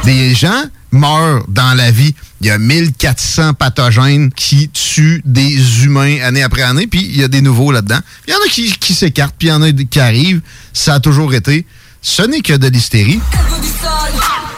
Des 0.05 0.35
gens 0.35 0.65
meurent 0.91 1.45
dans 1.49 1.75
la 1.75 1.91
vie. 1.91 2.15
Il 2.41 2.47
y 2.47 2.51
a 2.51 2.59
1400 2.59 3.55
pathogènes 3.55 4.33
qui 4.33 4.69
tuent 4.71 5.23
des 5.25 5.85
humains 5.85 6.19
année 6.23 6.43
après 6.43 6.63
année, 6.63 6.87
puis 6.87 7.01
il 7.01 7.21
y 7.21 7.25
a 7.25 7.29
des 7.29 7.43
nouveaux 7.43 7.73
là-dedans. 7.73 7.99
Il 8.27 8.33
y 8.33 8.35
en 8.35 8.39
a 8.39 8.49
qui, 8.49 8.95
s'écartent, 8.95 9.35
puis 9.39 9.49
il 9.49 9.51
y 9.51 9.55
en 9.55 9.63
a 9.63 9.73
qui 9.73 10.01
arrivent. 10.01 10.41
Ça 10.73 10.95
a 10.95 11.01
toujours 11.01 11.35
été. 11.35 11.67
Ce 12.01 12.23
n'est 12.23 12.41
que 12.41 12.55
de 12.55 12.69
l'hystérie. 12.69 13.21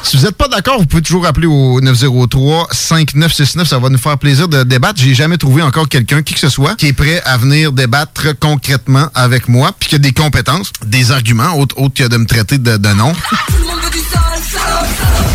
Si 0.02 0.16
vous 0.16 0.24
n'êtes 0.24 0.36
pas 0.36 0.48
d'accord, 0.48 0.78
vous 0.78 0.86
pouvez 0.86 1.02
toujours 1.02 1.26
appeler 1.26 1.46
au 1.46 1.80
903-5969. 1.80 3.66
Ça 3.66 3.78
va 3.78 3.90
nous 3.90 3.98
faire 3.98 4.18
plaisir 4.18 4.48
de 4.48 4.62
débattre. 4.62 5.00
J'ai 5.00 5.14
jamais 5.14 5.36
trouvé 5.36 5.62
encore 5.62 5.88
quelqu'un, 5.88 6.22
qui 6.22 6.34
que 6.34 6.40
ce 6.40 6.48
soit, 6.48 6.74
qui 6.74 6.86
est 6.86 6.92
prêt 6.92 7.22
à 7.24 7.36
venir 7.36 7.72
débattre 7.72 8.38
concrètement 8.38 9.08
avec 9.14 9.48
moi, 9.48 9.72
puis 9.78 9.90
qui 9.90 9.94
a 9.96 9.98
des 9.98 10.12
compétences, 10.12 10.72
des 10.86 11.12
arguments, 11.12 11.58
autres, 11.58 11.78
autres 11.78 11.94
que 11.94 12.08
de 12.08 12.16
me 12.16 12.26
traiter 12.26 12.58
de, 12.58 12.76
de 12.76 12.88
nom. 12.94 13.12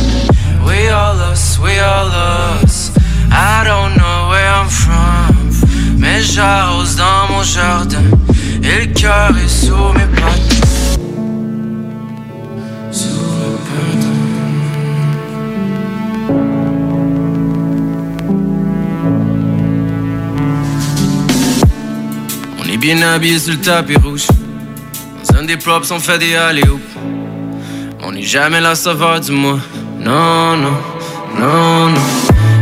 We 0.64 0.88
all 0.88 1.16
lost, 1.16 1.58
we 1.58 1.78
all 1.80 2.08
lost. 2.08 2.96
I 3.30 3.64
don't 3.64 3.96
know 3.96 4.30
where 4.30 4.46
I'm 4.46 4.68
from. 4.68 5.98
Mais 5.98 6.22
j'arrose 6.22 6.96
dans 6.96 7.28
mon 7.28 7.42
jardin. 7.42 8.04
Et 8.62 8.86
le 8.86 8.92
cœur 8.92 9.30
est 9.36 9.48
sous 9.48 9.92
mes 9.94 10.06
pattes. 10.20 10.57
On 22.88 22.90
est 22.90 22.94
bien 22.94 23.06
habillé 23.06 23.38
sur 23.38 23.52
le 23.52 23.58
tapis 23.60 23.96
rouge. 23.96 24.28
Dans 25.28 25.40
un 25.40 25.44
des 25.44 25.58
props, 25.58 25.90
on 25.90 25.98
fait 25.98 26.18
des 26.18 26.34
alley 26.34 26.62
On 28.02 28.12
n'est 28.12 28.22
jamais 28.22 28.62
la 28.62 28.74
sauveur 28.74 29.20
du 29.20 29.30
mois. 29.30 29.58
Non, 30.00 30.56
non, 30.56 30.72
non, 31.38 31.90
non. 31.90 32.00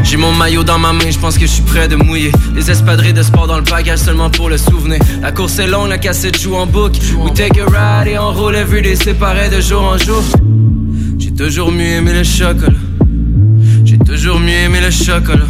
J'ai 0.03 0.17
mon 0.17 0.33
maillot 0.33 0.65
dans 0.65 0.81
ma 0.81 0.93
main, 0.93 1.09
je 1.13 1.19
pense 1.21 1.39
que 1.39 1.47
je 1.47 1.53
suis 1.53 1.63
prêt 1.63 1.87
de 1.87 1.95
mouiller. 1.95 2.33
Les 2.57 2.69
espadrilles 2.69 3.13
de 3.13 3.23
sport 3.23 3.47
dans 3.47 3.59
le 3.59 3.63
bagage 3.63 4.01
seulement 4.01 4.29
pour 4.29 4.49
le 4.49 4.59
souvenir. 4.59 4.99
La 5.23 5.31
course 5.31 5.61
est 5.61 5.69
longue, 5.69 5.91
la 5.91 5.99
cassette 5.99 6.41
joue 6.41 6.57
en 6.57 6.67
boucle. 6.67 6.99
We 7.21 7.33
take 7.33 7.61
a 7.61 7.67
ride 7.67 8.09
et 8.09 8.19
on 8.19 8.33
roule 8.33 8.57
everyday 8.57 8.97
séparés 8.97 9.49
de 9.49 9.61
jour 9.61 9.85
en 9.85 9.97
jour. 9.97 10.25
J'ai 11.21 11.35
toujours 11.35 11.71
mieux 11.71 11.99
aimé 11.99 12.13
le 12.13 12.25
chocolat. 12.25 12.73
J'ai 13.85 13.99
toujours 13.99 14.41
mieux 14.41 14.65
aimé 14.65 14.81
le 14.81 14.91
chocolat. 14.91 15.47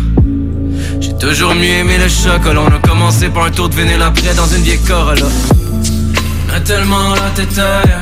Toujours 1.20 1.54
mieux 1.54 1.64
aimé 1.64 1.96
le 1.98 2.08
chocolat. 2.08 2.60
On 2.60 2.74
a 2.74 2.78
commencé 2.78 3.28
par 3.28 3.44
un 3.44 3.50
tour 3.50 3.68
de 3.68 3.74
vinyle 3.74 4.02
après 4.02 4.34
dans 4.34 4.46
une 4.46 4.62
vieille 4.62 4.80
Corolla. 4.80 5.26
On 6.48 6.54
a 6.54 6.60
tellement 6.60 7.14
la 7.14 7.30
tête 7.34 7.58
ailleurs. 7.58 8.00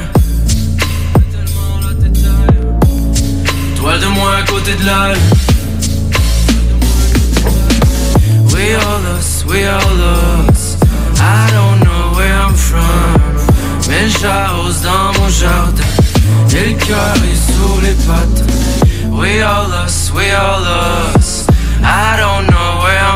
Toile 3.76 4.00
de 4.00 4.06
moi 4.06 4.36
à 4.36 4.42
côté 4.42 4.74
de 4.74 4.86
la 4.86 5.12
lune. 5.12 5.22
We 8.52 8.74
all 8.74 9.02
lost, 9.02 9.44
we 9.46 9.64
all 9.64 9.96
lost. 9.96 10.78
I 11.18 11.50
don't 11.52 11.80
know 11.84 12.16
where 12.16 12.34
I'm 12.34 12.54
from. 12.54 13.20
Mais 13.88 14.08
j'arrose 14.08 14.80
dans 14.80 15.20
mon 15.20 15.28
jardin. 15.28 15.82
Et 16.50 16.70
le 16.70 16.74
cœur 16.76 17.14
est 17.16 17.52
sous 17.52 17.80
les 17.82 17.94
pattes. 18.06 18.44
We 19.10 19.42
all 19.42 19.68
lost, 19.70 20.12
we 20.14 20.30
all 20.30 20.60
lost. 20.62 21.50
I 21.82 22.16
don't 22.16 22.46
know 22.46 22.73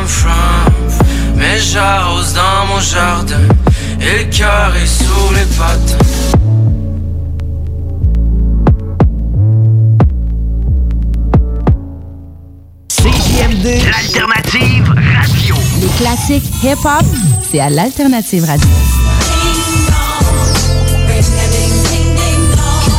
from. 0.09 0.69
Mais 1.35 1.59
j'arrose 1.59 2.33
dans 2.33 2.65
mon 2.67 2.79
jardin. 2.81 3.47
Et 4.01 4.25
le 4.25 4.29
cœur 4.29 4.73
est 4.75 4.87
sous 4.87 5.33
les 5.33 5.45
pattes. 5.57 5.95
CJMD, 12.89 13.67
l'alternative 13.91 14.93
radio. 15.17 15.55
Les 15.81 15.87
classiques 15.97 16.49
hip-hop, 16.63 17.05
c'est 17.49 17.59
à 17.59 17.69
l'Alternative 17.69 18.45
Radio. 18.45 18.67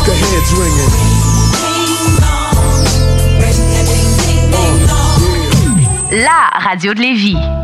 Keep 0.04 0.06
the 0.06 0.12
heads 0.12 0.52
ringing. 0.58 1.20
La 6.12 6.49
radio 6.60 6.92
de 6.92 7.00
Lévis. 7.00 7.59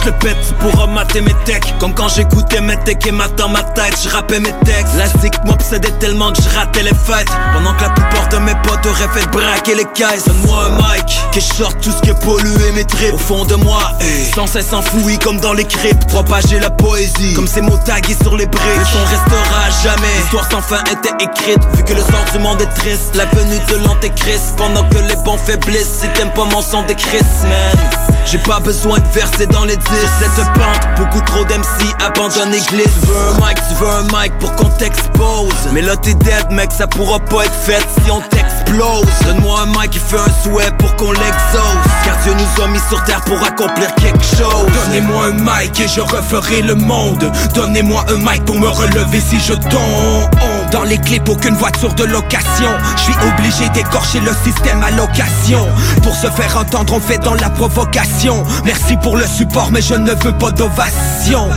Je 0.00 0.06
le 0.06 0.12
pète, 0.12 0.36
tu 0.46 0.54
pourras 0.54 0.86
mater 0.86 1.20
mes 1.20 1.34
techs 1.44 1.74
Comme 1.78 1.94
quand 1.94 2.08
j'écoutais 2.08 2.60
mes 2.60 2.76
techs 2.78 3.06
et 3.06 3.12
matin 3.12 3.48
ma 3.48 3.62
tête, 3.62 3.96
je 4.02 4.08
rappais 4.08 4.40
mes 4.40 4.52
textes. 4.64 4.94
La 4.96 5.06
zik 5.06 5.34
m'obsédait 5.44 5.92
tellement 5.98 6.32
que 6.32 6.42
je 6.42 6.48
ratais 6.48 6.82
les 6.82 6.94
fêtes. 6.94 7.28
Pendant 7.52 7.74
que 7.74 7.82
la 7.82 7.90
plupart 7.90 8.28
de 8.28 8.38
mes 8.38 8.54
potes 8.62 8.86
auraient 8.86 9.20
fait 9.20 9.26
braquer 9.30 9.74
les 9.74 9.84
caisses. 9.94 10.24
Donne-moi 10.26 10.64
un 10.66 10.76
mic, 10.76 11.20
que 11.32 11.40
je 11.40 11.54
sorte 11.54 11.80
tout 11.80 11.90
ce 11.90 12.00
qui 12.02 12.10
est 12.10 12.24
pollué 12.24 12.72
mes 12.74 12.84
tripes. 12.84 13.14
Au 13.14 13.18
fond 13.18 13.44
de 13.44 13.56
moi, 13.56 13.80
hey, 14.00 14.30
sans 14.34 14.46
cesse 14.46 14.72
enfoui 14.72 15.18
comme 15.18 15.40
dans 15.40 15.52
les 15.52 15.64
cryptes. 15.64 16.08
Propager 16.08 16.60
la 16.60 16.70
poésie, 16.70 17.34
comme 17.34 17.48
ces 17.48 17.60
mots 17.60 17.78
tagués 17.84 18.16
sur 18.22 18.36
les 18.36 18.46
briques. 18.46 18.78
Le 18.78 18.84
son 18.84 19.04
restera 19.04 19.70
jamais, 19.82 20.14
l'histoire 20.18 20.50
sans 20.50 20.62
fin 20.62 20.82
était 20.84 21.24
écrite. 21.24 21.60
Vu 21.74 21.84
que 21.84 21.94
le 21.94 22.02
monde 22.40 22.60
est 22.62 22.74
triste, 22.74 23.14
la 23.14 23.26
venue 23.26 23.58
de 23.68 23.84
l'antéchrist. 23.84 24.56
Pendant 24.56 24.84
que 24.88 24.98
les 24.98 25.16
bons 25.24 25.38
faiblissent, 25.38 26.00
si 26.00 26.08
t'aimes 26.14 26.32
pas 26.32 26.44
mon 26.44 26.62
son 26.62 26.82
des 26.82 26.94
man. 27.42 28.00
J'ai 28.26 28.38
pas 28.38 28.60
besoin 28.60 28.98
de 28.98 29.08
verser 29.08 29.46
dans 29.46 29.64
les 29.64 29.76
Cette 29.92 30.52
pente, 30.52 30.86
beaucoup 30.96 31.20
trop 31.22 31.44
d'MC 31.44 31.94
abandonnent 32.04 32.50
l'église. 32.50 32.86
Tu 33.00 33.06
veux 33.06 33.16
un 33.16 33.46
mic, 33.46 33.56
tu 33.68 33.74
veux 33.74 33.88
un 33.88 34.02
mic 34.04 34.32
pour 34.38 34.54
qu'on 34.54 34.68
t'expose. 34.68 35.52
Mais 35.72 35.82
là 35.82 35.96
t'es 35.96 36.14
dead 36.14 36.50
mec, 36.50 36.70
ça 36.70 36.86
pourra 36.86 37.18
pas 37.18 37.44
être 37.44 37.54
fait 37.54 37.84
si 38.04 38.10
on 38.10 38.20
t'explose. 38.20 39.06
Donne-moi 39.24 39.62
un 39.62 39.66
mic 39.66 39.90
qui 39.90 39.98
fait 39.98 40.18
un 40.18 40.42
souhait 40.44 40.70
pour 40.78 40.94
qu'on 40.96 41.10
l'exauce. 41.10 41.90
Car 42.04 42.16
Dieu 42.22 42.34
nous 42.34 42.62
a 42.62 42.68
mis 42.68 42.80
sur 42.88 43.02
terre 43.04 43.22
pour 43.22 43.42
accomplir 43.42 43.92
quelque 43.96 44.24
chose. 44.24 44.70
Donnez-moi 44.86 45.26
un 45.26 45.32
mic 45.32 45.80
et 45.80 45.88
je 45.88 46.00
referai 46.00 46.62
le 46.62 46.76
monde. 46.76 47.30
Donnez-moi 47.54 48.04
un 48.08 48.18
mic 48.18 48.44
pour 48.44 48.58
me 48.60 48.68
relever 48.68 49.20
si 49.20 49.40
je 49.40 49.54
tombe. 49.54 50.30
Dans 50.70 50.84
les 50.84 50.98
clips, 50.98 51.28
aucune 51.28 51.54
voiture 51.54 51.94
de 51.94 52.04
location. 52.04 52.70
Je 52.96 53.02
suis 53.02 53.14
obligé 53.28 53.68
d'écorcher 53.70 54.20
le 54.20 54.32
système 54.44 54.82
à 54.82 54.90
location. 54.90 55.66
Pour 56.02 56.14
se 56.14 56.28
faire 56.28 56.56
entendre, 56.56 56.94
on 56.94 57.00
fait 57.00 57.18
dans 57.18 57.34
la 57.34 57.50
provocation. 57.50 58.44
Merci 58.64 58.96
pour 58.96 59.16
le 59.16 59.26
support, 59.26 59.70
mais 59.72 59.82
je 59.82 59.94
ne 59.94 60.12
veux 60.12 60.36
pas 60.38 60.50
d'ovation. 60.52 61.48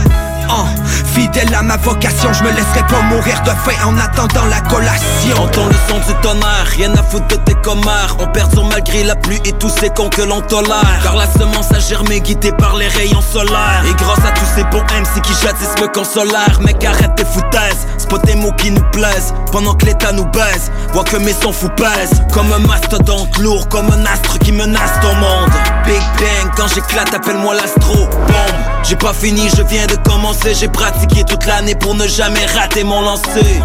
Ah, 0.48 0.66
fidèle 1.14 1.54
à 1.54 1.62
ma 1.62 1.76
vocation, 1.76 2.32
je 2.32 2.42
me 2.44 2.50
laisserai 2.50 2.82
pas 2.88 3.00
mourir 3.02 3.40
de 3.42 3.50
faim 3.50 3.86
en 3.86 3.98
attendant 3.98 4.44
la 4.46 4.60
collation. 4.60 5.42
Entends 5.42 5.66
le 5.66 5.74
son 5.88 5.98
du 5.98 6.20
tonnerre, 6.20 6.66
rien 6.76 6.92
à 6.94 7.02
foutre 7.02 7.28
de 7.28 7.36
tes 7.36 7.54
commères. 7.54 8.16
On 8.18 8.26
perdure 8.26 8.64
malgré 8.64 9.04
la 9.04 9.16
pluie 9.16 9.40
et 9.44 9.52
tous 9.52 9.70
ces 9.70 9.88
cons 9.90 10.10
que 10.10 10.22
l'on 10.22 10.40
tolère. 10.42 11.00
Car 11.02 11.16
la 11.16 11.26
semence 11.26 11.72
a 11.72 11.78
germé 11.78 12.20
guidée 12.20 12.52
par 12.52 12.76
les 12.76 12.88
rayons 12.88 13.22
solaires. 13.22 13.84
Et 13.88 13.94
grâce 13.94 14.24
à 14.24 14.32
tous 14.32 14.46
ces 14.54 14.64
bons 14.64 14.82
MC 14.82 15.22
qui 15.22 15.32
jadis 15.42 15.80
me 15.80 15.88
consolèrent 15.88 16.60
Mec 16.60 16.84
arrête 16.84 17.14
tes 17.16 17.24
foutaises, 17.24 17.86
pas 18.08 18.18
tes 18.18 18.34
mots 18.34 18.52
qui 18.52 18.70
nous 18.70 18.84
plaisent. 18.92 19.34
Pendant 19.50 19.74
que 19.74 19.86
l'état 19.86 20.12
nous 20.12 20.26
baise, 20.26 20.70
vois 20.92 21.04
que 21.04 21.16
mes 21.16 21.32
sons 21.32 21.52
fous 21.52 21.70
pèsent. 21.70 22.22
Comme 22.32 22.52
un 22.52 22.58
mastodonte 22.58 23.38
lourd, 23.38 23.68
comme 23.68 23.90
un 23.90 24.04
astre 24.06 24.38
qui 24.38 24.52
menace 24.52 24.92
ton 25.00 25.14
monde. 25.14 25.50
Big 25.86 26.02
bang, 26.18 26.50
quand 26.56 26.68
j'éclate 26.68 27.14
appelle-moi 27.14 27.54
l'astro 27.54 27.94
Bombe, 27.94 28.56
j'ai 28.82 28.96
pas 28.96 29.12
fini, 29.12 29.48
je 29.56 29.62
viens 29.62 29.86
de 29.86 29.96
commencer 29.96 30.33
J'ai 30.52 30.68
pratiqué 30.68 31.24
toute 31.24 31.46
l'année 31.46 31.74
pour 31.74 31.94
ne 31.94 32.06
jamais 32.06 32.44
rater 32.46 32.84
mon 32.84 33.00
lancer. 33.00 33.62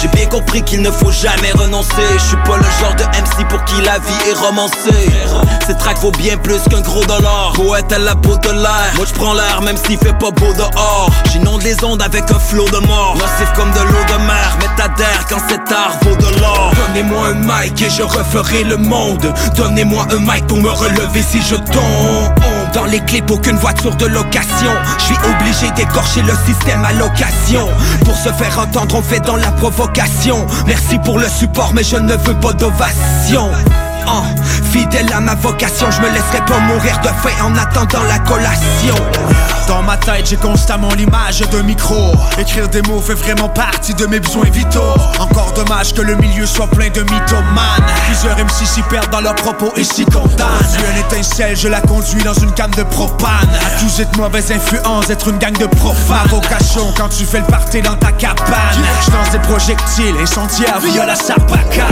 J'ai 0.00 0.08
bien 0.08 0.26
compris 0.26 0.62
qu'il 0.62 0.82
ne 0.82 0.90
faut 0.90 1.10
jamais 1.10 1.50
renoncer. 1.52 1.88
Je 2.14 2.22
suis 2.22 2.36
pas 2.44 2.56
le 2.56 2.64
genre 2.80 2.94
de 2.96 3.04
MC 3.04 3.48
pour 3.48 3.64
qui 3.64 3.80
la 3.82 3.98
vie 3.98 4.30
est 4.30 4.34
romancée. 4.34 5.10
Cette 5.66 5.78
track 5.78 5.98
vaut 5.98 6.12
bien 6.12 6.36
plus 6.36 6.60
qu'un 6.70 6.82
gros 6.82 7.04
dollar. 7.04 7.52
Poète 7.54 7.90
à 7.92 7.98
la 7.98 8.14
peau 8.14 8.36
de 8.36 8.50
l'air. 8.50 8.92
Moi 8.96 9.06
je 9.08 9.14
prends 9.14 9.32
l'air 9.32 9.62
même 9.62 9.76
s'il 9.76 9.98
fait 9.98 10.16
pas 10.18 10.30
beau 10.30 10.52
dehors. 10.52 11.10
J'inonde 11.32 11.62
les 11.62 11.82
ondes 11.82 12.02
avec 12.02 12.30
un 12.30 12.38
flot 12.38 12.68
de 12.68 12.86
mort. 12.86 13.16
Nocif 13.16 13.52
comme 13.56 13.72
de 13.72 13.80
l'eau 13.80 14.04
de 14.08 14.24
mer. 14.26 14.58
Mais 14.60 14.68
t'adhères 14.76 15.26
quand 15.28 15.40
cet 15.48 15.72
art 15.72 15.96
vaut 16.02 16.16
de 16.16 16.40
l'or. 16.40 16.72
Donnez-moi 16.86 17.28
un 17.28 17.34
mic 17.34 17.80
et 17.80 17.90
je 17.90 18.02
referai 18.02 18.64
le 18.64 18.76
monde. 18.76 19.32
Donnez-moi 19.56 20.06
un 20.12 20.18
mic 20.18 20.46
pour 20.46 20.58
me 20.58 20.70
relever 20.70 21.22
si 21.22 21.40
je 21.42 21.56
tombe. 21.56 22.34
Dans 22.74 22.84
les 22.84 23.00
clips, 23.00 23.30
aucune 23.30 23.56
voiture 23.56 23.96
de 23.96 24.06
location. 24.06 24.72
Je 24.98 25.04
suis 25.04 25.16
obligé 25.24 25.70
d'écorcher 25.72 26.07
le 26.16 26.32
système 26.46 26.84
à 26.84 26.92
location. 26.92 27.68
Pour 28.04 28.16
se 28.16 28.30
faire 28.30 28.58
entendre, 28.58 28.96
on 28.96 29.02
fait 29.02 29.20
dans 29.20 29.36
la 29.36 29.52
provocation. 29.52 30.46
Merci 30.66 30.98
pour 31.04 31.18
le 31.18 31.28
support, 31.28 31.72
mais 31.74 31.84
je 31.84 31.96
ne 31.96 32.14
veux 32.14 32.34
pas 32.40 32.52
d'ovation. 32.54 33.50
Fidèle 34.70 35.12
à 35.12 35.20
ma 35.20 35.34
vocation, 35.34 35.90
je 35.90 36.00
me 36.00 36.08
laisserai 36.08 36.44
pas 36.46 36.58
mourir 36.60 36.98
de 37.00 37.08
faim 37.08 37.44
en 37.44 37.56
attendant 37.56 38.02
la 38.04 38.18
collation. 38.18 38.94
Dans 39.66 39.82
ma 39.82 39.98
tête, 39.98 40.26
j'ai 40.30 40.36
constamment 40.36 40.92
l'image 40.94 41.40
de 41.40 41.60
micro. 41.60 42.12
Écrire 42.38 42.68
des 42.68 42.80
mots 42.82 43.00
fait 43.00 43.14
vraiment 43.14 43.48
partie 43.50 43.92
de 43.92 44.06
mes 44.06 44.18
besoins 44.18 44.48
vitaux. 44.50 44.94
Encore 45.18 45.52
dommage 45.52 45.92
que 45.92 46.00
le 46.00 46.16
milieu 46.16 46.46
soit 46.46 46.66
plein 46.68 46.88
de 46.88 47.02
mythomanes. 47.02 47.84
Plusieurs 48.06 48.36
MC 48.38 48.66
s'y 48.66 48.82
perdent 48.82 49.10
dans 49.10 49.20
leurs 49.20 49.34
propos 49.34 49.72
et 49.76 49.84
s'y 49.84 50.06
condamnent. 50.06 50.48
Une 50.90 50.98
étincelle, 51.00 51.54
je 51.54 51.68
la 51.68 51.82
conduis 51.82 52.22
dans 52.22 52.32
une 52.32 52.52
canne 52.52 52.70
de 52.70 52.82
propane. 52.82 53.48
Accusé 53.66 54.06
de 54.06 54.16
mauvaise 54.16 54.50
influence, 54.50 55.08
d'être 55.08 55.28
une 55.28 55.38
gang 55.38 55.56
de 55.58 55.66
profanes. 55.66 56.28
Vocation 56.28 56.92
quand 56.96 57.08
tu 57.10 57.26
fais 57.26 57.40
le 57.40 57.46
party 57.46 57.82
dans 57.82 57.96
ta 57.96 58.12
cabane. 58.12 58.46
Je 59.04 59.10
lance 59.10 59.30
des 59.32 59.38
projectiles 59.40 60.16
incendiaires 60.22 60.80
via 60.80 61.04
la 61.04 61.14
sarbacane. 61.14 61.84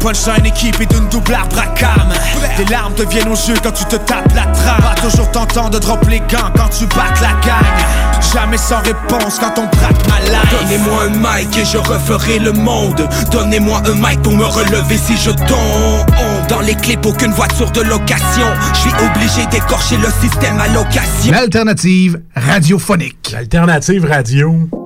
Punchline 0.00 0.46
équipée 0.46 0.86
d'une 0.86 1.08
double 1.08 1.34
arbre 1.34 1.58
à 1.58 1.66
cam. 1.66 2.12
Des 2.56 2.64
larmes 2.66 2.94
te 2.94 3.02
viennent 3.02 3.28
aux 3.28 3.48
yeux 3.48 3.56
quand 3.62 3.72
tu 3.72 3.84
te 3.84 3.96
tapes 3.96 4.34
la 4.34 4.46
trame. 4.46 4.80
Pas 4.82 5.00
toujours 5.00 5.30
tentant 5.30 5.68
de 5.70 5.78
drop 5.78 6.04
les 6.08 6.20
gants 6.20 6.50
quand 6.56 6.68
tu 6.68 6.86
battes 6.86 7.20
la 7.20 7.32
gagne. 7.46 8.22
Jamais 8.32 8.58
sans 8.58 8.80
réponse 8.80 9.38
quand 9.38 9.58
on 9.58 9.66
braque 9.76 10.08
ma 10.08 10.20
life. 10.20 10.60
Donnez-moi 10.60 11.04
un 11.04 11.10
mic 11.10 11.56
et 11.56 11.64
je 11.64 11.78
referai 11.78 12.38
le 12.38 12.52
monde. 12.52 13.08
Donnez-moi 13.30 13.82
un 13.86 13.94
mic 13.94 14.22
pour 14.22 14.32
me 14.32 14.44
relever 14.44 14.96
si 14.96 15.16
je 15.16 15.30
tombe. 15.30 16.48
Dans 16.48 16.60
les 16.60 16.74
clips, 16.74 17.04
aucune 17.06 17.32
voiture 17.32 17.70
de 17.70 17.82
location. 17.82 18.46
Je 18.74 18.78
suis 18.78 18.92
obligé 19.04 19.46
d'écorcher 19.46 19.96
le 19.96 20.08
système 20.20 20.60
à 20.60 20.68
location. 20.68 21.32
L'alternative 21.32 22.20
radiophonique. 22.34 23.30
L'alternative 23.32 24.04
radio. 24.04 24.81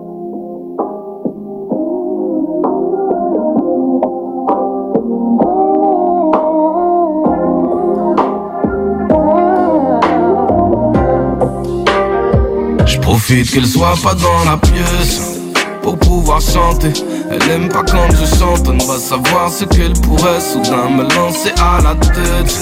Profite 13.17 13.51
qu'elle 13.51 13.67
soit 13.67 13.95
pas 14.03 14.13
dans 14.13 14.45
la 14.45 14.59
pièce 14.59 15.41
pour 15.83 15.99
pouvoir 15.99 16.39
chanter. 16.39 16.93
Elle 17.31 17.51
aime 17.51 17.69
pas 17.71 17.83
quand 17.83 18.11
je 18.11 18.27
chante, 18.37 18.69
on 18.69 18.77
va 18.85 18.99
savoir 18.99 19.51
ce 19.51 19.65
qu'elle 19.65 19.95
pourrait 19.95 20.39
soudain 20.39 20.91
me 20.91 21.03
lancer 21.15 21.51
à 21.59 21.81
la 21.83 21.95
tête. 21.95 22.55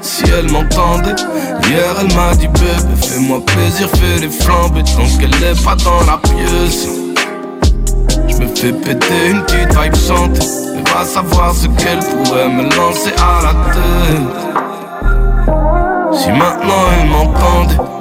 Si 0.00 0.24
elle 0.24 0.50
m'entendait, 0.50 1.14
hier 1.68 1.94
elle 2.00 2.16
m'a 2.16 2.34
dit 2.34 2.48
bébé, 2.48 2.94
fais-moi 2.96 3.44
plaisir, 3.44 3.88
fais 3.90 4.20
les 4.20 4.30
flambées 4.30 4.84
tant 4.84 5.04
qu'elle 5.18 5.34
est 5.44 5.62
pas 5.62 5.76
dans 5.76 6.00
la 6.06 6.16
pièce. 6.16 6.88
Je 8.26 8.36
me 8.36 8.46
fais 8.56 8.72
péter 8.72 9.28
une 9.28 9.42
petite 9.42 9.78
vibe 9.78 9.96
chantée, 9.96 10.46
mais 10.76 10.90
va 10.90 11.04
savoir 11.04 11.54
ce 11.54 11.66
qu'elle 11.66 11.98
pourrait 11.98 12.48
me 12.48 12.62
lancer 12.74 13.12
à 13.18 13.42
la 13.42 13.52
tête. 13.74 14.38
Si 16.18 16.30
maintenant 16.30 16.86
elle 16.98 17.08
m'entendait. 17.10 17.99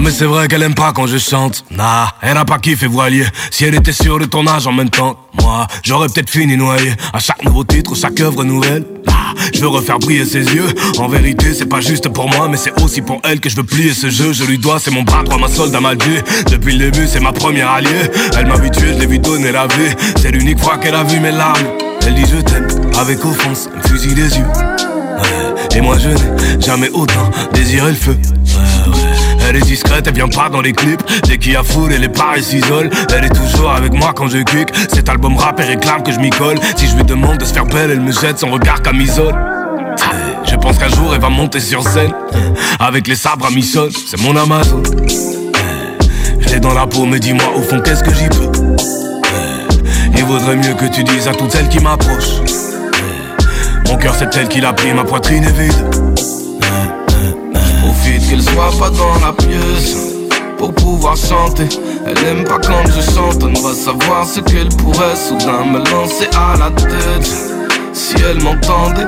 Ah 0.00 0.02
mais 0.02 0.12
c'est 0.12 0.24
vrai 0.24 0.48
qu'elle 0.48 0.62
aime 0.62 0.74
pas 0.74 0.94
quand 0.94 1.06
je 1.06 1.18
chante. 1.18 1.62
Nah, 1.70 2.08
elle 2.22 2.38
a 2.38 2.46
pas 2.46 2.58
kiffé 2.58 2.86
voilier 2.86 3.26
Si 3.50 3.66
elle 3.66 3.74
était 3.74 3.92
sûre 3.92 4.18
de 4.18 4.24
ton 4.24 4.46
âge 4.46 4.66
en 4.66 4.72
même 4.72 4.88
temps 4.88 5.14
Moi, 5.42 5.66
j'aurais 5.82 6.08
peut-être 6.08 6.30
fini 6.30 6.56
noyé. 6.56 6.94
À 7.12 7.18
chaque 7.18 7.44
nouveau 7.44 7.64
titre, 7.64 7.94
chaque 7.94 8.18
œuvre 8.20 8.42
nouvelle. 8.42 8.86
Nah, 9.06 9.34
je 9.52 9.60
veux 9.60 9.68
refaire 9.68 9.98
briller 9.98 10.24
ses 10.24 10.42
yeux. 10.42 10.68
En 10.96 11.06
vérité, 11.06 11.52
c'est 11.52 11.66
pas 11.66 11.82
juste 11.82 12.08
pour 12.08 12.30
moi 12.30 12.48
Mais 12.48 12.56
c'est 12.56 12.80
aussi 12.80 13.02
pour 13.02 13.20
elle 13.24 13.40
que 13.40 13.50
je 13.50 13.56
veux 13.56 13.62
plier 13.62 13.92
ce 13.92 14.08
jeu. 14.08 14.32
Je 14.32 14.44
lui 14.44 14.56
dois, 14.56 14.78
c'est 14.80 14.90
mon 14.90 15.02
bras 15.02 15.22
droit, 15.22 15.36
ma 15.36 15.48
soldat 15.48 15.80
m'a 15.80 15.94
dit 15.94 16.16
Depuis 16.50 16.78
le 16.78 16.90
début, 16.90 17.06
c'est 17.06 17.20
ma 17.20 17.32
première 17.32 17.70
alliée. 17.70 18.10
Elle 18.38 18.46
m'a 18.46 18.54
habitué, 18.54 18.94
je 18.94 19.00
l'ai 19.00 19.06
vu 19.06 19.18
donner 19.18 19.52
la 19.52 19.66
vie. 19.66 19.94
C'est 20.16 20.30
l'unique 20.30 20.60
fois 20.60 20.78
qu'elle 20.78 20.94
a 20.94 21.04
vu 21.04 21.20
mes 21.20 21.32
larmes. 21.32 21.66
Elle 22.06 22.14
dit 22.14 22.24
je 22.24 22.40
t'aime, 22.40 22.68
avec 22.98 23.22
offense, 23.22 23.68
un 23.76 23.86
fusil 23.86 24.14
des 24.14 24.38
yeux. 24.38 24.46
Ouais, 24.46 25.76
Et 25.76 25.82
moi 25.82 25.98
je 25.98 26.08
n'ai 26.08 26.62
jamais 26.62 26.88
autant 26.88 27.30
désiré 27.52 27.90
le 27.90 27.96
feu. 27.96 28.16
Ouais, 28.16 28.92
ouais. 28.92 29.19
Elle 29.50 29.56
est 29.56 29.62
discrète, 29.62 30.06
elle 30.06 30.14
vient 30.14 30.28
pas 30.28 30.48
dans 30.48 30.60
les 30.60 30.72
clips. 30.72 31.02
Dès 31.24 31.36
qu'il 31.36 31.54
y 31.54 31.56
a 31.56 31.64
foule, 31.64 31.92
elle 31.92 32.04
est 32.04 32.08
pas, 32.08 32.34
elle 32.36 32.44
s'isole. 32.44 32.88
Elle 33.12 33.24
est 33.24 33.34
toujours 33.34 33.72
avec 33.72 33.92
moi 33.92 34.12
quand 34.14 34.28
je 34.28 34.38
kick. 34.38 34.68
Cet 34.88 35.08
album 35.08 35.36
rap, 35.36 35.58
elle 35.58 35.66
réclame 35.66 36.04
que 36.04 36.12
je 36.12 36.20
m'y 36.20 36.30
colle. 36.30 36.56
Si 36.76 36.86
je 36.86 36.94
lui 36.94 37.02
demande 37.02 37.38
de 37.38 37.44
se 37.44 37.52
faire 37.52 37.66
belle, 37.66 37.90
elle 37.90 38.00
me 38.00 38.12
jette 38.12 38.38
son 38.38 38.52
regard 38.52 38.80
camisole 38.80 39.34
Je 40.48 40.54
pense 40.54 40.78
qu'un 40.78 40.88
jour 40.90 41.12
elle 41.16 41.20
va 41.20 41.30
monter 41.30 41.58
sur 41.58 41.82
scène. 41.82 42.12
Avec 42.78 43.08
les 43.08 43.16
sabres 43.16 43.46
à 43.46 43.50
mi-sol, 43.50 43.90
c'est 44.06 44.20
mon 44.20 44.36
Amazon. 44.36 44.84
Je 46.38 46.48
l'ai 46.48 46.60
dans 46.60 46.74
la 46.74 46.86
peau, 46.86 47.04
mais 47.04 47.18
dis-moi 47.18 47.50
au 47.56 47.62
fond 47.62 47.80
qu'est-ce 47.80 48.04
que 48.04 48.14
j'y 48.14 48.28
peux? 48.28 48.52
Il 50.16 50.24
vaudrait 50.26 50.54
mieux 50.54 50.74
que 50.74 50.86
tu 50.86 51.02
dises 51.02 51.26
à 51.26 51.32
toutes 51.32 51.50
celles 51.50 51.68
qui 51.68 51.80
m'approchent. 51.80 52.40
Mon 53.88 53.96
cœur 53.96 54.14
c'est 54.16 54.32
elle 54.36 54.46
qui 54.46 54.60
l'a 54.60 54.72
pris, 54.74 54.94
ma 54.94 55.02
poitrine 55.02 55.42
est 55.42 55.60
vide 55.60 56.09
Profite 57.80 58.28
qu'elle 58.28 58.42
soit 58.42 58.72
pas 58.78 58.90
dans 58.90 59.14
la 59.26 59.32
pièce 59.32 59.96
pour 60.58 60.74
pouvoir 60.74 61.16
chanter. 61.16 61.68
Elle 62.06 62.24
aime 62.26 62.44
pas 62.44 62.58
quand 62.58 62.84
je 62.86 63.00
chante, 63.12 63.42
on 63.42 63.60
va 63.60 63.74
savoir 63.74 64.26
ce 64.26 64.40
qu'elle 64.40 64.68
pourrait 64.68 65.16
soudain 65.16 65.64
me 65.64 65.78
lancer 65.90 66.28
à 66.36 66.58
la 66.58 66.70
tête. 66.70 67.30
Si 67.92 68.14
elle 68.28 68.42
m'entendait, 68.42 69.06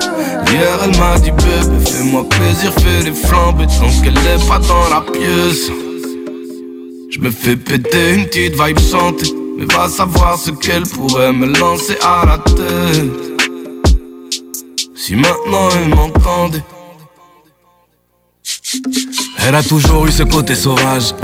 hier 0.51 0.79
elle 0.85 0.99
m'a 0.99 1.19
dit 1.19 1.31
bébé, 1.31 1.85
fais-moi 1.85 2.27
plaisir, 2.29 2.73
fais 2.79 3.05
les 3.05 3.13
flambées 3.13 3.67
tant 3.67 3.91
qu'elle 4.03 4.17
est 4.17 4.49
pas 4.49 4.59
dans 4.59 4.89
la 4.89 5.01
pièce. 5.03 5.71
Je 7.11 7.19
me 7.21 7.31
fais 7.31 7.57
péter 7.57 8.15
une 8.15 8.25
petite 8.25 8.55
vibe 8.61 8.79
chantée, 8.81 9.33
mais 9.59 9.67
va 9.75 9.89
savoir 9.89 10.39
ce 10.39 10.51
qu'elle 10.51 10.85
pourrait 10.85 11.33
me 11.33 11.47
lancer 11.59 11.97
à 12.03 12.25
la 12.27 12.39
tête. 12.39 13.33
Si 14.95 15.15
maintenant 15.15 15.69
elle 15.75 15.95
m'entendait. 15.95 16.63
Elle 19.47 19.55
a 19.55 19.63
toujours 19.63 20.07
eu 20.07 20.13
ce 20.13 20.23
côté 20.23 20.55
sauvage. 20.55 21.15